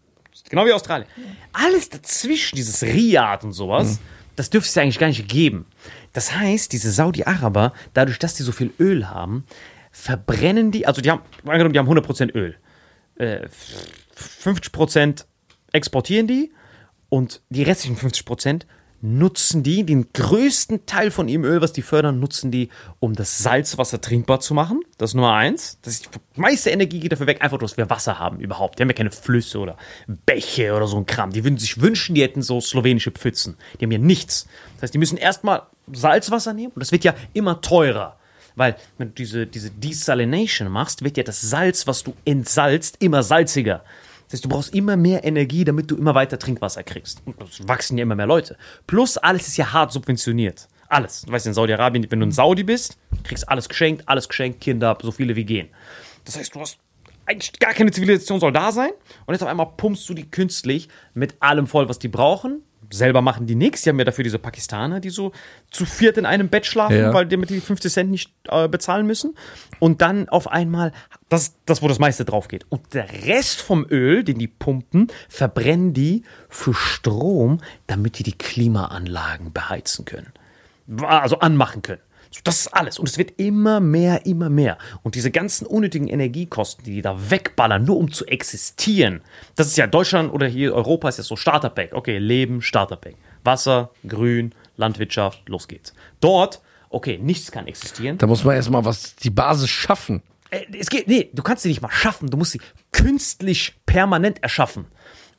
Genau 0.49 0.65
wie 0.65 0.73
Australien. 0.73 1.07
Alles 1.51 1.89
dazwischen, 1.89 2.55
dieses 2.55 2.81
Riyadh 2.83 3.43
und 3.43 3.51
sowas, 3.51 3.99
das 4.37 4.49
dürfte 4.49 4.69
es 4.69 4.77
eigentlich 4.77 4.99
gar 4.99 5.07
nicht 5.07 5.27
geben. 5.27 5.65
Das 6.13 6.33
heißt, 6.33 6.71
diese 6.71 6.91
Saudi-Araber, 6.91 7.73
dadurch, 7.93 8.19
dass 8.19 8.35
die 8.35 8.43
so 8.43 8.53
viel 8.53 8.71
Öl 8.79 9.09
haben, 9.09 9.45
verbrennen 9.91 10.71
die, 10.71 10.85
also 10.85 11.01
die 11.01 11.11
haben, 11.11 11.21
angenommen, 11.43 11.73
die 11.73 11.79
haben 11.79 11.89
100% 11.89 12.33
Öl. 12.33 12.55
Äh, 13.15 13.47
50% 14.15 15.25
exportieren 15.73 16.27
die 16.27 16.53
und 17.09 17.41
die 17.49 17.63
restlichen 17.63 17.97
50% 17.97 18.63
nutzen 19.01 19.63
die, 19.63 19.85
den 19.85 20.11
größten 20.13 20.85
Teil 20.85 21.11
von 21.11 21.27
ihrem 21.27 21.43
Öl, 21.43 21.61
was 21.61 21.73
die 21.73 21.81
fördern, 21.81 22.19
nutzen 22.19 22.51
die, 22.51 22.69
um 22.99 23.13
das 23.13 23.37
Salzwasser 23.37 24.01
trinkbar 24.01 24.39
zu 24.39 24.53
machen. 24.53 24.81
Das 24.97 25.11
ist 25.11 25.13
Nummer 25.13 25.33
eins. 25.33 25.77
Das 25.83 25.93
ist 25.93 26.09
die 26.35 26.41
meiste 26.41 26.71
Energie 26.71 26.99
geht 26.99 27.11
dafür 27.11 27.27
weg, 27.27 27.41
einfach, 27.41 27.59
dass 27.59 27.77
wir 27.77 27.89
Wasser 27.89 28.17
haben 28.19 28.39
überhaupt. 28.39 28.79
Die 28.79 28.83
haben 28.83 28.89
ja 28.89 28.95
keine 28.95 29.11
Flüsse 29.11 29.59
oder 29.59 29.77
Bäche 30.25 30.73
oder 30.73 30.87
so 30.87 30.97
ein 30.97 31.05
Kram. 31.05 31.31
Die 31.31 31.43
würden 31.43 31.57
sich 31.57 31.79
wünschen, 31.81 32.15
die 32.15 32.23
hätten 32.23 32.41
so 32.41 32.59
slowenische 32.59 33.11
Pfützen. 33.11 33.57
Die 33.79 33.85
haben 33.85 33.91
ja 33.91 33.99
nichts. 33.99 34.47
Das 34.75 34.83
heißt, 34.83 34.93
die 34.93 34.99
müssen 34.99 35.17
erstmal 35.17 35.63
Salzwasser 35.91 36.53
nehmen 36.53 36.71
und 36.73 36.79
das 36.79 36.91
wird 36.91 37.03
ja 37.03 37.13
immer 37.33 37.61
teurer. 37.61 38.17
Weil, 38.55 38.75
wenn 38.97 39.09
du 39.09 39.13
diese, 39.13 39.45
diese 39.45 39.69
Desalination 39.69 40.69
machst, 40.69 41.03
wird 41.03 41.15
ja 41.15 41.23
das 41.23 41.41
Salz, 41.41 41.85
was 41.85 42.03
du 42.03 42.15
entsalzt, 42.25 42.97
immer 42.99 43.21
salziger. 43.21 43.83
Das 44.27 44.33
heißt, 44.33 44.45
du 44.45 44.49
brauchst 44.49 44.75
immer 44.75 44.97
mehr 44.97 45.23
Energie, 45.23 45.63
damit 45.63 45.89
du 45.89 45.95
immer 45.95 46.13
weiter 46.13 46.37
Trinkwasser 46.37 46.83
kriegst. 46.83 47.21
Und 47.25 47.41
es 47.41 47.67
wachsen 47.67 47.97
ja 47.97 48.03
immer 48.03 48.15
mehr 48.15 48.27
Leute. 48.27 48.57
Plus, 48.85 49.17
alles 49.17 49.47
ist 49.47 49.57
ja 49.57 49.71
hart 49.71 49.93
subventioniert. 49.93 50.67
Alles. 50.89 51.21
Du 51.21 51.31
weißt, 51.31 51.47
in 51.47 51.53
Saudi-Arabien, 51.53 52.09
wenn 52.09 52.19
du 52.19 52.25
ein 52.25 52.31
Saudi 52.31 52.63
bist, 52.63 52.97
kriegst 53.23 53.47
alles 53.47 53.69
geschenkt, 53.69 54.03
alles 54.07 54.27
geschenkt, 54.27 54.61
Kinder, 54.61 54.97
so 55.01 55.11
viele 55.11 55.35
wie 55.35 55.45
gehen. 55.45 55.69
Das 56.25 56.37
heißt, 56.37 56.53
du 56.55 56.59
hast 56.59 56.77
eigentlich 57.25 57.57
gar 57.59 57.73
keine 57.73 57.91
Zivilisation 57.91 58.39
soll 58.39 58.53
da 58.53 58.71
sein. 58.71 58.91
Und 59.25 59.33
jetzt 59.33 59.41
auf 59.43 59.49
einmal 59.49 59.73
pumpst 59.77 60.07
du 60.09 60.13
die 60.13 60.29
künstlich 60.29 60.89
mit 61.13 61.35
allem 61.41 61.67
voll, 61.67 61.89
was 61.89 61.99
die 61.99 62.07
brauchen. 62.07 62.63
Selber 62.91 63.21
machen 63.21 63.47
die 63.47 63.55
nichts. 63.55 63.81
Die 63.81 63.89
haben 63.89 63.99
ja 63.99 64.05
dafür 64.05 64.23
diese 64.23 64.39
Pakistaner, 64.39 64.99
die 64.99 65.09
so 65.09 65.31
zu 65.71 65.85
viert 65.85 66.17
in 66.17 66.25
einem 66.25 66.49
Bett 66.49 66.65
schlafen, 66.65 66.97
Ja. 66.97 67.13
weil 67.13 67.25
damit 67.25 67.49
die 67.49 67.59
50 67.59 67.91
Cent 67.91 68.09
nicht 68.11 68.31
äh, 68.49 68.67
bezahlen 68.67 69.05
müssen. 69.05 69.35
Und 69.79 70.01
dann 70.01 70.29
auf 70.29 70.47
einmal, 70.49 70.91
das, 71.29 71.55
das, 71.65 71.81
wo 71.81 71.87
das 71.87 71.99
meiste 71.99 72.25
drauf 72.25 72.47
geht. 72.47 72.65
Und 72.69 72.93
der 72.93 73.09
Rest 73.25 73.61
vom 73.61 73.85
Öl, 73.89 74.23
den 74.23 74.39
die 74.39 74.47
pumpen, 74.47 75.07
verbrennen 75.29 75.93
die 75.93 76.23
für 76.49 76.73
Strom, 76.73 77.59
damit 77.87 78.19
die 78.19 78.23
die 78.23 78.37
Klimaanlagen 78.37 79.51
beheizen 79.53 80.05
können. 80.05 80.31
Also 81.03 81.39
anmachen 81.39 81.81
können. 81.81 82.01
Das 82.43 82.61
ist 82.61 82.67
alles. 82.67 82.99
Und 82.99 83.07
es 83.07 83.17
wird 83.17 83.39
immer 83.39 83.79
mehr, 83.79 84.25
immer 84.25 84.49
mehr. 84.49 84.77
Und 85.03 85.15
diese 85.15 85.31
ganzen 85.31 85.65
unnötigen 85.65 86.07
Energiekosten, 86.07 86.83
die 86.83 86.95
die 86.95 87.01
da 87.01 87.29
wegballern, 87.29 87.83
nur 87.83 87.97
um 87.97 88.11
zu 88.11 88.25
existieren. 88.25 89.21
Das 89.55 89.67
ist 89.67 89.77
ja 89.77 89.87
Deutschland 89.87 90.33
oder 90.33 90.47
hier 90.47 90.73
Europa 90.73 91.09
ist 91.09 91.17
ja 91.17 91.23
so 91.23 91.35
Starterpack. 91.35 91.93
Okay, 91.93 92.17
Leben, 92.17 92.61
Starterpack. 92.61 93.15
Wasser, 93.43 93.91
Grün, 94.07 94.53
Landwirtschaft, 94.77 95.47
los 95.47 95.67
geht's. 95.67 95.93
Dort, 96.19 96.61
okay, 96.89 97.17
nichts 97.21 97.51
kann 97.51 97.67
existieren. 97.67 98.17
Da 98.17 98.27
muss 98.27 98.43
man 98.43 98.55
erstmal 98.55 98.83
was, 98.85 99.15
die 99.15 99.29
Basis 99.29 99.69
schaffen. 99.69 100.21
Äh, 100.49 100.65
Es 100.79 100.89
geht, 100.89 101.07
nee, 101.07 101.29
du 101.33 101.43
kannst 101.43 101.63
sie 101.63 101.69
nicht 101.69 101.81
mal 101.81 101.91
schaffen. 101.91 102.29
Du 102.29 102.37
musst 102.37 102.51
sie 102.51 102.61
künstlich 102.91 103.75
permanent 103.85 104.41
erschaffen. 104.41 104.85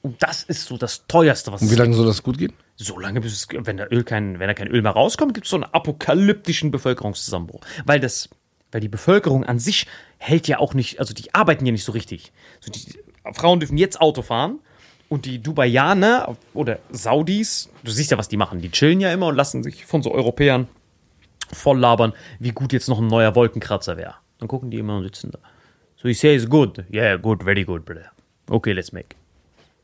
Und 0.02 0.22
das 0.22 0.44
ist 0.44 0.66
so 0.66 0.76
das 0.76 1.06
teuerste, 1.06 1.52
was 1.52 1.62
Und 1.62 1.70
wie 1.70 1.74
lange 1.74 1.94
soll 1.94 2.06
das 2.06 2.22
gut 2.22 2.38
gehen? 2.38 2.52
so 2.78 2.98
lange, 2.98 3.20
bis 3.20 3.32
es, 3.32 3.48
wenn, 3.50 3.76
der 3.76 3.92
Öl 3.92 4.04
kein, 4.04 4.38
wenn 4.38 4.46
da 4.46 4.54
kein 4.54 4.68
Öl 4.68 4.82
mehr 4.82 4.92
rauskommt, 4.92 5.34
gibt 5.34 5.46
es 5.46 5.50
so 5.50 5.56
einen 5.56 5.64
apokalyptischen 5.64 6.70
Bevölkerungszusammenbruch. 6.70 7.60
Weil 7.84 7.98
das, 7.98 8.28
weil 8.70 8.80
die 8.80 8.88
Bevölkerung 8.88 9.44
an 9.44 9.58
sich 9.58 9.86
hält 10.18 10.46
ja 10.46 10.60
auch 10.60 10.74
nicht, 10.74 11.00
also 11.00 11.12
die 11.12 11.34
arbeiten 11.34 11.66
ja 11.66 11.72
nicht 11.72 11.84
so 11.84 11.92
richtig. 11.92 12.32
So 12.60 12.70
die, 12.70 12.98
Frauen 13.32 13.60
dürfen 13.60 13.76
jetzt 13.76 14.00
Auto 14.00 14.22
fahren 14.22 14.60
und 15.08 15.26
die 15.26 15.40
Dubaianer 15.42 16.36
oder 16.54 16.78
Saudis, 16.90 17.68
du 17.82 17.90
siehst 17.90 18.12
ja, 18.12 18.18
was 18.18 18.28
die 18.28 18.36
machen, 18.36 18.60
die 18.60 18.70
chillen 18.70 19.00
ja 19.00 19.12
immer 19.12 19.26
und 19.26 19.34
lassen 19.34 19.62
sich 19.62 19.84
von 19.84 20.02
so 20.02 20.12
Europäern 20.12 20.68
voll 21.52 21.78
labern, 21.78 22.12
wie 22.38 22.52
gut 22.52 22.72
jetzt 22.72 22.88
noch 22.88 23.00
ein 23.00 23.06
neuer 23.08 23.34
Wolkenkratzer 23.34 23.96
wäre. 23.96 24.14
Dann 24.38 24.48
gucken 24.48 24.70
die 24.70 24.78
immer 24.78 24.96
und 24.98 25.04
sitzen 25.04 25.32
da. 25.32 25.38
So, 25.96 26.06
he 26.06 26.14
says 26.14 26.48
good. 26.48 26.84
Yeah, 26.92 27.16
good, 27.16 27.42
very 27.42 27.64
good, 27.64 27.84
brother. 27.84 28.12
Okay, 28.48 28.72
let's 28.72 28.92
make. 28.92 29.16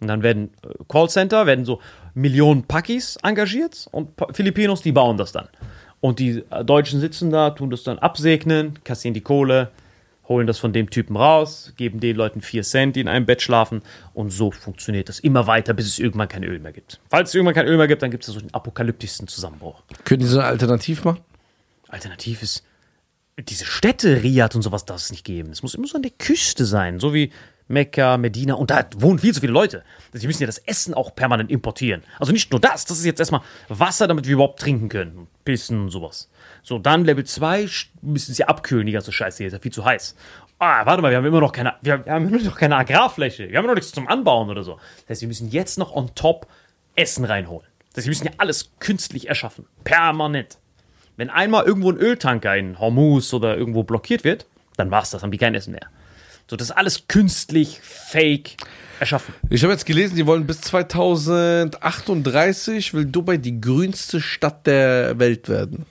Und 0.04 0.08
dann 0.08 0.22
werden 0.22 0.50
äh, 0.62 0.68
Callcenter, 0.86 1.46
werden 1.46 1.64
so 1.64 1.80
Millionen 2.12 2.64
Pakis 2.64 3.16
engagiert 3.22 3.88
und 3.90 4.10
Filipinos, 4.32 4.82
die 4.82 4.92
bauen 4.92 5.16
das 5.16 5.32
dann. 5.32 5.48
Und 6.00 6.18
die 6.18 6.44
äh, 6.50 6.62
Deutschen 6.62 7.00
sitzen 7.00 7.30
da, 7.30 7.50
tun 7.50 7.70
das 7.70 7.84
dann 7.84 7.98
absegnen, 7.98 8.78
kassieren 8.84 9.14
die 9.14 9.22
Kohle, 9.22 9.70
holen 10.28 10.46
das 10.46 10.58
von 10.58 10.74
dem 10.74 10.90
Typen 10.90 11.16
raus, 11.16 11.72
geben 11.78 12.00
den 12.00 12.16
Leuten 12.16 12.42
4 12.42 12.62
Cent, 12.62 12.96
die 12.96 13.00
in 13.00 13.08
einem 13.08 13.24
Bett 13.24 13.40
schlafen. 13.40 13.80
Und 14.12 14.28
so 14.28 14.50
funktioniert 14.50 15.08
das 15.08 15.20
immer 15.20 15.46
weiter, 15.46 15.72
bis 15.72 15.86
es 15.86 15.98
irgendwann 15.98 16.28
kein 16.28 16.44
Öl 16.44 16.58
mehr 16.58 16.72
gibt. 16.72 17.00
Falls 17.08 17.30
es 17.30 17.34
irgendwann 17.34 17.54
kein 17.54 17.66
Öl 17.66 17.78
mehr 17.78 17.88
gibt, 17.88 18.02
dann 18.02 18.10
gibt 18.10 18.28
es 18.28 18.34
so 18.34 18.38
den 18.38 18.52
apokalyptischsten 18.52 19.26
Zusammenbruch. 19.26 19.82
Können 20.04 20.20
die 20.20 20.26
so 20.26 20.38
eine 20.38 20.48
Alternativ 20.48 21.04
machen? 21.04 21.20
Alternativ 21.88 22.42
ist, 22.42 22.62
diese 23.38 23.64
Städte, 23.64 24.22
Riyadh 24.22 24.54
und 24.56 24.62
sowas 24.62 24.84
darf 24.84 24.98
es 24.98 25.10
nicht 25.10 25.24
geben. 25.24 25.50
Es 25.50 25.62
muss 25.62 25.74
immer 25.74 25.86
so 25.86 25.96
an 25.96 26.02
der 26.02 26.12
Küste 26.12 26.66
sein, 26.66 27.00
so 27.00 27.14
wie 27.14 27.32
Mekka, 27.68 28.18
Medina 28.18 28.54
und 28.54 28.70
da 28.70 28.86
wohnen 28.96 29.18
viel 29.18 29.32
zu 29.32 29.40
viele 29.40 29.52
Leute. 29.52 29.84
Sie 30.12 30.26
müssen 30.26 30.42
ja 30.42 30.46
das 30.46 30.58
Essen 30.58 30.92
auch 30.94 31.14
permanent 31.14 31.50
importieren. 31.50 32.02
Also 32.18 32.32
nicht 32.32 32.50
nur 32.50 32.60
das, 32.60 32.84
das 32.84 32.98
ist 32.98 33.06
jetzt 33.06 33.20
erstmal 33.20 33.40
Wasser, 33.68 34.06
damit 34.06 34.26
wir 34.26 34.34
überhaupt 34.34 34.60
trinken 34.60 34.88
können. 34.88 35.28
Pissen 35.44 35.80
und 35.80 35.90
sowas. 35.90 36.28
So, 36.62 36.78
dann 36.78 37.04
Level 37.04 37.24
2 37.24 37.68
müssen 38.02 38.34
sie 38.34 38.44
abkühlen, 38.44 38.86
die 38.86 38.92
ganze 38.92 39.12
Scheiße 39.12 39.38
hier, 39.38 39.46
ist 39.46 39.52
ja 39.54 39.58
viel 39.58 39.72
zu 39.72 39.84
heiß. 39.84 40.14
Ah, 40.58 40.86
warte 40.86 41.02
mal, 41.02 41.10
wir 41.10 41.16
haben 41.18 41.26
immer 41.26 41.40
noch 41.40 41.52
keine, 41.52 41.74
wir 41.82 42.04
haben, 42.06 42.28
immer 42.28 42.42
noch 42.42 42.56
keine 42.56 42.76
Agrarfläche. 42.76 43.50
Wir 43.50 43.58
haben 43.58 43.66
noch 43.66 43.74
nichts 43.74 43.92
zum 43.92 44.08
Anbauen 44.08 44.50
oder 44.50 44.62
so. 44.62 44.78
Das 45.02 45.10
heißt, 45.10 45.20
wir 45.22 45.28
müssen 45.28 45.50
jetzt 45.50 45.78
noch 45.78 45.94
on 45.94 46.14
top 46.14 46.46
Essen 46.96 47.24
reinholen. 47.24 47.66
Das 47.90 47.98
heißt, 47.98 48.06
wir 48.06 48.10
müssen 48.10 48.26
ja 48.26 48.32
alles 48.38 48.70
künstlich 48.78 49.28
erschaffen. 49.28 49.66
Permanent. 49.84 50.58
Wenn 51.16 51.30
einmal 51.30 51.64
irgendwo 51.64 51.90
ein 51.90 51.98
Öltanker 51.98 52.56
in 52.56 52.78
Hormuz 52.78 53.32
oder 53.32 53.56
irgendwo 53.56 53.84
blockiert 53.84 54.24
wird, 54.24 54.46
dann 54.76 54.90
war's 54.90 55.10
das, 55.10 55.22
haben 55.22 55.30
die 55.30 55.38
kein 55.38 55.54
Essen 55.54 55.72
mehr. 55.72 55.88
So, 56.48 56.56
das 56.56 56.70
ist 56.70 56.76
alles 56.76 57.06
künstlich, 57.08 57.80
fake 57.82 58.56
erschaffen. 59.00 59.34
Ich 59.50 59.62
habe 59.62 59.72
jetzt 59.72 59.86
gelesen, 59.86 60.14
die 60.16 60.26
wollen 60.26 60.46
bis 60.46 60.60
2038 60.62 62.94
will 62.94 63.04
Dubai 63.06 63.36
die 63.38 63.60
grünste 63.60 64.20
Stadt 64.20 64.66
der 64.66 65.18
Welt 65.18 65.48
werden. 65.48 65.86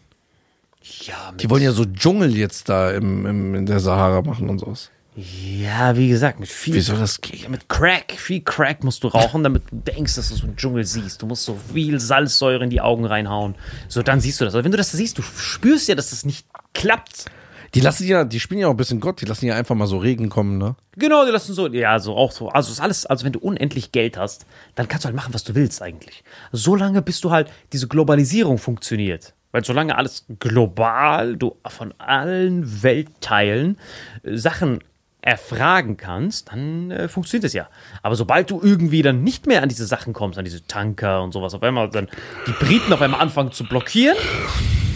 Ja, 1.02 1.32
Die 1.40 1.50
wollen 1.50 1.64
ja 1.64 1.72
so 1.72 1.86
Dschungel 1.86 2.36
jetzt 2.36 2.68
da 2.70 2.92
im, 2.92 3.26
im, 3.26 3.56
in 3.56 3.66
der 3.66 3.80
Sahara 3.80 4.22
machen 4.22 4.50
und 4.50 4.60
sowas. 4.60 4.90
ja, 5.16 5.96
wie 5.96 6.10
gesagt, 6.10 6.40
mit 6.42 6.50
viel 6.50 6.74
Wie 6.76 6.82
soll 6.82 6.98
das 7.00 7.22
gehen? 7.22 7.50
mit 7.52 7.70
Crack, 7.70 8.14
viel 8.18 8.42
Crack 8.42 8.84
musst 8.84 9.04
du 9.04 9.08
rauchen, 9.08 9.44
damit 9.44 9.64
du 9.72 9.78
denkst, 9.78 10.16
dass 10.16 10.30
du 10.30 10.36
so 10.36 10.44
einen 10.46 10.58
Dschungel 10.58 10.84
siehst. 10.86 11.22
Du 11.22 11.26
musst 11.26 11.46
so 11.46 11.58
viel 11.74 12.00
Salzsäure 12.00 12.64
in 12.64 12.70
die 12.70 12.82
Augen 12.82 13.06
reinhauen. 13.06 13.56
So, 13.88 14.04
dann 14.04 14.20
siehst 14.20 14.42
du 14.42 14.46
das. 14.46 14.56
Aber 14.56 14.64
wenn 14.66 14.72
du 14.72 14.78
das 14.78 14.92
siehst, 14.92 15.18
du 15.18 15.22
spürst 15.22 15.88
ja, 15.88 15.96
dass 15.96 16.10
das 16.10 16.26
nicht 16.26 16.46
klappt. 16.74 17.26
Die 17.74 17.80
lassen 17.80 18.06
ja, 18.08 18.24
die 18.24 18.40
spielen 18.40 18.60
ja 18.60 18.68
auch 18.68 18.72
ein 18.72 18.78
bisschen 18.78 19.00
Gott, 19.00 19.22
die 19.22 19.26
lassen 19.26 19.46
ja 19.48 19.56
einfach 19.56 19.76
mal 19.76 19.88
so 19.88 19.98
Regen 19.98 20.30
kommen, 20.30 20.60
ne? 20.60 20.76
Genau, 20.96 21.26
die 21.26 21.32
lassen 21.32 21.54
so, 21.54 21.68
ja, 21.68 21.98
so 22.00 22.16
auch 22.16 22.32
so. 22.32 22.50
Also 22.50 22.72
ist 22.72 22.80
alles, 22.80 23.06
also 23.06 23.26
wenn 23.26 23.34
du 23.34 23.40
unendlich 23.40 23.92
Geld 23.92 24.18
hast, 24.18 24.46
dann 24.76 24.88
kannst 24.88 25.06
du 25.06 25.08
halt 25.08 25.16
machen, 25.16 25.34
was 25.34 25.44
du 25.44 25.56
willst 25.56 25.82
eigentlich. 25.82 26.24
Solange 26.52 27.02
bis 27.02 27.20
du 27.22 27.32
halt 27.32 27.50
diese 27.72 27.88
Globalisierung 27.88 28.60
funktioniert. 28.60 29.34
Weil 29.52 29.64
solange 29.64 29.98
alles 29.98 30.26
global, 30.40 31.36
du 31.38 31.56
von 31.68 31.94
allen 32.00 32.84
Weltteilen 32.84 33.78
äh, 34.24 34.36
Sachen 34.36 34.80
erfragen 35.22 35.96
kannst, 35.96 36.52
dann 36.52 36.92
äh, 36.92 37.08
funktioniert 37.08 37.46
es 37.46 37.54
ja. 37.54 37.70
Aber 38.02 38.16
sobald 38.16 38.52
du 38.52 38.60
irgendwie 38.62 39.02
dann 39.02 39.24
nicht 39.24 39.48
mehr 39.48 39.64
an 39.64 39.70
diese 39.70 39.86
Sachen 39.86 40.14
kommst, 40.14 40.38
an 40.38 40.46
diese 40.46 40.68
Tanker 40.68 41.24
und 41.24 41.32
sowas, 41.32 41.54
auf 41.54 41.64
einmal 41.64 41.90
dann 41.90 42.10
die 42.46 42.52
Briten 42.52 42.92
auf 42.92 43.02
einmal 43.02 43.22
anfangen 43.22 43.52
zu 43.52 43.64
blockieren, 43.64 44.18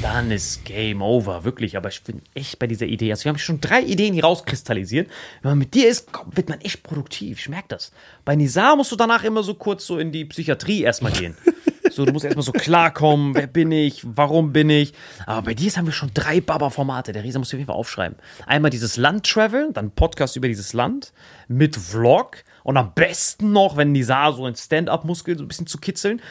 dann 0.01 0.31
ist 0.31 0.65
Game 0.65 1.01
Over, 1.01 1.43
wirklich. 1.43 1.77
Aber 1.77 1.89
ich 1.89 2.03
bin 2.03 2.21
echt 2.33 2.59
bei 2.59 2.67
dieser 2.67 2.85
Idee. 2.85 3.11
Also, 3.11 3.25
wir 3.25 3.29
haben 3.29 3.37
schon 3.37 3.61
drei 3.61 3.81
Ideen 3.81 4.13
hier 4.13 4.23
rauskristallisiert. 4.23 5.09
Wenn 5.41 5.51
man 5.51 5.57
mit 5.59 5.73
dir 5.73 5.87
ist, 5.89 6.09
wird 6.31 6.49
man 6.49 6.61
echt 6.61 6.83
produktiv. 6.83 7.39
Ich 7.39 7.49
merke 7.49 7.69
das. 7.69 7.91
Bei 8.25 8.35
Nizar 8.35 8.75
musst 8.75 8.91
du 8.91 8.95
danach 8.95 9.23
immer 9.23 9.43
so 9.43 9.53
kurz 9.55 9.85
so 9.85 9.97
in 9.97 10.11
die 10.11 10.25
Psychiatrie 10.25 10.83
erstmal 10.83 11.11
gehen. 11.11 11.35
So, 11.89 12.05
du 12.05 12.11
musst 12.11 12.25
erstmal 12.25 12.43
so 12.43 12.51
klarkommen, 12.51 13.33
wer 13.33 13.47
bin 13.47 13.71
ich, 13.71 14.03
warum 14.05 14.51
bin 14.51 14.69
ich. 14.69 14.93
Aber 15.25 15.43
bei 15.43 15.53
dir 15.53 15.71
haben 15.71 15.87
wir 15.87 15.93
schon 15.93 16.11
drei 16.13 16.41
Baba-Formate. 16.41 17.11
Der 17.11 17.23
Riese 17.23 17.39
muss 17.39 17.47
auf 17.47 17.53
jeden 17.53 17.65
Fall 17.65 17.75
aufschreiben. 17.75 18.17
Einmal 18.45 18.69
dieses 18.69 18.97
Land-Travel, 18.97 19.71
dann 19.73 19.91
Podcast 19.91 20.35
über 20.35 20.47
dieses 20.47 20.73
Land 20.73 21.13
mit 21.47 21.75
Vlog 21.75 22.43
und 22.63 22.77
am 22.77 22.93
besten 22.93 23.51
noch, 23.51 23.77
wenn 23.77 23.93
Nizar 23.93 24.33
so 24.33 24.45
ein 24.45 24.55
Stand-up-Muskel 24.55 25.37
so 25.37 25.45
ein 25.45 25.47
bisschen 25.47 25.65
zu 25.65 25.79
kitzeln, 25.79 26.21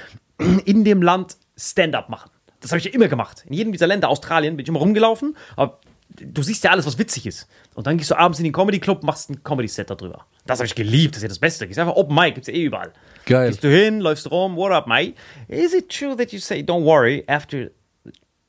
in 0.67 0.85
dem 0.85 1.03
Land 1.03 1.37
Stand-up 1.57 2.11
machen. 2.11 2.31
Das 2.61 2.71
habe 2.71 2.79
ich 2.79 2.85
ja 2.85 2.92
immer 2.92 3.09
gemacht. 3.09 3.45
In 3.47 3.55
jedem 3.55 3.73
dieser 3.73 3.87
Länder, 3.87 4.09
Australien, 4.09 4.57
bin 4.57 4.64
ich 4.64 4.69
immer 4.69 4.79
rumgelaufen, 4.79 5.37
aber 5.57 5.79
du 6.09 6.42
siehst 6.42 6.64
ja 6.64 6.71
alles, 6.71 6.87
was 6.87 6.99
witzig 6.99 7.27
ist. 7.27 7.49
Und 7.75 7.87
dann 7.87 7.99
gehst 7.99 8.11
du 8.11 8.14
abends 8.16 8.38
in 8.38 8.45
den 8.45 8.53
Comedy 8.53 8.81
Club, 8.81 9.03
machst 9.03 9.31
ein 9.31 9.42
Comedy-Set 9.42 9.90
darüber. 9.90 10.27
Das 10.47 10.59
habe 10.59 10.66
ich 10.66 10.75
geliebt, 10.75 11.14
das 11.14 11.19
ist 11.19 11.23
ja 11.25 11.29
das 11.29 11.38
Beste. 11.38 11.66
Gehst 11.66 11.79
einfach 11.79 11.97
Open 11.97 12.14
Mic, 12.14 12.35
gibt's 12.35 12.49
ja 12.49 12.55
eh 12.55 12.64
überall. 12.64 12.92
Geil. 13.27 13.51
Gehst 13.51 13.64
du 13.64 13.69
hin, 13.69 14.01
läufst 14.01 14.31
rum, 14.31 14.57
what 14.57 14.73
up, 14.73 14.87
mate? 14.87 15.14
Is 15.49 15.75
it 15.75 15.88
true 15.88 16.16
that 16.16 16.33
you 16.33 16.38
say, 16.38 16.61
don't 16.61 16.85
worry, 16.85 17.25
after 17.27 17.71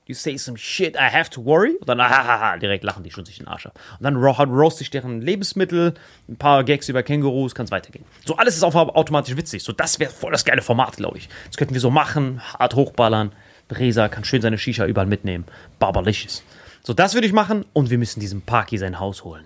you 0.05 0.15
say 0.15 0.37
some 0.37 0.57
shit, 0.57 0.95
I 0.95 1.09
have 1.11 1.29
to 1.31 1.43
worry? 1.43 1.75
Und 1.79 1.89
dann, 1.89 1.99
hahaha, 1.99 2.57
direkt 2.57 2.83
lachen 2.83 3.03
die 3.03 3.11
schon 3.11 3.25
sich 3.25 3.37
den 3.37 3.47
Arsch 3.47 3.65
ab. 3.65 3.79
Und 3.99 4.03
dann 4.03 4.15
ro 4.15 4.31
roast 4.31 4.79
ich 4.81 4.89
deren 4.89 5.21
Lebensmittel, 5.21 5.95
ein 6.29 6.37
paar 6.37 6.63
Gags 6.63 6.87
über 6.89 7.03
Kängurus, 7.03 7.55
kann's 7.55 7.71
weitergehen. 7.71 8.05
So, 8.25 8.37
alles 8.37 8.55
ist 8.55 8.63
auch 8.63 8.75
automatisch 8.75 9.35
witzig. 9.35 9.63
So, 9.63 9.73
das 9.73 9.99
wäre 9.99 10.11
voll 10.11 10.31
das 10.31 10.45
geile 10.45 10.61
Format, 10.61 10.97
glaube 10.97 11.17
ich. 11.17 11.27
Das 11.47 11.57
könnten 11.57 11.73
wir 11.73 11.81
so 11.81 11.89
machen, 11.89 12.41
hart 12.57 12.75
hochballern. 12.75 13.33
Resa 13.69 14.07
kann 14.09 14.23
schön 14.23 14.41
seine 14.41 14.57
Shisha 14.57 14.85
überall 14.85 15.07
mitnehmen. 15.07 15.45
Barbarlicious. 15.79 16.43
So, 16.83 16.93
das 16.93 17.13
würde 17.13 17.27
ich 17.27 17.33
machen 17.33 17.65
und 17.73 17.89
wir 17.89 17.97
müssen 17.97 18.19
diesem 18.19 18.41
Parky 18.41 18.77
sein 18.77 18.99
Haus 18.99 19.23
holen. 19.23 19.45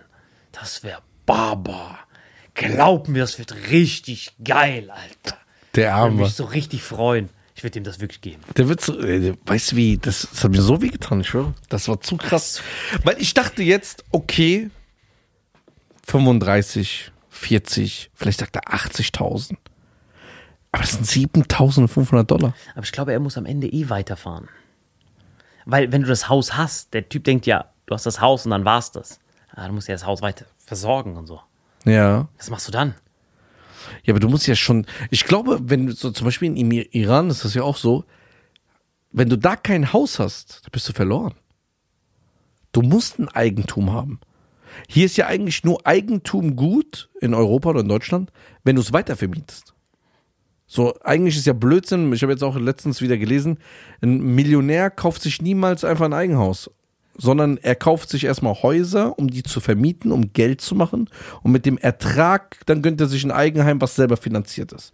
Das 0.52 0.84
wäre 0.84 1.02
Barbar. 1.26 2.00
Glaub 2.54 3.08
mir, 3.08 3.20
das 3.20 3.40
wird 3.40 3.56
richtig 3.72 4.34
geil, 4.44 4.92
Alter. 4.92 5.38
Der 5.76 5.88
Ich 5.90 5.94
würde 5.94 5.94
Arme. 5.94 6.22
mich 6.24 6.34
so 6.34 6.44
richtig 6.46 6.84
freuen. 6.84 7.30
Ich 7.56 7.64
würde 7.64 7.80
ihm 7.80 7.84
das 7.84 8.00
wirklich 8.00 8.22
geben. 8.22 8.42
Der 8.58 8.68
wird 8.68 8.82
so, 8.82 9.00
äh, 9.00 9.34
weißt 9.46 9.72
du 9.72 9.76
wie, 9.76 9.98
das, 9.98 10.28
das 10.32 10.44
hat 10.44 10.52
mir 10.52 10.62
so 10.62 10.82
weh 10.82 10.88
getan, 10.90 11.22
ich 11.22 11.30
schwöre. 11.30 11.54
Das 11.70 11.88
war 11.88 12.02
zu 12.02 12.18
krass. 12.18 12.62
Weil 13.04 13.22
ich 13.22 13.34
dachte 13.34 13.64
jetzt, 13.64 14.04
okay, 14.12 14.70
35, 16.08 17.12
40, 17.30 18.12
vielleicht 18.14 18.40
sagt 18.40 18.56
er 18.56 18.64
80.000. 18.74 19.56
Aber 20.72 20.84
das 20.84 20.92
sind 20.94 21.06
7.500 21.06 22.24
Dollar. 22.24 22.54
Aber 22.76 22.84
ich 22.84 22.92
glaube, 22.92 23.12
er 23.14 23.20
muss 23.20 23.38
am 23.38 23.46
Ende 23.46 23.68
eh 23.68 23.90
weiterfahren. 23.90 24.48
Weil, 25.66 25.92
wenn 25.92 26.02
du 26.02 26.08
das 26.08 26.30
Haus 26.30 26.56
hast, 26.56 26.94
der 26.94 27.08
Typ 27.10 27.24
denkt 27.26 27.46
ja, 27.46 27.66
du 27.86 27.94
hast 27.94 28.06
das 28.06 28.22
Haus 28.22 28.46
und 28.46 28.52
dann 28.52 28.66
war's 28.66 28.92
das. 28.92 29.20
Ah, 29.54 29.68
du 29.68 29.74
musst 29.74 29.88
ja 29.88 29.96
das 29.96 30.06
Haus 30.06 30.22
weiter 30.22 30.46
versorgen 30.66 31.18
und 31.18 31.28
so. 31.28 31.42
Ja. 31.86 32.30
Was 32.38 32.50
machst 32.50 32.68
du 32.68 32.72
dann? 32.72 32.96
Ja, 34.04 34.14
aber 34.14 34.20
du 34.20 34.30
musst 34.30 34.48
ja 34.48 34.56
schon, 34.56 34.86
ich 35.10 35.26
glaube, 35.26 35.60
wenn 35.64 35.88
du 35.88 35.94
so 35.94 36.12
zum 36.12 36.26
Beispiel 36.26 36.56
im 36.58 36.72
I- 36.72 36.88
Iran 36.94 37.30
ist 37.30 37.44
das 37.44 37.54
ja 37.54 37.64
auch 37.64 37.76
so, 37.78 38.06
wenn 39.12 39.28
du 39.28 39.38
da 39.38 39.56
kein 39.58 39.92
Haus 39.92 40.20
hast, 40.20 40.62
dann 40.64 40.72
bist 40.72 40.88
du 40.88 40.94
verloren. 40.94 41.34
Du 42.72 42.82
musst 42.82 43.20
ein 43.20 43.28
Eigentum 43.28 43.92
haben. 43.92 44.22
Hier 44.88 45.06
ist 45.06 45.18
ja 45.18 45.28
eigentlich 45.28 45.66
nur 45.66 45.86
Eigentum 45.86 46.56
gut 46.56 47.10
in 47.20 47.34
Europa 47.34 47.72
oder 47.72 47.82
in 47.82 47.90
Deutschland, 47.90 48.32
wenn 48.64 48.78
du 48.78 48.82
es 48.82 48.94
weitervermietest. 48.94 49.71
So, 50.74 50.94
eigentlich 51.04 51.36
ist 51.36 51.46
ja 51.46 51.52
Blödsinn. 51.52 52.14
Ich 52.14 52.22
habe 52.22 52.32
jetzt 52.32 52.46
auch 52.46 52.56
letztens 52.58 53.02
wieder 53.02 53.18
gelesen, 53.18 53.58
ein 54.02 54.22
Millionär 54.22 54.90
kauft 54.90 55.22
sich 55.22 55.42
niemals 55.42 55.84
einfach 55.84 56.06
ein 56.06 56.14
Eigenhaus, 56.14 56.72
sondern 57.18 57.58
er 57.58 57.76
kauft 57.76 58.08
sich 58.08 58.24
erstmal 58.24 58.54
Häuser, 58.54 59.20
um 59.20 59.30
die 59.30 59.44
zu 59.44 59.60
vermieten, 59.60 60.14
um 60.14 60.32
Geld 60.32 60.62
zu 60.62 60.74
machen. 60.76 61.10
Und 61.44 61.52
mit 61.52 61.66
dem 61.66 61.78
Ertrag, 61.78 62.62
dann 62.68 62.82
gönnt 62.82 63.02
er 63.02 63.08
sich 63.08 63.26
ein 63.26 63.32
Eigenheim, 63.32 63.82
was 63.82 63.96
selber 63.96 64.16
finanziert 64.16 64.72
ist. 64.72 64.94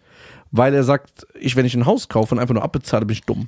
Weil 0.49 0.73
er 0.73 0.83
sagt, 0.83 1.27
ich, 1.39 1.55
wenn 1.55 1.67
ich 1.67 1.75
ein 1.75 1.85
Haus 1.85 2.09
kaufe 2.09 2.33
und 2.33 2.39
einfach 2.39 2.55
nur 2.55 2.63
abbezahle, 2.63 3.05
bin 3.05 3.13
ich 3.13 3.21
dumm. 3.21 3.47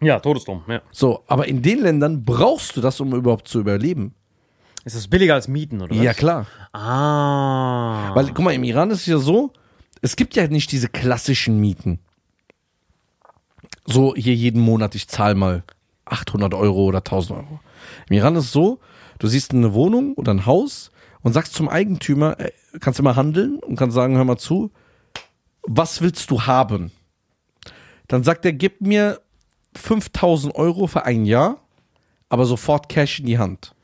Ja, 0.00 0.20
todesdumm, 0.20 0.62
ja. 0.68 0.80
So, 0.92 1.24
aber 1.26 1.48
in 1.48 1.60
den 1.60 1.80
Ländern 1.80 2.24
brauchst 2.24 2.76
du 2.76 2.80
das, 2.80 3.00
um 3.00 3.12
überhaupt 3.12 3.48
zu 3.48 3.58
überleben. 3.58 4.14
Ist 4.84 4.94
das 4.94 5.08
billiger 5.08 5.34
als 5.34 5.48
Mieten, 5.48 5.82
oder 5.82 5.90
was? 5.90 6.04
Ja, 6.04 6.14
klar. 6.14 6.46
Ah. 6.72 8.14
Weil, 8.14 8.26
guck 8.26 8.44
mal, 8.44 8.54
im 8.54 8.62
Iran 8.62 8.92
ist 8.92 9.00
es 9.00 9.06
ja 9.06 9.18
so, 9.18 9.52
es 10.02 10.16
gibt 10.16 10.36
ja 10.36 10.46
nicht 10.48 10.72
diese 10.72 10.88
klassischen 10.88 11.58
Mieten. 11.60 11.98
So, 13.86 14.14
hier 14.14 14.34
jeden 14.34 14.60
Monat, 14.60 14.94
ich 14.94 15.08
zahle 15.08 15.34
mal 15.34 15.62
800 16.04 16.54
Euro 16.54 16.84
oder 16.84 16.98
1000 16.98 17.38
Euro. 17.38 17.60
Im 18.08 18.16
Iran 18.16 18.36
ist 18.36 18.46
es 18.46 18.52
so, 18.52 18.80
du 19.18 19.28
siehst 19.28 19.52
eine 19.52 19.74
Wohnung 19.74 20.14
oder 20.14 20.32
ein 20.32 20.46
Haus 20.46 20.90
und 21.22 21.32
sagst 21.32 21.54
zum 21.54 21.68
Eigentümer, 21.68 22.38
äh, 22.38 22.52
kannst 22.80 23.00
immer 23.00 23.16
handeln 23.16 23.58
und 23.58 23.76
kannst 23.76 23.94
sagen, 23.94 24.16
hör 24.16 24.24
mal 24.24 24.38
zu, 24.38 24.70
was 25.62 26.00
willst 26.00 26.30
du 26.30 26.42
haben? 26.42 26.92
Dann 28.06 28.24
sagt 28.24 28.44
er, 28.44 28.52
gib 28.52 28.80
mir 28.80 29.20
5000 29.74 30.54
Euro 30.54 30.86
für 30.86 31.04
ein 31.04 31.24
Jahr, 31.24 31.60
aber 32.28 32.46
sofort 32.46 32.88
Cash 32.88 33.20
in 33.20 33.26
die 33.26 33.38
Hand. 33.38 33.74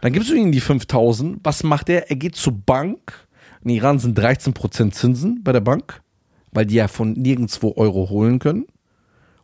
Dann 0.00 0.12
gibst 0.12 0.30
du 0.30 0.34
ihm 0.34 0.52
die 0.52 0.60
5000. 0.60 1.40
Was 1.44 1.62
macht 1.62 1.88
er? 1.88 2.10
Er 2.10 2.16
geht 2.16 2.34
zur 2.34 2.54
Bank. 2.54 3.21
In 3.64 3.70
Iran 3.70 3.98
sind 3.98 4.18
13% 4.18 4.90
Zinsen 4.92 5.42
bei 5.42 5.52
der 5.52 5.60
Bank, 5.60 6.02
weil 6.50 6.66
die 6.66 6.74
ja 6.74 6.88
von 6.88 7.12
nirgendwo 7.12 7.74
Euro 7.76 8.10
holen 8.10 8.38
können. 8.38 8.66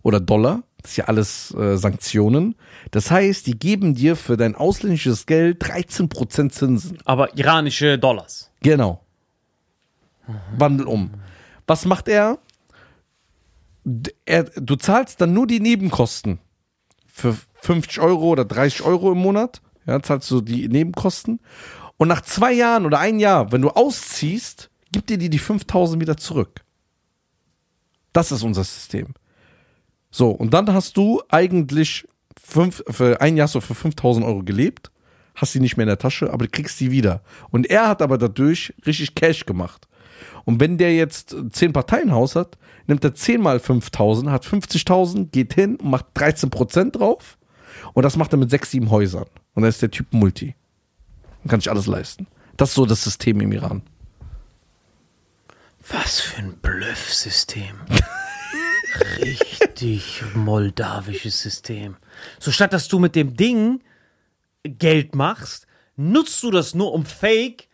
Oder 0.02 0.20
Dollar. 0.20 0.62
Das 0.82 0.92
ist 0.92 0.96
ja 0.96 1.04
alles 1.06 1.52
äh, 1.54 1.76
Sanktionen. 1.76 2.54
Das 2.92 3.10
heißt, 3.10 3.46
die 3.46 3.58
geben 3.58 3.94
dir 3.94 4.14
für 4.16 4.36
dein 4.36 4.54
ausländisches 4.54 5.26
Geld 5.26 5.62
13% 5.62 6.50
Zinsen. 6.50 6.98
Aber 7.04 7.36
iranische 7.36 7.98
Dollars. 7.98 8.50
Genau. 8.60 9.02
Wandel 10.56 10.86
um. 10.86 11.10
Was 11.66 11.84
macht 11.84 12.08
er? 12.08 12.38
Er? 14.24 14.44
Du 14.44 14.76
zahlst 14.76 15.20
dann 15.20 15.32
nur 15.32 15.46
die 15.46 15.60
Nebenkosten. 15.60 16.38
Für 17.06 17.36
50 17.62 18.00
Euro 18.00 18.28
oder 18.28 18.44
30 18.44 18.82
Euro 18.82 19.12
im 19.12 19.18
Monat. 19.18 19.60
Ja, 19.86 20.00
zahlst 20.02 20.30
du 20.30 20.40
die 20.40 20.68
Nebenkosten. 20.68 21.40
Und 21.98 22.08
nach 22.08 22.22
zwei 22.22 22.52
Jahren 22.52 22.86
oder 22.86 23.00
ein 23.00 23.18
Jahr, 23.20 23.52
wenn 23.52 23.60
du 23.60 23.70
ausziehst, 23.70 24.70
gibt 24.92 25.10
dir 25.10 25.18
die 25.18 25.28
die 25.28 25.38
5000 25.38 26.00
wieder 26.00 26.16
zurück. 26.16 26.64
Das 28.12 28.32
ist 28.32 28.42
unser 28.42 28.64
System. 28.64 29.08
So, 30.10 30.30
und 30.30 30.54
dann 30.54 30.72
hast 30.72 30.96
du 30.96 31.20
eigentlich 31.28 32.06
fünf, 32.40 32.82
für 32.88 33.20
ein 33.20 33.36
Jahr 33.36 33.48
du 33.48 33.60
für 33.60 33.74
5000 33.74 34.24
Euro 34.24 34.42
gelebt, 34.42 34.90
hast 35.34 35.54
die 35.54 35.60
nicht 35.60 35.76
mehr 35.76 35.84
in 35.84 35.88
der 35.88 35.98
Tasche, 35.98 36.32
aber 36.32 36.46
du 36.46 36.50
kriegst 36.50 36.80
die 36.80 36.90
wieder. 36.90 37.22
Und 37.50 37.68
er 37.68 37.88
hat 37.88 38.00
aber 38.00 38.16
dadurch 38.16 38.72
richtig 38.86 39.14
Cash 39.14 39.44
gemacht. 39.44 39.86
Und 40.44 40.60
wenn 40.60 40.78
der 40.78 40.94
jetzt 40.94 41.36
zehn 41.50 41.72
Parteienhaus 41.72 42.36
hat, 42.36 42.56
nimmt 42.86 43.04
er 43.04 43.14
10 43.14 43.40
mal 43.40 43.60
5000, 43.60 44.30
hat 44.30 44.46
50.000, 44.46 45.30
geht 45.30 45.54
hin 45.54 45.76
und 45.76 45.90
macht 45.90 46.06
13% 46.16 46.92
drauf. 46.92 47.38
Und 47.92 48.02
das 48.02 48.16
macht 48.16 48.32
er 48.32 48.38
mit 48.38 48.50
sechs, 48.50 48.70
sieben 48.70 48.90
Häusern. 48.90 49.26
Und 49.54 49.62
dann 49.62 49.68
ist 49.68 49.82
der 49.82 49.90
Typ 49.90 50.06
Multi. 50.12 50.54
Und 51.44 51.50
kann 51.50 51.60
sich 51.60 51.70
alles 51.70 51.86
leisten. 51.86 52.26
Das 52.56 52.70
ist 52.70 52.74
so 52.74 52.86
das 52.86 53.04
System 53.04 53.40
im 53.40 53.52
Iran. 53.52 53.82
Was 55.88 56.20
für 56.20 56.38
ein 56.38 56.56
Bluffsystem. 56.58 57.76
Richtig 59.20 60.22
moldawisches 60.34 61.40
System. 61.40 61.96
So 62.38 62.50
statt 62.50 62.72
dass 62.72 62.88
du 62.88 62.98
mit 62.98 63.14
dem 63.14 63.36
Ding 63.36 63.80
Geld 64.64 65.14
machst, 65.14 65.66
nutzt 65.96 66.42
du 66.42 66.50
das 66.50 66.74
nur 66.74 66.92
um 66.92 67.04
Fake 67.06 67.68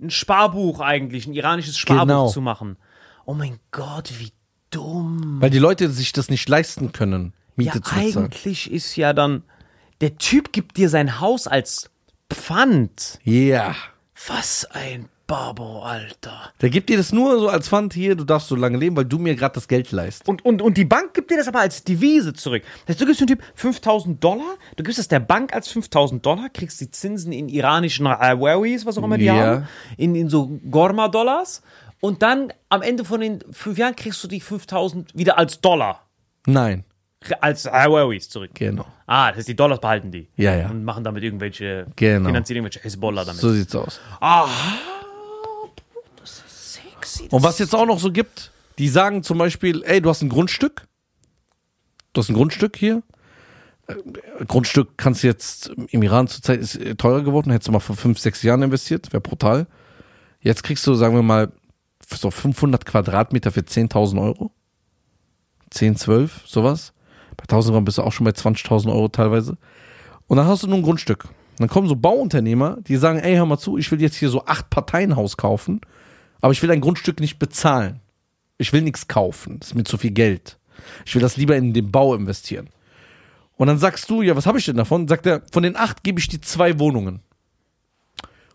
ein 0.00 0.10
Sparbuch 0.10 0.80
eigentlich, 0.80 1.26
ein 1.26 1.34
iranisches 1.34 1.76
Sparbuch 1.76 2.00
Genau. 2.06 2.28
zu 2.30 2.40
machen. 2.40 2.76
Oh 3.26 3.34
mein 3.34 3.58
Gott, 3.70 4.12
wie 4.18 4.32
dumm. 4.70 5.36
Weil 5.40 5.50
die 5.50 5.58
Leute 5.58 5.90
sich 5.90 6.12
das 6.12 6.30
nicht 6.30 6.48
leisten 6.48 6.92
können, 6.92 7.34
Miete 7.56 7.68
ja, 7.68 7.74
zu 7.74 7.80
bezahlen. 7.80 8.16
eigentlich 8.24 8.70
ist 8.70 8.96
ja 8.96 9.12
dann, 9.12 9.42
der 10.00 10.16
Typ 10.16 10.52
gibt 10.52 10.78
dir 10.78 10.88
sein 10.88 11.20
Haus 11.20 11.46
als 11.46 11.90
Pfand. 12.30 13.18
Ja. 13.24 13.74
Was 14.26 14.66
ein 14.72 15.08
Babo, 15.26 15.82
Alter. 15.82 16.52
Der 16.60 16.70
gibt 16.70 16.88
dir 16.88 16.96
das 16.96 17.12
nur 17.12 17.38
so 17.38 17.48
als 17.48 17.68
Pfand 17.68 17.94
hier, 17.94 18.16
du 18.16 18.24
darfst 18.24 18.48
so 18.48 18.56
lange 18.56 18.76
leben, 18.76 18.96
weil 18.96 19.04
du 19.04 19.16
mir 19.18 19.36
gerade 19.36 19.54
das 19.54 19.68
Geld 19.68 19.92
leist. 19.92 20.26
Und, 20.28 20.44
und, 20.44 20.60
und 20.60 20.76
die 20.76 20.84
Bank 20.84 21.14
gibt 21.14 21.30
dir 21.30 21.36
das 21.36 21.46
aber 21.46 21.60
als 21.60 21.84
Devise 21.84 22.32
zurück. 22.34 22.64
Das 22.86 22.94
heißt, 22.94 23.00
du 23.00 23.06
gibst 23.06 23.20
dem 23.20 23.28
Typ 23.28 23.42
5000 23.54 24.22
Dollar, 24.22 24.56
du 24.76 24.82
gibst 24.82 24.98
es 24.98 25.06
der 25.06 25.20
Bank 25.20 25.54
als 25.54 25.68
5000 25.68 26.26
Dollar, 26.26 26.48
kriegst 26.48 26.80
die 26.80 26.90
Zinsen 26.90 27.30
in 27.32 27.48
iranischen 27.48 28.08
Awawis, 28.08 28.84
was 28.86 28.98
auch 28.98 29.04
immer 29.04 29.18
die 29.18 29.26
Ja. 29.26 29.34
haben, 29.34 29.68
in, 29.96 30.16
in 30.16 30.28
so 30.28 30.48
Gorma-Dollars. 30.68 31.62
Und 32.00 32.22
dann 32.22 32.52
am 32.68 32.82
Ende 32.82 33.04
von 33.04 33.20
den 33.20 33.38
fünf 33.52 33.78
Jahren 33.78 33.94
kriegst 33.94 34.24
du 34.24 34.26
die 34.28 34.40
5000 34.40 35.16
wieder 35.16 35.38
als 35.38 35.60
Dollar, 35.60 36.06
Nein. 36.46 36.84
Als 37.40 37.66
Awawis 37.66 38.28
zurück. 38.28 38.50
Genau. 38.54 38.86
Ah, 39.06 39.28
das 39.28 39.38
heißt, 39.38 39.48
die 39.48 39.56
Dollars 39.56 39.80
behalten 39.80 40.10
die. 40.10 40.28
Ja, 40.36 40.56
ja. 40.56 40.70
Und 40.70 40.84
machen 40.84 41.04
damit 41.04 41.22
irgendwelche, 41.22 41.86
Genau. 41.96 42.28
finanzieren 42.28 42.56
irgendwelche 42.58 42.82
Hezbollah 42.82 43.24
damit. 43.24 43.40
So 43.40 43.52
sieht's 43.52 43.74
aus. 43.74 44.00
Sexy. 46.24 47.28
Und 47.30 47.42
was 47.42 47.58
jetzt 47.58 47.74
auch 47.74 47.86
noch 47.86 47.98
so 47.98 48.10
gibt, 48.10 48.50
die 48.78 48.88
sagen 48.88 49.22
zum 49.22 49.38
Beispiel, 49.38 49.82
ey, 49.84 50.00
du 50.00 50.08
hast 50.08 50.22
ein 50.22 50.28
Grundstück. 50.28 50.86
Du 52.12 52.20
hast 52.20 52.28
ein 52.30 52.34
Grundstück 52.34 52.76
hier. 52.76 53.02
Äh, 53.86 54.44
Grundstück 54.46 54.96
kannst 54.96 55.22
du 55.22 55.26
jetzt 55.26 55.68
im 55.88 56.02
Iran 56.02 56.28
zurzeit 56.28 56.60
ist 56.60 56.76
äh, 56.76 56.94
teurer 56.94 57.22
geworden, 57.22 57.50
hättest 57.50 57.68
du 57.68 57.72
mal 57.72 57.80
vor 57.80 57.96
fünf, 57.96 58.18
sechs 58.18 58.42
Jahren 58.42 58.62
investiert, 58.62 59.12
wäre 59.12 59.20
brutal. 59.20 59.66
Jetzt 60.40 60.62
kriegst 60.62 60.86
du, 60.86 60.94
sagen 60.94 61.14
wir 61.14 61.22
mal, 61.22 61.52
so 62.08 62.30
500 62.30 62.86
Quadratmeter 62.86 63.52
für 63.52 63.60
10.000 63.60 64.20
Euro. 64.22 64.50
10, 65.70 65.96
12, 65.96 66.42
sowas. 66.46 66.92
Bei 67.40 67.44
1000 67.44 67.74
Gramm 67.74 67.84
bist 67.84 67.98
du 67.98 68.02
auch 68.02 68.12
schon 68.12 68.24
bei 68.24 68.32
20.000 68.32 68.92
Euro 68.92 69.08
teilweise. 69.08 69.56
Und 70.26 70.36
dann 70.36 70.46
hast 70.46 70.62
du 70.62 70.66
nur 70.66 70.76
ein 70.76 70.82
Grundstück. 70.82 71.24
Und 71.24 71.60
dann 71.60 71.68
kommen 71.68 71.88
so 71.88 71.96
Bauunternehmer, 71.96 72.78
die 72.86 72.96
sagen, 72.96 73.18
ey, 73.18 73.36
hör 73.36 73.46
mal 73.46 73.58
zu, 73.58 73.78
ich 73.78 73.90
will 73.90 74.00
jetzt 74.00 74.16
hier 74.16 74.28
so 74.28 74.44
acht 74.44 74.70
Parteienhaus 74.70 75.36
kaufen, 75.36 75.80
aber 76.40 76.52
ich 76.52 76.62
will 76.62 76.70
ein 76.70 76.80
Grundstück 76.80 77.20
nicht 77.20 77.38
bezahlen. 77.38 78.00
Ich 78.58 78.72
will 78.72 78.82
nichts 78.82 79.08
kaufen. 79.08 79.58
Das 79.58 79.70
ist 79.70 79.74
mir 79.74 79.84
zu 79.84 79.96
viel 79.96 80.10
Geld. 80.10 80.58
Ich 81.06 81.14
will 81.14 81.22
das 81.22 81.36
lieber 81.36 81.56
in 81.56 81.72
den 81.72 81.90
Bau 81.90 82.14
investieren. 82.14 82.68
Und 83.56 83.66
dann 83.66 83.78
sagst 83.78 84.08
du, 84.08 84.22
ja, 84.22 84.36
was 84.36 84.46
habe 84.46 84.58
ich 84.58 84.66
denn 84.66 84.76
davon? 84.76 85.08
Sagt 85.08 85.26
er, 85.26 85.42
von 85.52 85.62
den 85.62 85.76
acht 85.76 86.02
gebe 86.02 86.18
ich 86.18 86.28
dir 86.28 86.40
zwei 86.40 86.78
Wohnungen. 86.78 87.20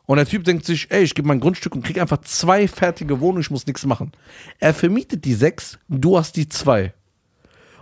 Und 0.05 0.17
der 0.17 0.25
Typ 0.25 0.43
denkt 0.43 0.65
sich, 0.65 0.89
ey, 0.91 1.03
ich 1.03 1.15
gebe 1.15 1.27
mein 1.27 1.39
Grundstück 1.39 1.75
und 1.75 1.83
krieg 1.83 1.99
einfach 1.99 2.21
zwei 2.21 2.67
fertige 2.67 3.19
Wohnungen, 3.19 3.41
ich 3.41 3.51
muss 3.51 3.65
nichts 3.65 3.85
machen. 3.85 4.11
Er 4.59 4.73
vermietet 4.73 5.25
die 5.25 5.33
sechs, 5.33 5.79
du 5.87 6.17
hast 6.17 6.35
die 6.35 6.47
zwei. 6.49 6.93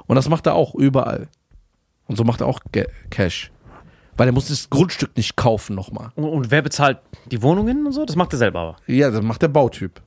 Und 0.08 0.16
das 0.16 0.30
macht 0.30 0.46
er 0.46 0.56
auch 0.56 0.76
überall. 0.76 1.28
Und 2.08 2.18
so 2.18 2.24
macht 2.24 2.42
er 2.42 2.48
auch 2.48 2.60
Ge 2.72 2.88
Cash. 3.10 3.52
Weil 4.16 4.28
er 4.28 4.34
muss 4.34 4.48
das 4.48 4.70
Grundstück 4.70 5.16
nicht 5.18 5.36
kaufen 5.36 5.76
nochmal. 5.76 6.12
Und, 6.16 6.26
und 6.26 6.52
wer 6.52 6.62
bezahlt 6.62 7.00
die 7.32 7.42
Wohnungen 7.42 7.86
und 7.86 7.94
so? 7.94 8.06
Das 8.06 8.16
macht 8.16 8.34
er 8.34 8.38
selber 8.38 8.60
aber. 8.60 8.76
Ja, 8.86 9.10
das 9.10 9.22
macht 9.22 9.42
der 9.42 9.48
Bautyp. 9.48 10.02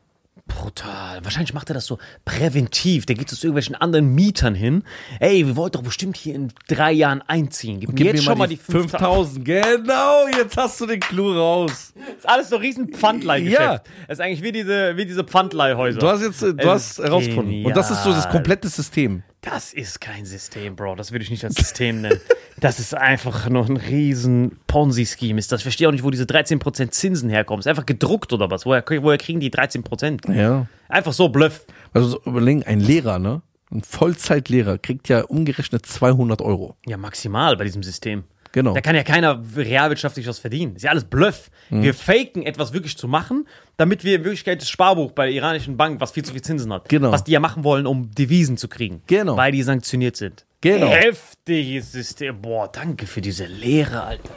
Brutal. 0.49 1.25
Wahrscheinlich 1.25 1.55
macht 1.55 1.71
er 1.71 1.75
das 1.75 1.87
so 1.87 1.99
präventiv. 2.25 3.05
Der 3.07 3.17
geht 3.17 3.29
zu 3.29 3.35
irgendwelchen 3.35 3.75
anderen 3.75 4.15
Mietern 4.15 4.55
hin. 4.55 4.85
Ey, 5.19 5.45
wir 5.45 5.57
wollten 5.57 5.79
doch 5.79 5.83
bestimmt 5.83 6.17
hier 6.17 6.37
in 6.37 6.53
drei 6.69 6.93
Jahren 6.93 7.21
einziehen. 7.23 7.81
Gib, 7.81 7.93
mir 7.99 8.05
jetzt 8.07 8.23
schon 8.23 8.39
mal 8.39 8.47
die 8.47 8.57
5000. 8.57 9.45
5000. 9.45 9.45
Genau, 9.45 10.27
jetzt 10.37 10.57
hast 10.57 10.81
du 10.81 10.87
den 10.87 11.01
Clou 11.01 11.33
raus. 11.33 11.93
Das 11.97 12.17
ist 12.19 12.29
alles 12.29 12.49
so 12.51 12.57
riesen 12.57 12.93
Pfandleihgeschäft. 12.93 13.61
Ja. 13.61 13.83
Das 14.07 14.19
ist 14.19 14.25
eigentlich 14.25 14.43
wie 14.43 14.53
diese, 14.53 14.97
wie 14.97 15.05
diese 15.05 15.25
Pfandleihhäuser. 15.25 15.99
Du 15.99 16.07
hast 16.07 16.23
jetzt, 16.23 16.41
du 16.41 16.55
Es 16.57 16.65
hast 16.65 16.99
herausgefunden. 17.01 17.67
Und 17.67 17.77
das 17.77 17.91
ist 17.91 18.05
so 18.05 18.11
das 18.11 18.29
komplette 18.29 18.69
System. 18.69 19.25
Das 19.49 19.73
ist 19.73 20.01
kein 20.01 20.25
System, 20.25 20.75
Bro. 20.75 20.97
Das 20.97 21.13
würde 21.13 21.23
ich 21.23 21.31
nicht 21.31 21.45
als 21.45 21.55
System 21.55 22.01
nennen. 22.01 22.21
Das 22.59 22.81
ist 22.81 22.95
einfach 22.95 23.49
nur 23.49 23.65
ein 23.65 23.77
riesen 23.77 24.59
Ponzi-Scheme. 24.67 25.39
Ist 25.39 25.53
das? 25.53 25.61
Ich 25.61 25.65
verstehe 25.65 25.87
auch 25.87 25.93
nicht, 25.93 26.03
wo 26.03 26.11
diese 26.11 26.25
13% 26.25 26.91
Zinsen 26.91 27.31
herkommen. 27.31 27.61
Ist 27.61 27.69
einfach 27.69 27.87
gedruckt 27.87 28.33
oder 28.33 28.51
was? 28.51 28.67
Woher, 28.67 28.83
woher 29.03 29.19
kriegen 29.19 29.39
die 29.39 29.51
13%? 29.51 30.33
Ja. 30.33 30.67
Einfach 30.89 31.13
so 31.13 31.29
Bluff. 31.29 31.65
Also 31.93 32.09
so 32.09 32.21
überlegen, 32.25 32.65
ein 32.65 32.81
Lehrer, 32.81 33.21
ne? 33.21 33.41
Ein 33.71 33.83
Vollzeitlehrer 33.83 34.79
kriegt 34.79 35.09
ja 35.09 35.23
umgerechnet 35.23 35.87
200 35.87 36.43
Euro. 36.43 36.75
Ja, 36.85 36.97
maximal 36.97 37.57
bei 37.57 37.65
diesem 37.65 37.85
System. 37.85 38.25
Genau. 38.57 38.73
Da 38.73 38.81
kann 38.81 38.97
ja 38.97 39.03
keiner 39.03 39.39
realwirtschaftlich 39.55 40.27
was 40.27 40.39
verdienen. 40.39 40.77
Ist 40.77 40.83
ja 40.85 40.91
alles 40.91 41.05
Bluff. 41.05 41.51
Wir 41.69 41.93
faken 41.93 42.43
etwas 42.43 42.73
wirklich 42.73 42.97
zu 42.97 43.07
machen, 43.07 43.47
damit 43.77 44.03
wir 44.03 44.17
in 44.17 44.25
Wirklichkeit 44.25 44.63
das 44.63 44.71
Sparbuch 44.71 45.13
bei 45.13 45.27
der 45.27 45.35
iranischen 45.35 45.77
Bank, 45.77 46.01
was 46.01 46.13
viel 46.13 46.25
zu 46.25 46.33
viel 46.33 46.41
Zinsen 46.41 46.73
hat, 46.73 46.89
Genau. 46.89 47.13
was 47.13 47.23
die 47.23 47.33
ja 47.33 47.41
machen 47.41 47.65
wollen, 47.65 47.87
um 47.87 48.11
Devisen 48.13 48.57
zu 48.57 48.69
kriegen. 48.69 49.03
Genau. 49.09 49.37
Weil 49.37 49.53
die 49.53 49.63
sanktioniert 49.63 50.17
sind. 50.17 50.47
Genau. 50.63 50.87
Heftiges 50.89 51.93
System. 51.93 52.41
Boah, 52.41 52.67
danke 52.73 53.07
für 53.07 53.21
diese 53.21 53.45
Lehre, 53.45 54.03
Alter. 54.05 54.31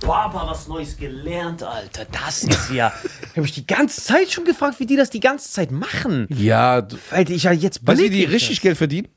Baba 0.00 0.46
was 0.48 0.68
Neues 0.68 0.96
gelernt, 0.96 1.62
Alter. 1.62 2.06
Das 2.10 2.44
ist 2.44 2.70
ja. 2.72 2.94
Ich 3.24 3.30
habe 3.32 3.42
mich 3.42 3.52
die 3.52 3.66
ganze 3.66 4.00
Zeit 4.02 4.32
schon 4.32 4.46
gefragt, 4.46 4.80
wie 4.80 4.86
die 4.86 4.96
das 4.96 5.10
die 5.10 5.20
ganze 5.20 5.50
Zeit 5.52 5.70
machen. 5.70 6.26
Ja, 6.30 6.80
du, 6.80 6.96
Weil 7.10 7.30
ich 7.30 7.42
ja 7.42 7.52
jetzt 7.52 7.86
weißt 7.86 8.00
du, 8.00 8.04
wie 8.04 8.08
die 8.08 8.24
ich 8.24 8.30
richtig 8.30 8.56
das. 8.56 8.62
Geld 8.62 8.78
verdienen? 8.78 9.08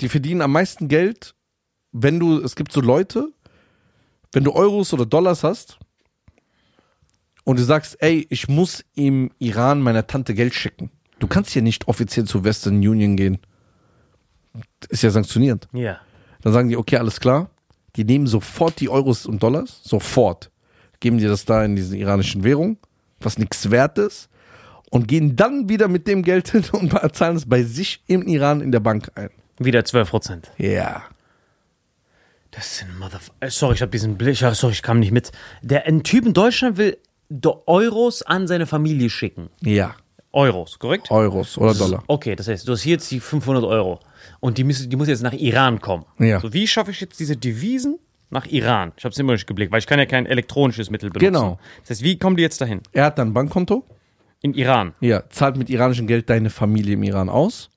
Die 0.00 0.08
verdienen 0.08 0.40
am 0.40 0.52
meisten 0.52 0.88
Geld, 0.88 1.34
wenn 1.94 2.18
du, 2.18 2.40
es 2.40 2.56
gibt 2.56 2.72
so 2.72 2.80
Leute, 2.80 3.32
wenn 4.32 4.44
du 4.44 4.52
Euros 4.52 4.92
oder 4.92 5.06
Dollars 5.06 5.44
hast 5.44 5.78
und 7.44 7.58
du 7.58 7.62
sagst, 7.62 7.96
ey, 8.02 8.26
ich 8.30 8.48
muss 8.48 8.84
im 8.94 9.30
Iran 9.38 9.80
meiner 9.80 10.06
Tante 10.06 10.34
Geld 10.34 10.54
schicken. 10.54 10.90
Du 11.20 11.28
kannst 11.28 11.54
ja 11.54 11.62
nicht 11.62 11.86
offiziell 11.86 12.26
zu 12.26 12.42
Western 12.42 12.74
Union 12.74 13.16
gehen. 13.16 13.38
Ist 14.88 15.04
ja 15.04 15.10
sanktioniert. 15.10 15.68
Ja. 15.72 16.00
Dann 16.42 16.52
sagen 16.52 16.68
die, 16.68 16.76
okay, 16.76 16.96
alles 16.96 17.20
klar. 17.20 17.48
Die 17.94 18.04
nehmen 18.04 18.26
sofort 18.26 18.80
die 18.80 18.88
Euros 18.88 19.24
und 19.24 19.40
Dollars, 19.40 19.80
sofort. 19.84 20.50
Geben 20.98 21.18
dir 21.18 21.28
das 21.28 21.44
da 21.44 21.64
in 21.64 21.76
diese 21.76 21.96
iranischen 21.96 22.42
Währung, 22.42 22.76
was 23.20 23.38
nichts 23.38 23.70
wert 23.70 23.98
ist. 23.98 24.28
Und 24.90 25.06
gehen 25.06 25.36
dann 25.36 25.68
wieder 25.68 25.86
mit 25.86 26.08
dem 26.08 26.22
Geld 26.22 26.48
hin 26.50 26.64
und 26.72 26.92
zahlen 27.14 27.36
es 27.36 27.48
bei 27.48 27.62
sich 27.62 28.02
im 28.08 28.26
Iran 28.26 28.60
in 28.60 28.72
der 28.72 28.80
Bank 28.80 29.12
ein. 29.14 29.30
Wieder 29.60 29.84
12 29.84 30.10
Prozent. 30.10 30.50
Ja. 30.58 31.04
Das 32.54 32.78
sind 32.78 32.98
Motherf 32.98 33.30
äh, 33.40 33.50
Sorry, 33.50 33.74
ich 33.74 33.82
habe 33.82 33.90
diesen 33.90 34.16
Blick. 34.16 34.36
Sorry, 34.36 34.72
ich 34.72 34.82
kam 34.82 35.00
nicht 35.00 35.12
mit. 35.12 35.32
Der 35.62 35.86
ein 35.86 36.02
Typ 36.02 36.26
in 36.26 36.34
Deutschland 36.34 36.76
will 36.76 36.98
Euros 37.66 38.22
an 38.22 38.46
seine 38.46 38.66
Familie 38.66 39.10
schicken. 39.10 39.50
Ja. 39.60 39.96
Euros, 40.32 40.78
korrekt? 40.78 41.10
Euros 41.10 41.56
oder 41.58 41.74
Dollar. 41.74 42.02
Okay, 42.08 42.34
das 42.34 42.48
heißt, 42.48 42.66
du 42.66 42.72
hast 42.72 42.82
hier 42.82 42.94
jetzt 42.94 43.10
die 43.10 43.20
500 43.20 43.64
Euro 43.64 44.00
und 44.40 44.58
die, 44.58 44.64
müssen, 44.64 44.90
die 44.90 44.96
muss 44.96 45.06
jetzt 45.08 45.22
nach 45.22 45.32
Iran 45.32 45.80
kommen. 45.80 46.04
Ja. 46.18 46.40
So, 46.40 46.52
wie 46.52 46.66
schaffe 46.66 46.90
ich 46.90 47.00
jetzt 47.00 47.20
diese 47.20 47.36
Devisen 47.36 47.98
nach 48.30 48.46
Iran? 48.46 48.92
Ich 48.96 49.04
habe 49.04 49.12
es 49.12 49.18
immer 49.18 49.32
nicht 49.32 49.46
geblickt, 49.46 49.70
weil 49.70 49.78
ich 49.78 49.86
kann 49.86 49.98
ja 50.00 50.06
kein 50.06 50.26
elektronisches 50.26 50.90
Mittel 50.90 51.10
benutzen. 51.10 51.32
Genau. 51.32 51.58
Das 51.82 51.90
heißt, 51.90 52.02
wie 52.02 52.18
kommen 52.18 52.36
die 52.36 52.42
jetzt 52.42 52.60
dahin? 52.60 52.80
Er 52.92 53.04
hat 53.04 53.18
dann 53.18 53.28
ein 53.28 53.34
Bankkonto. 53.34 53.84
In 54.42 54.52
Iran. 54.54 54.92
Ja, 55.00 55.22
zahlt 55.30 55.56
mit 55.56 55.70
iranischem 55.70 56.06
Geld 56.06 56.28
deine 56.28 56.50
Familie 56.50 56.94
im 56.94 57.02
Iran 57.02 57.30
aus. 57.30 57.70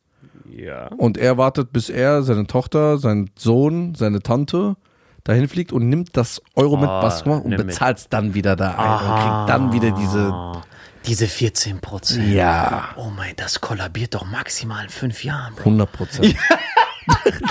Ja. 0.50 0.88
Und 0.98 1.18
er 1.18 1.38
wartet, 1.38 1.72
bis 1.74 1.89
er, 1.89 2.24
seine 2.24 2.48
Tochter, 2.48 2.98
sein 2.98 3.30
Sohn, 3.38 3.95
seine 3.95 4.22
Tante 4.22 4.76
dahin 5.24 5.48
fliegt 5.50 5.72
und 5.74 5.89
nimmt 5.89 6.16
das 6.16 6.41
Euro 6.56 6.78
mit 6.78 6.89
Ah, 6.89 7.02
Basma 7.02 7.38
und 7.38 7.56
bezahlt 7.58 7.98
es 7.98 8.10
dann 8.10 8.34
wieder 8.34 8.56
da 8.56 8.72
ein 8.76 9.08
und 9.10 9.16
kriegt 9.22 9.50
dann 9.50 9.74
wieder 9.74 9.91
diese. 9.91 10.32
Ah, 10.34 10.62
diese 11.06 11.28
14 11.28 11.80
Prozent. 11.80 12.28
Ja, 12.34 12.89
Oh 12.98 13.10
mein, 13.16 13.34
das 13.38 13.62
kollabiert 13.62 14.14
doch 14.16 14.26
maximal 14.26 14.84
in 14.84 14.89
fünf 14.89 15.24
Jahren, 15.24 15.54
Bro. 15.56 15.62
100 15.62 15.91
Prozent. 15.91 16.36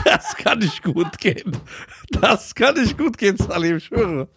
das 0.05 0.37
kann 0.37 0.59
nicht 0.59 0.83
gut 0.83 1.19
gehen. 1.19 1.57
Das 2.11 2.55
kann 2.55 2.75
nicht 2.75 2.99
gut 2.99 3.17
gehen, 3.19 3.37
Salim, 3.37 3.79
ich 3.79 3.85
schwöre. 3.87 4.29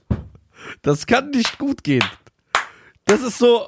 Das 0.81 1.05
kann 1.05 1.29
nicht 1.31 1.57
gut 1.57 1.83
gehen. 1.83 2.03
Das 3.05 3.21
ist 3.21 3.37
so, 3.37 3.67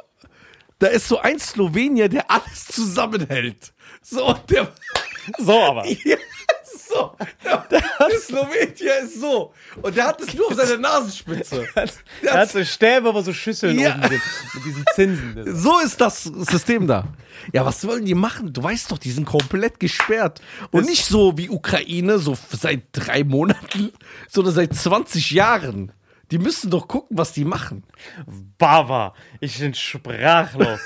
da 0.79 0.87
ist 0.87 1.07
so 1.07 1.19
ein 1.19 1.39
Slowenier, 1.39 2.09
der 2.09 2.29
alles 2.31 2.67
zusammenhält. 2.67 3.73
So, 4.01 4.33
der, 4.49 4.71
So 5.37 5.61
aber. 5.61 5.85
ja, 6.05 6.17
so, 6.89 7.15
der, 7.45 7.65
der 7.69 8.19
Slowenier 8.19 8.99
ist 9.03 9.21
so. 9.21 9.53
Und 9.81 9.95
der 9.95 10.07
hat 10.07 10.19
es 10.21 10.33
nur 10.33 10.47
auf 10.47 10.55
seiner 10.55 10.77
Nasenspitze. 10.77 11.65
Er 12.23 12.33
hat 12.33 12.51
so 12.51 12.63
Stäbe, 12.65 13.13
wo 13.13 13.21
so 13.21 13.31
Schüsseln 13.33 13.79
Ja. 13.79 13.95
oben 13.95 14.01
sind. 14.09 14.21
Mit 14.55 14.65
diesen 14.65 14.85
Zinsen. 14.95 15.55
So 15.55 15.79
ist 15.79 16.01
das 16.01 16.23
System 16.23 16.87
da. 16.87 17.07
Ja, 17.53 17.65
was 17.65 17.85
wollen 17.87 18.05
die 18.05 18.13
machen? 18.15 18.51
Du 18.51 18.61
weißt 18.61 18.91
doch, 18.91 18.97
die 18.97 19.11
sind 19.11 19.25
komplett 19.25 19.79
gesperrt. 19.79 20.41
Und 20.71 20.85
nicht 20.85 21.05
so 21.05 21.37
wie 21.37 21.49
Ukraine, 21.49 22.19
so 22.19 22.37
seit 22.51 22.83
drei 22.91 23.23
Monaten, 23.23 23.91
sondern 24.27 24.53
seit 24.53 24.75
20 24.75 25.31
Jahren. 25.31 25.91
Die 26.31 26.37
müssen 26.37 26.71
doch 26.71 26.87
gucken, 26.87 27.17
was 27.17 27.33
die 27.33 27.43
machen. 27.43 27.83
Bava, 28.57 29.13
ich 29.41 29.59
bin 29.59 29.73
sprachlos. 29.73 30.79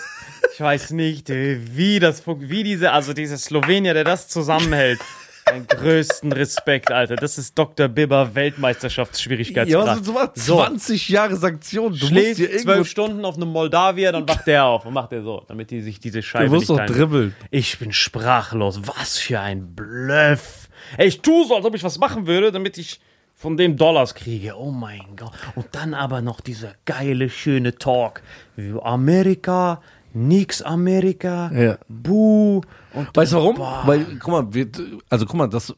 Ich 0.53 0.59
weiß 0.59 0.91
nicht, 0.91 1.29
äh, 1.29 1.59
wie 1.75 1.99
das 1.99 2.23
wie 2.25 2.63
diese, 2.63 2.91
also 2.91 3.13
dieser 3.13 3.37
Slowenier, 3.37 3.93
der 3.93 4.03
das 4.03 4.27
zusammenhält. 4.27 4.99
Mein 5.47 5.67
größten 5.67 6.31
Respekt, 6.31 6.91
Alter. 6.91 7.15
Das 7.15 7.37
ist 7.37 7.55
Dr. 7.55 7.87
Bibber 7.87 8.33
Weltmeisterschaftsschwierigkeitsgrad. 8.33 9.97
Ja, 9.97 10.03
so, 10.03 10.17
so 10.33 10.57
20 10.57 11.09
Jahre 11.09 11.35
Sanktionen. 11.35 11.99
Du 11.99 12.09
musst 12.09 12.39
dir 12.39 12.49
irgendwo, 12.49 12.63
zwölf 12.63 12.87
Stunden 12.89 13.23
auf 13.23 13.35
einem 13.35 13.49
Moldawier, 13.49 14.11
dann 14.11 14.27
wacht 14.27 14.47
der 14.47 14.65
auf 14.65 14.85
und 14.85 14.93
macht 14.93 15.11
er 15.11 15.21
so, 15.21 15.43
damit 15.47 15.69
die 15.69 15.81
sich 15.81 15.99
diese 15.99 16.23
Scheibe 16.23 16.45
du 16.45 16.55
musst 16.55 16.69
nicht 16.69 16.79
doch 16.79 16.85
dribbeln. 16.87 17.35
Ich 17.51 17.77
bin 17.77 17.93
sprachlos. 17.93 18.81
Was 18.85 19.19
für 19.19 19.39
ein 19.39 19.75
Bluff. 19.75 20.67
Ey, 20.97 21.07
ich 21.07 21.21
tue 21.21 21.45
so, 21.45 21.55
als 21.55 21.65
ob 21.65 21.75
ich 21.75 21.83
was 21.83 21.99
machen 21.99 22.25
würde, 22.25 22.51
damit 22.51 22.79
ich 22.79 22.99
von 23.45 23.57
dem 23.57 23.77
Dollars 23.77 24.15
kriege. 24.15 24.57
Oh 24.57 24.71
mein 24.71 25.03
Gott. 25.15 25.31
Und 25.53 25.67
dann 25.73 25.93
aber 25.93 26.23
noch 26.23 26.41
dieser 26.41 26.73
geile, 26.85 27.29
schöne 27.29 27.75
Talk. 27.75 28.23
Wie 28.55 28.73
Amerika, 28.81 29.83
nix 30.15 30.63
Amerika, 30.63 31.51
Ja. 31.53 31.77
Buh. 31.87 32.61
Und 32.93 33.15
Weißt 33.15 33.33
du 33.33 33.35
warum? 33.37 33.57
Boah. 33.57 33.83
Weil, 33.85 34.03
guck 34.19 34.31
mal, 34.31 34.51
wir, 34.51 34.67
also 35.11 35.27
guck 35.27 35.35
mal, 35.35 35.47
das, 35.47 35.75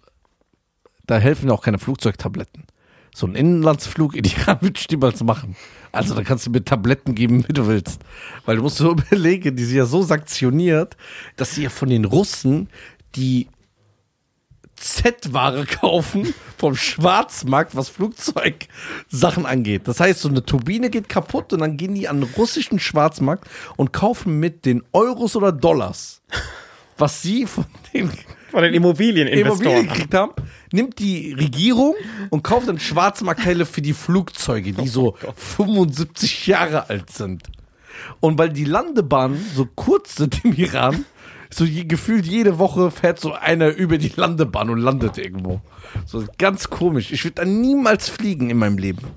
da 1.08 1.18
helfen 1.18 1.50
ja 1.50 1.54
auch 1.54 1.62
keine 1.62 1.78
Flugzeugtabletten. 1.78 2.64
So 3.14 3.28
ein 3.28 3.36
Inlandsflug 3.36 4.16
in 4.16 4.24
Iran 4.24 4.62
würde 4.62 4.80
ich 4.80 4.90
niemals 4.90 5.22
machen. 5.22 5.58
Also 5.92 6.16
da 6.16 6.24
kannst 6.24 6.46
du 6.46 6.52
mir 6.52 6.64
Tabletten 6.64 7.16
geben, 7.16 7.46
wie 7.50 7.54
du 7.54 7.68
willst. 7.68 8.00
Weil 8.46 8.56
du 8.56 8.62
musst 8.62 8.78
so 8.78 8.92
überlegen, 8.94 9.58
die 9.58 9.66
sind 9.66 9.76
ja 9.76 9.86
so 9.86 10.04
sanktioniert, 10.04 10.96
dass 11.36 11.56
sie 11.56 11.64
ja 11.64 11.70
von 11.70 11.90
den 11.90 12.06
Russen 12.06 12.70
die 13.18 13.50
Z-Ware 14.78 15.66
kaufen 15.66 16.34
vom 16.58 16.76
Schwarzmarkt, 16.76 17.76
was 17.76 17.90
Flugzeugsachen 17.90 19.46
angeht. 19.46 19.88
Das 19.88 20.00
heißt, 20.00 20.22
so 20.22 20.30
eine 20.30 20.46
Turbine 20.46 20.90
geht 20.90 21.10
kaputt 21.10 21.54
und 21.54 21.60
dann 21.60 21.78
gehen 21.78 21.96
die 21.96 22.08
an 22.08 22.22
den 22.22 22.30
russischen 22.38 22.80
Schwarzmarkt 22.80 23.48
und 23.76 23.92
kaufen 23.92 24.40
mit 24.40 24.66
den 24.66 24.84
Euros 24.94 25.36
oder 25.36 25.52
Dollars, 25.52 26.22
was 26.98 27.22
sie 27.22 27.46
von 27.46 27.66
den 27.94 28.12
von 28.50 28.64
den 28.64 28.74
Immobilieninvestoren. 28.74 29.62
Immobilien 29.62 29.88
gekriegt 29.88 30.14
haben, 30.14 30.32
nimmt 30.72 31.00
die 31.00 31.34
Regierung 31.34 31.96
und 32.30 32.44
kauft 32.44 32.70
dann 32.70 32.80
Schwarzmarktteile 32.80 33.66
für 33.66 33.82
die 33.82 33.94
Flugzeuge, 33.94 34.72
die 34.72 34.88
so 34.88 35.18
75 35.36 36.48
Jahre 36.48 36.90
alt 36.90 37.10
sind. 37.10 37.44
Und 38.20 38.38
weil 38.38 38.50
die 38.50 38.64
Landebahnen 38.64 39.44
so 39.54 39.66
kurz 39.66 40.16
sind 40.16 40.46
im 40.46 40.54
Iran, 40.54 41.06
so 41.50 41.66
je, 41.66 41.86
gefühlt 41.86 42.26
jede 42.26 42.60
Woche 42.60 42.92
fährt 42.92 43.20
so 43.20 43.34
einer 43.34 43.70
über 43.70 43.98
die 43.98 44.12
Landebahn 44.16 44.70
und 44.70 44.80
landet 44.80 45.18
irgendwo. 45.18 45.62
So 46.06 46.24
ganz 46.38 46.70
komisch. 46.70 47.12
Ich 47.12 47.24
würde 47.24 47.36
da 47.36 47.46
niemals 47.46 48.10
fliegen 48.10 48.50
in 48.50 48.58
meinem 48.58 48.78
Leben. 48.78 49.08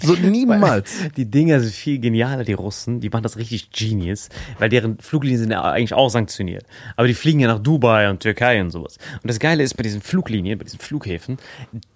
So 0.00 0.14
niemals. 0.20 0.90
Die 1.16 1.30
Dinger 1.30 1.60
sind 1.60 1.72
viel 1.72 1.98
genialer, 1.98 2.44
die 2.44 2.52
Russen. 2.52 3.00
Die 3.00 3.10
machen 3.10 3.22
das 3.22 3.36
richtig 3.36 3.70
genius, 3.70 4.28
weil 4.58 4.68
deren 4.68 4.98
Fluglinien 4.98 5.40
sind 5.40 5.50
ja 5.50 5.62
eigentlich 5.62 5.94
auch 5.94 6.08
sanktioniert. 6.08 6.64
Aber 6.96 7.08
die 7.08 7.14
fliegen 7.14 7.40
ja 7.40 7.48
nach 7.48 7.58
Dubai 7.58 8.08
und 8.10 8.20
Türkei 8.20 8.60
und 8.60 8.70
sowas. 8.70 8.98
Und 9.22 9.28
das 9.28 9.38
Geile 9.38 9.62
ist 9.62 9.76
bei 9.76 9.82
diesen 9.82 10.00
Fluglinien, 10.00 10.58
bei 10.58 10.64
diesen 10.64 10.78
Flughäfen, 10.78 11.38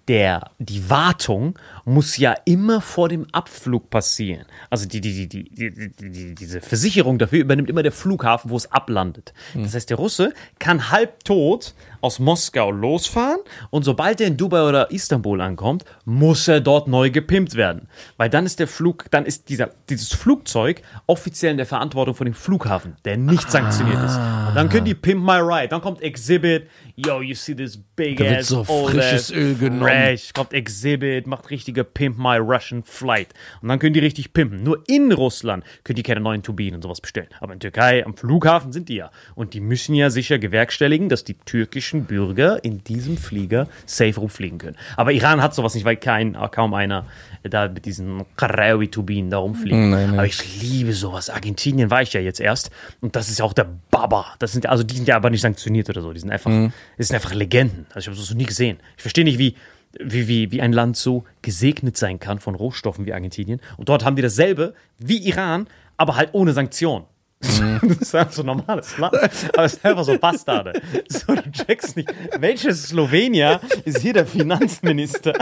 der, 0.07 0.51
die 0.59 0.89
Wartung 0.89 1.57
muss 1.85 2.17
ja 2.17 2.35
immer 2.45 2.81
vor 2.81 3.09
dem 3.09 3.25
Abflug 3.31 3.89
passieren. 3.89 4.45
Also 4.69 4.87
die, 4.87 5.01
die, 5.01 5.27
die, 5.27 5.27
die, 5.27 5.49
die, 5.49 5.91
die, 5.91 6.09
die, 6.11 6.35
diese 6.35 6.61
Versicherung 6.61 7.19
dafür 7.19 7.39
übernimmt 7.39 7.69
immer 7.69 7.83
der 7.83 7.91
Flughafen, 7.91 8.51
wo 8.51 8.57
es 8.57 8.71
ablandet. 8.71 9.33
Das 9.53 9.73
heißt, 9.75 9.89
der 9.89 9.97
Russe 9.97 10.33
kann 10.59 10.91
halbtot 10.91 11.73
aus 12.01 12.19
Moskau 12.19 12.69
losfahren 12.69 13.39
und 13.69 13.83
sobald 13.83 14.19
er 14.19 14.27
in 14.27 14.35
Dubai 14.35 14.67
oder 14.67 14.91
Istanbul 14.91 15.39
ankommt, 15.39 15.85
muss 16.03 16.47
er 16.49 16.59
dort 16.59 16.89
neu 16.89 17.09
gepimpt 17.09 17.55
werden. 17.55 17.87
Weil 18.17 18.29
dann 18.29 18.45
ist 18.45 18.59
der 18.59 18.67
Flug, 18.67 19.05
dann 19.11 19.25
ist 19.25 19.47
dieser, 19.47 19.69
dieses 19.89 20.13
Flugzeug 20.13 20.81
offiziell 21.07 21.51
in 21.51 21.57
der 21.57 21.65
Verantwortung 21.65 22.13
von 22.13 22.25
dem 22.25 22.33
Flughafen, 22.33 22.97
der 23.05 23.15
nicht 23.15 23.49
sanktioniert 23.49 24.03
ist. 24.03 24.17
Und 24.17 24.55
dann 24.55 24.67
können 24.67 24.85
die 24.85 24.95
Pimp 24.95 25.23
My 25.23 25.37
Ride. 25.37 25.69
Dann 25.69 25.81
kommt 25.81 26.01
Exhibit, 26.01 26.67
yo, 26.97 27.21
you 27.21 27.35
see 27.35 27.55
this 27.55 27.79
big 27.95 28.17
Da 28.17 28.25
ass 28.25 28.47
so 28.47 28.65
old 28.67 28.91
frisches 28.91 29.31
Öl 29.31 29.55
genommen. 29.55 29.92
Fresh, 29.93 30.33
kommt 30.33 30.53
Exhibit, 30.53 31.27
macht 31.27 31.49
richtige 31.49 31.83
Pimp 31.83 32.17
My 32.17 32.37
Russian 32.37 32.83
Flight. 32.83 33.29
Und 33.61 33.69
dann 33.69 33.79
können 33.79 33.93
die 33.93 33.99
richtig 33.99 34.33
pimpen. 34.33 34.63
Nur 34.63 34.83
in 34.87 35.11
Russland 35.11 35.63
können 35.83 35.95
die 35.95 36.03
keine 36.03 36.19
neuen 36.19 36.43
Turbinen 36.43 36.75
und 36.75 36.81
sowas 36.81 37.01
bestellen. 37.01 37.29
Aber 37.39 37.53
in 37.53 37.59
Türkei, 37.59 38.05
am 38.05 38.15
Flughafen 38.15 38.71
sind 38.71 38.89
die 38.89 38.95
ja. 38.95 39.11
Und 39.35 39.53
die 39.53 39.59
müssen 39.59 39.95
ja 39.95 40.09
sicher 40.09 40.39
gewerkstelligen, 40.39 41.09
dass 41.09 41.23
die 41.23 41.35
türkischen 41.35 42.05
Bürger 42.05 42.63
in 42.63 42.83
diesem 42.83 43.17
Flieger 43.17 43.67
safe 43.85 44.19
rumfliegen 44.19 44.57
können. 44.57 44.77
Aber 44.97 45.11
Iran 45.11 45.41
hat 45.41 45.55
sowas 45.55 45.75
nicht, 45.75 45.85
weil 45.85 45.97
kein, 45.97 46.37
kaum 46.51 46.73
einer 46.73 47.05
da 47.43 47.67
mit 47.67 47.85
diesen 47.85 48.25
Karawi-Turbinen 48.37 49.29
da 49.29 49.37
rumfliegt. 49.37 49.75
Nein, 49.75 49.89
nein. 49.91 50.13
Aber 50.13 50.25
ich 50.25 50.61
liebe 50.61 50.93
sowas. 50.93 51.29
Argentinien 51.29 51.89
war 51.89 52.01
ich 52.01 52.13
ja 52.13 52.21
jetzt 52.21 52.39
erst. 52.39 52.71
Und 53.01 53.15
das 53.15 53.29
ist 53.29 53.41
auch 53.41 53.53
der 53.53 53.67
Baba. 53.91 54.35
Das 54.39 54.53
sind, 54.53 54.67
also 54.67 54.83
die 54.83 54.95
sind 54.95 55.07
ja 55.07 55.15
aber 55.15 55.29
nicht 55.29 55.41
sanktioniert 55.41 55.89
oder 55.89 56.01
so. 56.01 56.13
Die 56.13 56.19
sind 56.19 56.31
einfach, 56.31 56.51
das 56.97 57.07
sind 57.07 57.15
einfach 57.15 57.33
Legenden. 57.33 57.85
Also 57.89 57.99
ich 57.99 58.07
habe 58.07 58.17
das 58.17 58.29
noch 58.29 58.37
nie 58.37 58.45
gesehen. 58.45 58.77
Ich 58.95 59.01
verstehe 59.01 59.23
nicht, 59.23 59.39
wie, 59.39 59.55
wie, 59.99 60.27
wie, 60.27 60.51
wie 60.51 60.61
ein 60.61 60.73
Land 60.73 60.97
so 60.97 61.23
gesegnet 61.41 61.97
sein 61.97 62.19
kann 62.19 62.39
von 62.39 62.55
Rohstoffen 62.55 63.05
wie 63.05 63.13
Argentinien. 63.13 63.61
Und 63.77 63.89
dort 63.89 64.03
haben 64.05 64.15
die 64.15 64.21
dasselbe 64.21 64.73
wie 64.97 65.17
Iran, 65.27 65.67
aber 65.97 66.15
halt 66.15 66.29
ohne 66.33 66.53
Sanktionen. 66.53 67.05
Das 67.83 67.97
ist 67.97 68.15
einfach 68.15 68.31
so 68.33 68.43
normales 68.43 68.97
Land. 68.97 69.15
Aber 69.53 69.65
es 69.65 69.73
ist 69.73 69.85
einfach 69.85 70.05
so 70.05 70.17
Bastarde. 70.17 70.81
So, 71.09 71.35
du 71.35 71.51
checkst 71.51 71.97
nicht. 71.97 72.09
Welches 72.39 72.83
Slowenia 72.87 73.59
ist 73.83 73.99
hier 73.99 74.13
der 74.13 74.25
Finanzminister, 74.25 75.33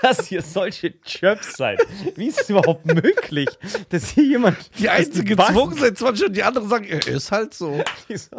dass 0.00 0.26
hier 0.26 0.40
solche 0.40 0.98
Chöps 1.02 1.58
seid? 1.58 1.80
Wie 2.16 2.28
ist 2.28 2.40
es 2.40 2.48
überhaupt 2.50 2.86
möglich, 2.86 3.48
dass 3.90 4.08
hier 4.10 4.24
jemand. 4.24 4.56
Die 4.78 4.88
einzige 4.88 5.36
Bank- 5.36 5.50
gezwungen 5.50 5.76
seit 5.78 5.98
20 5.98 6.28
und 6.28 6.36
die 6.36 6.42
anderen 6.42 6.68
sagen, 6.70 6.84
er 6.86 7.06
ist 7.06 7.30
halt 7.30 7.52
so. 7.52 7.78
Die 8.08 8.16
so- 8.16 8.36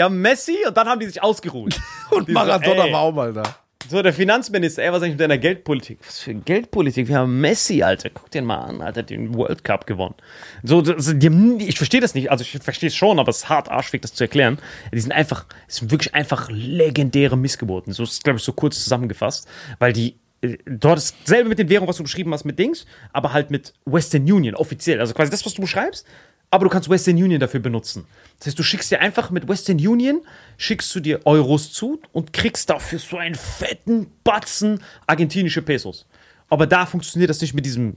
haben 0.00 0.20
Messi 0.22 0.56
und 0.66 0.74
dann 0.76 0.88
haben 0.88 1.00
die 1.00 1.06
sich 1.06 1.22
ausgeruht. 1.22 1.78
Und 2.10 2.26
so, 2.28 2.32
Maradona 2.32 2.86
ey. 2.86 2.92
war 2.92 3.00
auch 3.00 3.12
mal 3.12 3.32
da. 3.34 3.42
So, 3.88 4.02
der 4.02 4.12
Finanzminister, 4.12 4.82
ey, 4.82 4.92
was 4.92 5.02
eigentlich 5.02 5.12
mit 5.12 5.20
deiner 5.20 5.38
Geldpolitik? 5.38 5.98
Was 6.06 6.20
für 6.20 6.34
Geldpolitik? 6.34 7.08
Wir 7.08 7.18
haben 7.18 7.40
Messi, 7.40 7.82
Alter. 7.82 8.10
Guck 8.10 8.30
den 8.30 8.44
mal 8.44 8.58
an, 8.58 8.80
Alter, 8.80 9.02
den 9.02 9.34
World 9.34 9.64
Cup 9.64 9.86
gewonnen. 9.86 10.14
So, 10.62 10.80
das, 10.80 11.12
die 11.18 11.56
ich 11.58 11.76
verstehe 11.76 12.00
das 12.00 12.14
nicht. 12.14 12.30
Also, 12.30 12.42
ich 12.42 12.50
verstehe 12.62 12.88
es 12.88 12.94
schon, 12.94 13.18
aber 13.18 13.30
es 13.30 13.38
ist 13.38 13.48
hart 13.48 13.68
arschweg, 13.68 14.02
das 14.02 14.14
zu 14.14 14.24
erklären. 14.24 14.58
Die 14.92 15.00
sind 15.00 15.12
einfach, 15.12 15.46
es 15.68 15.76
sind 15.76 15.90
wirklich 15.90 16.14
einfach 16.14 16.48
legendäre 16.50 17.36
Missgeburten. 17.36 17.92
So 17.92 18.04
ist, 18.04 18.24
glaube 18.24 18.38
ich, 18.38 18.44
so 18.44 18.52
kurz 18.52 18.82
zusammengefasst, 18.82 19.48
weil 19.78 19.92
die, 19.92 20.16
äh, 20.42 20.56
dort 20.66 20.98
ist 20.98 21.16
dasselbe 21.24 21.48
mit 21.48 21.58
den 21.58 21.68
Währungen, 21.68 21.88
was 21.88 21.96
du 21.96 22.02
beschrieben 22.02 22.32
hast 22.32 22.44
mit 22.44 22.58
Dings, 22.58 22.86
aber 23.12 23.32
halt 23.32 23.50
mit 23.50 23.74
Western 23.84 24.22
Union, 24.22 24.54
offiziell. 24.54 25.00
Also 25.00 25.14
quasi 25.14 25.30
das, 25.30 25.44
was 25.44 25.54
du 25.54 25.60
beschreibst, 25.60 26.06
aber 26.52 26.66
du 26.66 26.70
kannst 26.70 26.90
Western 26.90 27.16
Union 27.16 27.40
dafür 27.40 27.60
benutzen. 27.60 28.04
Das 28.38 28.48
heißt, 28.48 28.58
du 28.58 28.62
schickst 28.62 28.90
dir 28.90 29.00
einfach 29.00 29.30
mit 29.30 29.48
Western 29.48 29.76
Union, 29.78 30.20
schickst 30.58 30.94
du 30.94 31.00
dir 31.00 31.20
Euros 31.24 31.72
zu 31.72 32.00
und 32.12 32.34
kriegst 32.34 32.68
dafür 32.68 32.98
so 32.98 33.16
einen 33.16 33.34
fetten 33.34 34.08
Batzen 34.22 34.80
argentinische 35.06 35.62
Pesos. 35.62 36.06
Aber 36.50 36.66
da 36.66 36.84
funktioniert 36.84 37.30
das 37.30 37.40
nicht 37.40 37.54
mit 37.54 37.64
diesem 37.64 37.96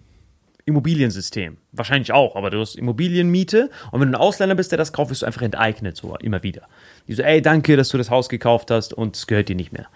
Immobiliensystem. 0.64 1.58
Wahrscheinlich 1.74 2.14
auch, 2.14 2.38
aber 2.38 2.49
du 2.49 2.62
hast 2.62 2.78
Immobilienmiete 2.78 3.70
und 3.91 3.99
wenn 3.99 4.14
du 4.14 4.18
ein 4.18 4.22
Ausländer 4.22 4.56
bist, 4.56 4.72
der 4.72 4.78
das 4.78 4.93
kauft, 4.93 5.12
wirst 5.12 5.24
du 5.24 5.26
einfach 5.26 5.41
enteignet, 5.41 5.97
so 5.97 6.16
immer 6.16 6.41
wieder. 6.41 6.62
Die 7.10 7.14
so, 7.14 7.24
ey, 7.24 7.41
danke, 7.41 7.76
dass 7.76 7.89
du 7.89 7.97
das 7.97 8.10
Haus 8.10 8.30
gekauft 8.30 8.72
hast 8.72 8.93
und 8.93 9.18
es 9.18 9.28
gehört 9.28 9.49
dir 9.49 9.58
nicht 9.58 9.74
mehr. 9.74 9.88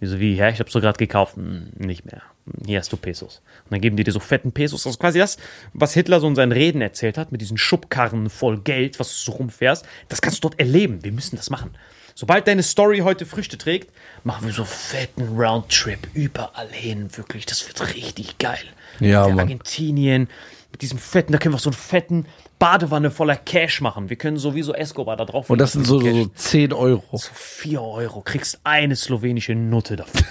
Die 0.00 0.06
so, 0.06 0.18
wie, 0.18 0.34
ja, 0.34 0.48
ich 0.48 0.58
hab's 0.58 0.72
so 0.72 0.80
gerade 0.80 0.96
gekauft, 0.96 1.36
Hm, 1.36 1.68
nicht 1.76 2.06
mehr. 2.06 2.22
Hier 2.64 2.78
hast 2.78 2.92
du 2.92 2.96
Pesos. 2.96 3.42
Und 3.64 3.72
dann 3.72 3.80
geben 3.80 3.96
die 3.96 4.04
dir 4.04 4.12
so 4.12 4.20
fetten 4.20 4.52
Pesos. 4.52 4.84
Das 4.84 4.92
ist 4.92 5.00
quasi 5.00 5.18
das, 5.18 5.36
was 5.72 5.94
Hitler 5.94 6.20
so 6.20 6.28
in 6.28 6.36
seinen 6.36 6.52
Reden 6.52 6.80
erzählt 6.80 7.18
hat, 7.18 7.32
mit 7.32 7.40
diesen 7.40 7.58
Schubkarren 7.58 8.30
voll 8.30 8.58
Geld, 8.58 9.00
was 9.00 9.08
du 9.08 9.32
so 9.32 9.36
rumfährst. 9.38 9.84
Das 10.08 10.22
kannst 10.22 10.38
du 10.42 10.48
dort 10.48 10.60
erleben. 10.60 11.02
Wir 11.02 11.12
müssen 11.12 11.36
das 11.36 11.50
machen. 11.50 11.70
Sobald 12.14 12.48
deine 12.48 12.62
Story 12.62 13.00
heute 13.00 13.26
Früchte 13.26 13.58
trägt, 13.58 13.92
machen 14.24 14.46
wir 14.46 14.54
so 14.54 14.64
fetten 14.64 15.36
Roundtrip 15.36 16.08
überall 16.14 16.68
hin. 16.70 17.08
Wirklich, 17.16 17.44
das 17.44 17.66
wird 17.66 17.94
richtig 17.94 18.38
geil. 18.38 18.64
Ja, 19.00 19.28
Mann. 19.28 19.40
Argentinien, 19.40 20.28
mit 20.72 20.80
diesem 20.82 20.98
fetten, 20.98 21.32
da 21.32 21.38
können 21.38 21.52
wir 21.52 21.56
auch 21.56 21.62
so 21.62 21.70
einen 21.70 21.76
fetten 21.76 22.26
Badewanne 22.58 23.10
voller 23.10 23.36
Cash 23.36 23.82
machen. 23.82 24.08
Wir 24.08 24.16
können 24.16 24.38
sowieso 24.38 24.72
Escobar 24.72 25.16
da 25.16 25.26
drauf 25.26 25.50
Und 25.50 25.58
das 25.58 25.72
sind 25.72 25.86
so, 25.86 25.98
Cash. 25.98 26.14
so 26.14 26.26
10 26.34 26.72
Euro. 26.72 27.18
4 27.18 27.82
Euro, 27.82 28.22
kriegst 28.22 28.60
eine 28.64 28.96
slowenische 28.96 29.54
Nutte 29.54 29.96
dafür. 29.96 30.26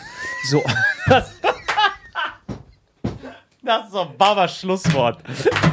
So. 0.50 0.64
Das, 1.08 1.30
das 3.66 3.86
ist 3.88 3.92
so 3.94 4.02
ein 4.02 4.18
Baba-Schlusswort. 4.18 5.20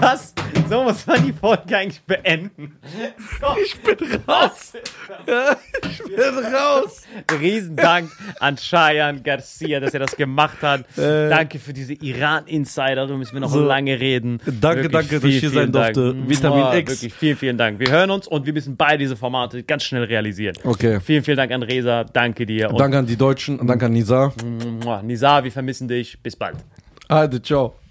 Das, 0.01 0.35
so 0.69 0.83
muss 0.83 1.07
man 1.07 1.25
die 1.25 1.33
Folge 1.33 1.77
eigentlich 1.77 2.03
beenden. 2.03 2.77
So, 3.41 3.47
ich 3.65 3.81
bin 3.81 3.97
raus. 4.27 4.73
Ich 5.91 5.99
bin 6.05 6.45
raus. 6.55 7.03
Riesendank 7.41 8.11
an 8.41 8.57
Cheyenne 8.57 9.21
Garcia, 9.23 9.81
dass 9.81 9.95
er 9.95 10.01
das 10.01 10.17
gemacht 10.17 10.63
hat. 10.63 10.85
Danke 10.97 11.59
für 11.59 11.73
diese 11.73 11.93
Iran-Insider, 11.95 12.95
darüber 12.97 13.19
müssen 13.19 13.35
wir 13.35 13.41
noch 13.41 13.51
So. 13.51 13.63
lange 13.63 13.99
reden. 14.01 14.41
Danke, 14.61 14.89
danke, 14.89 15.17
dass 15.21 15.25
ich 15.25 15.41
hier 15.41 15.51
sein 15.51 15.71
durfte. 15.73 16.15
Vitamin 16.29 16.59
Mua, 16.61 16.75
X. 16.77 17.03
Wirklich 17.03 17.15
vielen, 17.15 17.37
vielen 17.37 17.59
Dank. 17.59 17.79
Wir 17.79 17.91
hören 17.91 18.11
uns 18.11 18.27
und 18.27 18.47
wir 18.47 18.53
müssen 18.53 18.77
beide 18.77 18.99
diese 18.99 19.17
Formate 19.17 19.63
ganz 19.63 19.85
schnell 19.85 20.05
realisieren. 20.05 20.57
Okay. 20.65 21.01
Vielen, 21.01 21.23
vielen 21.23 21.37
Dank 21.37 21.53
an 21.53 21.63
Resa. 21.63 22.05
Danke 22.05 22.47
dir. 22.47 22.71
Und 22.71 22.79
Danke 22.81 22.99
an 22.99 23.07
die 23.07 23.17
Deutschen 23.17 23.59
und 23.61 23.67
danke 23.67 23.87
an 23.87 23.93
Nisa. 23.93 24.33
Nisa, 25.03 25.45
wir 25.45 25.53
vermissen 25.53 25.89
dich. 25.89 26.19
Bis 26.23 26.35
bald. 26.37 26.57
Hadi, 27.09 27.43
ciao. 27.43 27.82